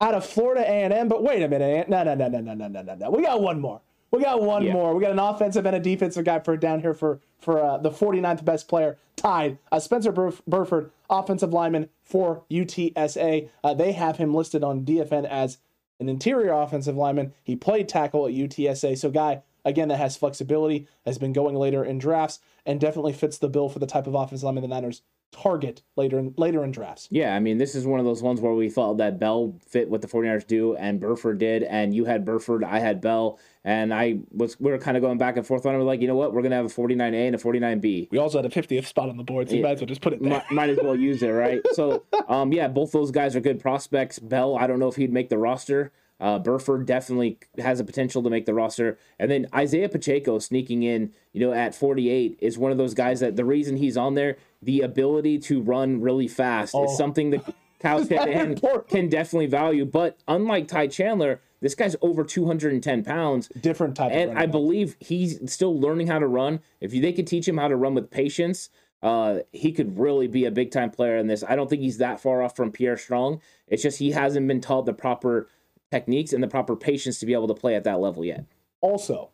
out 0.00 0.14
of 0.14 0.24
Florida 0.24 0.62
A&M. 0.62 1.08
But 1.08 1.22
wait 1.22 1.42
a 1.42 1.48
minute, 1.48 1.88
no, 1.88 2.02
no, 2.02 2.14
no, 2.14 2.28
no, 2.28 2.40
no, 2.40 2.54
no, 2.54 2.68
no, 2.68 2.82
no, 2.82 2.94
no. 2.94 3.10
We 3.10 3.22
got 3.22 3.40
one 3.40 3.60
more. 3.60 3.80
We 4.10 4.20
got 4.20 4.42
one 4.42 4.64
yeah. 4.64 4.72
more. 4.72 4.94
We 4.94 5.02
got 5.02 5.12
an 5.12 5.18
offensive 5.18 5.66
and 5.66 5.76
a 5.76 5.80
defensive 5.80 6.24
guy 6.24 6.40
for 6.40 6.56
down 6.56 6.80
here 6.80 6.94
for 6.94 7.20
for 7.38 7.62
uh, 7.62 7.78
the 7.78 7.90
49th 7.90 8.44
best 8.44 8.68
player 8.68 8.98
tied. 9.16 9.58
Uh, 9.70 9.78
Spencer 9.78 10.12
Burf- 10.12 10.42
Burford, 10.46 10.90
offensive 11.08 11.52
lineman 11.52 11.88
for 12.02 12.42
UTSA. 12.50 13.48
Uh, 13.62 13.74
they 13.74 13.92
have 13.92 14.16
him 14.16 14.34
listed 14.34 14.64
on 14.64 14.84
DFN 14.84 15.26
as 15.26 15.58
an 16.00 16.08
interior 16.08 16.52
offensive 16.52 16.96
lineman. 16.96 17.32
He 17.44 17.56
played 17.56 17.88
tackle 17.88 18.26
at 18.26 18.34
UTSA. 18.34 18.98
So 18.98 19.10
guy 19.10 19.42
again 19.64 19.88
that 19.88 19.98
has 19.98 20.16
flexibility, 20.16 20.88
has 21.04 21.18
been 21.18 21.32
going 21.32 21.54
later 21.54 21.84
in 21.84 21.98
drafts, 21.98 22.40
and 22.66 22.80
definitely 22.80 23.12
fits 23.12 23.38
the 23.38 23.48
bill 23.48 23.68
for 23.68 23.78
the 23.78 23.86
type 23.86 24.06
of 24.06 24.14
offensive 24.14 24.44
lineman 24.44 24.62
the 24.62 24.68
Niners 24.68 25.02
target 25.32 25.82
later 25.96 26.18
in 26.18 26.34
later 26.36 26.64
in 26.64 26.70
drafts. 26.70 27.08
Yeah, 27.10 27.34
I 27.34 27.40
mean, 27.40 27.58
this 27.58 27.74
is 27.74 27.86
one 27.86 28.00
of 28.00 28.06
those 28.06 28.22
ones 28.22 28.40
where 28.40 28.52
we 28.52 28.68
thought 28.68 28.98
that 28.98 29.18
Bell 29.18 29.54
fit 29.66 29.88
what 29.88 30.02
the 30.02 30.08
49ers 30.08 30.46
do 30.46 30.76
and 30.76 31.00
Burford 31.00 31.38
did, 31.38 31.62
and 31.62 31.94
you 31.94 32.04
had 32.04 32.24
Burford, 32.24 32.64
I 32.64 32.78
had 32.78 33.00
Bell, 33.00 33.38
and 33.64 33.92
I 33.94 34.20
was 34.32 34.58
we 34.58 34.70
were 34.70 34.78
kind 34.78 34.96
of 34.96 35.02
going 35.02 35.18
back 35.18 35.36
and 35.36 35.46
forth 35.46 35.66
on 35.66 35.74
it. 35.74 35.78
We're 35.78 35.84
like, 35.84 36.00
you 36.00 36.08
know 36.08 36.16
what, 36.16 36.32
we're 36.32 36.42
gonna 36.42 36.56
have 36.56 36.66
a 36.66 36.68
49A 36.68 37.26
and 37.26 37.34
a 37.34 37.38
49B. 37.38 38.08
We 38.10 38.18
also 38.18 38.38
had 38.38 38.46
a 38.46 38.62
50th 38.62 38.86
spot 38.86 39.08
on 39.08 39.16
the 39.16 39.24
board, 39.24 39.48
so 39.48 39.54
yeah. 39.54 39.58
you 39.58 39.64
might 39.64 39.72
as 39.72 39.80
well 39.80 39.86
just 39.86 40.00
put 40.00 40.12
it 40.12 40.22
there. 40.22 40.30
Might, 40.30 40.50
might 40.50 40.70
as 40.70 40.78
well 40.82 40.96
use 40.96 41.22
it, 41.22 41.30
right? 41.30 41.60
so, 41.72 42.04
um, 42.28 42.52
yeah, 42.52 42.68
both 42.68 42.92
those 42.92 43.10
guys 43.10 43.36
are 43.36 43.40
good 43.40 43.60
prospects. 43.60 44.18
Bell, 44.18 44.56
I 44.56 44.66
don't 44.66 44.78
know 44.78 44.88
if 44.88 44.96
he'd 44.96 45.12
make 45.12 45.28
the 45.28 45.38
roster. 45.38 45.92
Uh, 46.20 46.38
Burford 46.38 46.84
definitely 46.84 47.38
has 47.58 47.80
a 47.80 47.84
potential 47.84 48.22
to 48.22 48.28
make 48.28 48.44
the 48.44 48.52
roster. 48.52 48.98
And 49.18 49.30
then 49.30 49.46
Isaiah 49.54 49.88
Pacheco 49.88 50.38
sneaking 50.38 50.82
in, 50.82 51.12
you 51.32 51.40
know, 51.40 51.54
at 51.54 51.74
48 51.74 52.38
is 52.40 52.58
one 52.58 52.70
of 52.70 52.78
those 52.78 52.92
guys 52.92 53.20
that 53.20 53.36
the 53.36 53.44
reason 53.44 53.78
he's 53.78 53.96
on 53.96 54.14
there, 54.14 54.36
the 54.62 54.80
ability 54.82 55.38
to 55.38 55.60
run 55.62 56.00
really 56.00 56.28
fast 56.28 56.74
oh. 56.74 56.84
is 56.84 56.96
something 56.96 57.30
that 57.30 57.54
Kyle 57.80 58.04
Shanahan 58.04 58.60
can 58.88 59.08
definitely 59.08 59.46
value. 59.46 59.84
But 59.86 60.18
unlike 60.28 60.68
Ty 60.68 60.88
Chandler, 60.88 61.40
this 61.60 61.74
guy's 61.74 61.96
over 62.02 62.24
210 62.24 63.04
pounds. 63.04 63.48
Different 63.60 63.96
type 63.96 64.12
of 64.12 64.16
and 64.16 64.38
I 64.38 64.46
believe 64.46 64.96
he's 65.00 65.52
still 65.52 65.78
learning 65.78 66.06
how 66.06 66.18
to 66.18 66.26
run. 66.26 66.60
If 66.80 66.92
they 66.92 67.12
could 67.12 67.26
teach 67.26 67.48
him 67.48 67.58
how 67.58 67.68
to 67.68 67.76
run 67.76 67.94
with 67.94 68.10
patience, 68.10 68.70
uh, 69.02 69.40
he 69.52 69.72
could 69.72 69.98
really 69.98 70.26
be 70.26 70.44
a 70.44 70.50
big 70.50 70.70
time 70.70 70.90
player 70.90 71.16
in 71.16 71.26
this. 71.26 71.42
I 71.46 71.56
don't 71.56 71.68
think 71.68 71.82
he's 71.82 71.98
that 71.98 72.20
far 72.20 72.42
off 72.42 72.54
from 72.54 72.70
Pierre 72.70 72.98
Strong. 72.98 73.40
It's 73.66 73.82
just 73.82 73.98
he 73.98 74.10
hasn't 74.10 74.46
been 74.46 74.60
taught 74.60 74.86
the 74.86 74.92
proper 74.92 75.48
techniques 75.90 76.32
and 76.32 76.42
the 76.42 76.48
proper 76.48 76.76
patience 76.76 77.18
to 77.20 77.26
be 77.26 77.32
able 77.32 77.48
to 77.48 77.54
play 77.54 77.74
at 77.74 77.84
that 77.84 78.00
level 78.00 78.24
yet. 78.24 78.44
Also, 78.80 79.30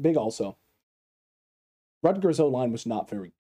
big 0.00 0.16
also, 0.16 0.56
Rutgers 2.02 2.40
O 2.40 2.48
line 2.48 2.72
was 2.72 2.86
not 2.86 3.08
very. 3.08 3.32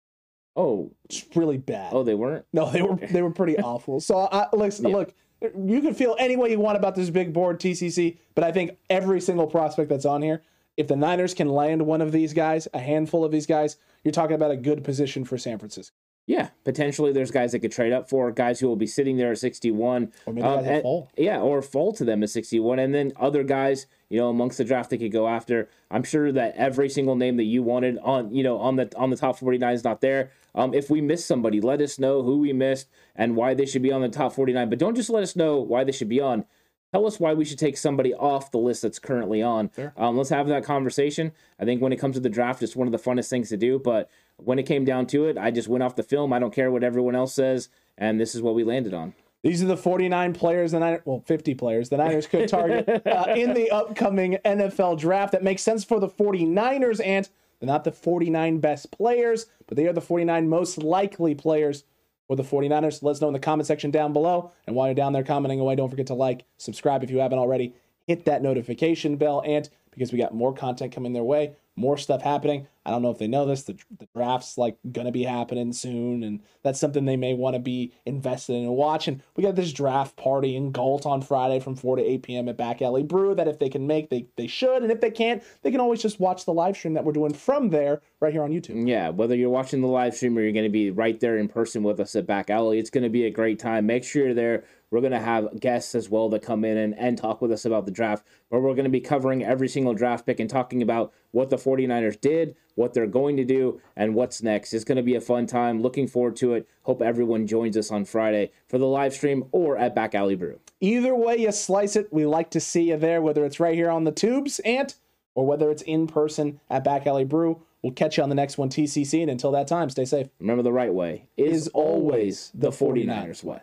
Oh, 0.57 0.91
it's 1.05 1.23
really 1.35 1.57
bad. 1.57 1.93
Oh, 1.93 2.03
they 2.03 2.15
weren't. 2.15 2.45
No, 2.51 2.71
they 2.71 2.81
were. 2.81 2.95
They 2.95 3.21
were 3.21 3.31
pretty 3.31 3.57
awful. 3.59 3.99
So, 3.99 4.27
I, 4.31 4.47
listen, 4.53 4.89
yeah. 4.89 4.95
look, 4.95 5.13
you 5.41 5.81
can 5.81 5.93
feel 5.93 6.15
any 6.17 6.35
way 6.35 6.49
you 6.49 6.59
want 6.59 6.77
about 6.77 6.95
this 6.95 7.11
big 7.11 7.31
board 7.31 7.59
TCC, 7.59 8.17
but 8.33 8.43
I 8.43 8.51
think 8.51 8.77
every 8.89 9.21
single 9.21 9.45
prospect 9.45 9.89
that's 9.89 10.05
on 10.05 10.23
here, 10.23 10.41
if 10.75 10.87
the 10.87 10.95
Niners 10.95 11.35
can 11.35 11.47
land 11.47 11.85
one 11.85 12.01
of 12.01 12.11
these 12.11 12.33
guys, 12.33 12.67
a 12.73 12.79
handful 12.79 13.23
of 13.23 13.31
these 13.31 13.45
guys, 13.45 13.77
you're 14.03 14.11
talking 14.11 14.35
about 14.35 14.51
a 14.51 14.57
good 14.57 14.83
position 14.83 15.25
for 15.25 15.37
San 15.37 15.59
Francisco. 15.59 15.95
Yeah, 16.27 16.49
potentially 16.65 17.13
there's 17.13 17.31
guys 17.31 17.53
that 17.53 17.59
could 17.59 17.71
trade 17.71 17.93
up 17.93 18.09
for 18.09 18.31
guys 18.31 18.59
who 18.59 18.67
will 18.67 18.75
be 18.75 18.85
sitting 18.85 19.15
there 19.15 19.31
at 19.31 19.37
61. 19.37 20.11
Or 20.25 20.33
maybe 20.33 20.45
um, 20.45 20.65
and, 20.65 20.81
fall. 20.81 21.09
Yeah, 21.15 21.39
or 21.39 21.61
fall 21.61 21.93
to 21.93 22.03
them 22.03 22.21
at 22.21 22.29
61. 22.29 22.79
And 22.79 22.93
then 22.93 23.13
other 23.15 23.43
guys, 23.43 23.87
you 24.09 24.19
know, 24.19 24.27
amongst 24.27 24.57
the 24.57 24.65
draft 24.65 24.89
they 24.89 24.97
could 24.97 25.13
go 25.13 25.29
after. 25.29 25.69
I'm 25.89 26.03
sure 26.03 26.33
that 26.33 26.53
every 26.57 26.89
single 26.89 27.15
name 27.15 27.37
that 27.37 27.45
you 27.45 27.63
wanted 27.63 27.97
on, 27.99 28.33
you 28.35 28.43
know, 28.43 28.57
on 28.57 28.75
the 28.75 28.91
on 28.97 29.09
the 29.09 29.15
top 29.15 29.39
49 29.39 29.73
is 29.73 29.85
not 29.85 30.01
there. 30.01 30.31
Um, 30.57 30.73
if 30.73 30.89
we 30.89 31.01
miss 31.01 31.23
somebody, 31.23 31.61
let 31.61 31.81
us 31.81 31.99
know 31.99 32.23
who 32.23 32.39
we 32.39 32.51
missed 32.51 32.89
and 33.15 33.35
why 33.35 33.53
they 33.53 33.67
should 33.67 33.83
be 33.83 33.91
on 33.91 34.01
the 34.01 34.09
top 34.09 34.33
49. 34.33 34.69
But 34.69 34.79
don't 34.79 34.95
just 34.95 35.11
let 35.11 35.21
us 35.21 35.35
know 35.35 35.57
why 35.57 35.83
they 35.83 35.91
should 35.91 36.09
be 36.09 36.19
on. 36.19 36.45
Tell 36.93 37.05
us 37.05 37.19
why 37.19 37.33
we 37.33 37.45
should 37.45 37.59
take 37.59 37.77
somebody 37.77 38.13
off 38.13 38.49
the 38.49 38.57
list 38.57 38.81
that's 38.81 38.97
currently 38.97 39.43
on. 39.43 39.69
Sure. 39.75 39.93
Um, 39.95 40.17
let's 40.17 40.29
have 40.29 40.47
that 40.47 40.63
conversation. 40.63 41.31
I 41.59 41.65
think 41.65 41.81
when 41.81 41.93
it 41.93 41.97
comes 41.97 42.15
to 42.15 42.21
the 42.21 42.29
draft, 42.29 42.63
it's 42.63 42.75
one 42.75 42.87
of 42.87 42.91
the 42.91 42.97
funnest 42.97 43.29
things 43.29 43.49
to 43.49 43.57
do. 43.57 43.77
But 43.77 44.09
when 44.37 44.57
it 44.57 44.63
came 44.63 44.83
down 44.83 45.05
to 45.07 45.25
it, 45.25 45.37
I 45.37 45.51
just 45.51 45.67
went 45.67 45.83
off 45.83 45.95
the 45.95 46.03
film. 46.03 46.33
I 46.33 46.39
don't 46.39 46.53
care 46.53 46.71
what 46.71 46.83
everyone 46.83 47.15
else 47.15 47.33
says, 47.33 47.69
and 47.97 48.19
this 48.19 48.33
is 48.33 48.41
what 48.41 48.55
we 48.55 48.63
landed 48.63 48.93
on. 48.93 49.13
These 49.43 49.61
are 49.61 49.67
the 49.67 49.77
49 49.77 50.33
players, 50.33 50.71
the 50.71 50.79
Niners, 50.79 51.01
well, 51.05 51.23
50 51.25 51.53
players 51.55 51.89
the 51.89 51.97
Niners 51.97 52.25
could 52.25 52.49
target 52.49 52.89
uh, 53.05 53.33
in 53.35 53.53
the 53.53 53.69
upcoming 53.69 54.39
NFL 54.43 54.97
draft. 54.97 55.33
That 55.33 55.43
makes 55.43 55.61
sense 55.61 55.83
for 55.83 55.99
the 55.99 56.09
49ers, 56.09 56.99
and 57.05 57.29
they're 57.59 57.67
not 57.67 57.83
the 57.83 57.91
49 57.91 58.59
best 58.59 58.91
players, 58.91 59.47
but 59.67 59.77
they 59.77 59.87
are 59.87 59.93
the 59.93 60.01
49 60.01 60.47
most 60.47 60.77
likely 60.77 61.35
players 61.35 61.83
for 62.27 62.35
the 62.35 62.43
49ers. 62.43 63.01
Let 63.01 63.11
us 63.11 63.21
know 63.21 63.27
in 63.27 63.33
the 63.33 63.39
comment 63.39 63.67
section 63.67 63.89
down 63.89 64.13
below. 64.13 64.51
And 64.67 64.75
while 64.75 64.87
you're 64.87 64.95
down 64.95 65.13
there 65.13 65.23
commenting 65.23 65.59
away, 65.59 65.75
don't 65.75 65.89
forget 65.89 66.07
to 66.07 66.13
like, 66.13 66.45
subscribe 66.57 67.03
if 67.03 67.09
you 67.09 67.19
haven't 67.19 67.39
already, 67.39 67.73
hit 68.05 68.25
that 68.25 68.41
notification 68.41 69.17
bell, 69.17 69.41
and 69.45 69.69
because 69.91 70.11
we 70.11 70.17
got 70.17 70.33
more 70.33 70.53
content 70.53 70.93
coming 70.93 71.13
their 71.13 71.23
way, 71.23 71.55
more 71.75 71.97
stuff 71.97 72.21
happening. 72.21 72.67
I 72.87 72.91
don't 72.91 73.01
know 73.01 73.11
if 73.11 73.17
they 73.17 73.27
know 73.27 73.45
this. 73.45 73.63
The, 73.63 73.77
the 73.97 74.07
draft's 74.15 74.57
like 74.57 74.77
gonna 74.91 75.11
be 75.11 75.23
happening 75.23 75.73
soon, 75.73 76.23
and 76.23 76.41
that's 76.63 76.79
something 76.79 77.05
they 77.05 77.17
may 77.17 77.33
want 77.33 77.55
to 77.55 77.59
be 77.59 77.93
invested 78.05 78.53
in 78.53 78.63
and 78.63 78.75
watch. 78.75 79.07
And 79.07 79.21
we 79.35 79.43
got 79.43 79.55
this 79.55 79.73
draft 79.73 80.15
party 80.15 80.55
in 80.55 80.71
Galt 80.71 81.05
on 81.05 81.21
Friday 81.21 81.59
from 81.59 81.75
4 81.75 81.97
to 81.97 82.03
8 82.03 82.23
p.m. 82.23 82.49
at 82.49 82.57
Back 82.57 82.81
Alley 82.81 83.03
Brew. 83.03 83.35
That 83.35 83.47
if 83.47 83.59
they 83.59 83.69
can 83.69 83.87
make, 83.87 84.09
they 84.09 84.27
they 84.35 84.47
should, 84.47 84.83
and 84.83 84.91
if 84.91 85.01
they 85.01 85.11
can't, 85.11 85.43
they 85.61 85.71
can 85.71 85.79
always 85.79 86.01
just 86.01 86.19
watch 86.19 86.45
the 86.45 86.53
live 86.53 86.75
stream 86.77 86.93
that 86.93 87.03
we're 87.03 87.13
doing 87.13 87.33
from 87.33 87.69
there 87.69 88.01
right 88.19 88.33
here 88.33 88.43
on 88.43 88.51
YouTube. 88.51 88.87
Yeah, 88.87 89.09
whether 89.09 89.35
you're 89.35 89.49
watching 89.49 89.81
the 89.81 89.87
live 89.87 90.15
stream 90.15 90.37
or 90.37 90.41
you're 90.41 90.53
to 90.63 90.69
be 90.69 90.91
right 90.91 91.19
there 91.19 91.37
in 91.37 91.47
person 91.47 91.83
with 91.83 91.99
us 91.99 92.15
at 92.15 92.25
Back 92.25 92.49
Alley, 92.49 92.79
it's 92.79 92.89
to 92.89 93.09
be 93.09 93.25
a 93.25 93.31
great 93.31 93.59
time. 93.59 93.85
Make 93.85 94.03
sure 94.03 94.25
you're 94.25 94.33
there. 94.33 94.63
We're 94.89 95.01
going 95.01 95.11
to 95.11 95.19
have 95.19 95.59
guests 95.59 95.95
as 95.95 96.09
well 96.09 96.29
that 96.29 96.41
come 96.41 96.63
in 96.63 96.77
and, 96.77 96.97
and 96.97 97.17
talk 97.17 97.41
with 97.41 97.51
us 97.51 97.65
about 97.65 97.85
the 97.85 97.91
draft, 97.91 98.25
but 98.49 98.61
we're 98.61 98.73
going 98.73 98.85
to 98.85 98.89
be 98.89 99.01
covering 99.01 99.43
every 99.43 99.67
single 99.67 99.93
draft 99.93 100.25
pick 100.25 100.39
and 100.39 100.49
talking 100.49 100.81
about 100.81 101.13
what 101.31 101.49
the 101.49 101.57
49ers 101.57 102.19
did, 102.21 102.55
what 102.77 102.93
they're 102.93 103.07
going 103.07 103.35
to 103.37 103.43
do, 103.43 103.81
and 103.95 104.13
what's 104.13 104.43
next. 104.43 104.71
It's 104.71 104.85
going 104.85 104.97
to 104.97 105.03
be 105.03 105.15
a 105.15 105.21
fun 105.21 105.47
time. 105.47 105.81
Looking 105.81 106.07
forward 106.07 106.35
to 106.37 106.53
it. 106.53 106.67
Hope 106.83 107.01
everyone 107.01 107.47
joins 107.47 107.75
us 107.75 107.91
on 107.91 108.05
Friday 108.05 108.51
for 108.67 108.77
the 108.77 108.85
live 108.85 109.13
stream 109.13 109.45
or 109.51 109.77
at 109.77 109.95
Back 109.95 110.13
Alley 110.13 110.35
Brew. 110.35 110.59
Either 110.79 111.15
way 111.15 111.37
you 111.37 111.51
slice 111.51 111.95
it, 111.95 112.13
we 112.13 112.25
like 112.25 112.51
to 112.51 112.59
see 112.59 112.89
you 112.89 112.97
there, 112.97 113.19
whether 113.21 113.43
it's 113.45 113.59
right 113.59 113.73
here 113.73 113.89
on 113.89 114.03
the 114.03 114.11
tubes, 114.11 114.59
Ant, 114.59 114.95
or 115.33 115.45
whether 115.45 115.71
it's 115.71 115.81
in 115.81 116.05
person 116.05 116.59
at 116.69 116.83
Back 116.83 117.07
Alley 117.07 117.25
Brew. 117.25 117.63
We'll 117.81 117.93
catch 117.93 118.17
you 118.17 118.23
on 118.23 118.29
the 118.29 118.35
next 118.35 118.57
one, 118.57 118.69
TCC, 118.69 119.21
and 119.21 119.31
until 119.31 119.51
that 119.51 119.67
time, 119.67 119.89
stay 119.89 120.05
safe. 120.05 120.27
Remember, 120.39 120.61
the 120.61 120.71
right 120.71 120.93
way 120.93 121.27
is, 121.35 121.67
always 121.69 122.51
the 122.53 122.69
49ers 122.69 123.43
way. 123.43 123.59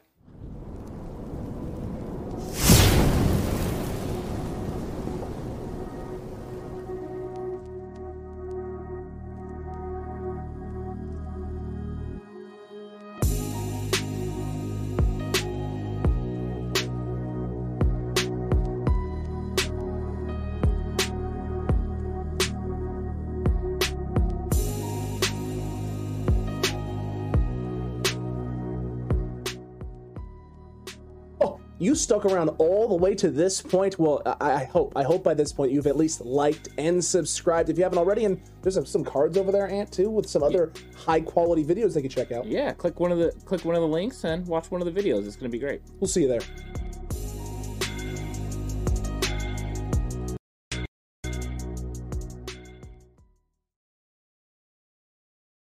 You 31.94 31.98
stuck 31.98 32.24
around 32.24 32.48
all 32.58 32.88
the 32.88 32.96
way 32.96 33.14
to 33.14 33.30
this 33.30 33.62
point. 33.62 33.98
Well, 34.00 34.20
I, 34.26 34.52
I 34.52 34.64
hope. 34.64 34.92
I 34.96 35.04
hope 35.04 35.22
by 35.22 35.32
this 35.34 35.52
point 35.52 35.70
you've 35.70 35.86
at 35.86 35.96
least 35.96 36.20
liked 36.22 36.68
and 36.76 37.02
subscribed 37.04 37.70
if 37.70 37.78
you 37.78 37.84
haven't 37.84 37.98
already. 37.98 38.24
And 38.24 38.40
there's 38.62 38.74
some- 38.74 38.84
some 38.84 39.04
cards 39.04 39.38
over 39.38 39.52
there, 39.52 39.68
Ant, 39.68 39.92
too, 39.92 40.10
with 40.10 40.28
some 40.28 40.42
other 40.42 40.72
high 40.96 41.20
quality 41.20 41.64
videos 41.64 41.94
they 41.94 42.00
can 42.00 42.10
check 42.10 42.32
out. 42.32 42.46
Yeah, 42.46 42.72
click 42.72 42.98
one 42.98 43.12
of 43.12 43.18
the 43.18 43.30
click 43.44 43.64
one 43.64 43.76
of 43.76 43.82
the 43.82 43.88
links 43.88 44.24
and 44.24 44.44
watch 44.48 44.70
one 44.72 44.82
of 44.82 44.92
the 44.92 45.00
videos. 45.02 45.24
It's 45.26 45.36
going 45.36 45.50
to 45.50 45.56
be 45.56 45.58
great. 45.60 45.82
We'll 46.00 46.08
see 46.08 46.22
you 46.22 46.28
there. 46.28 46.40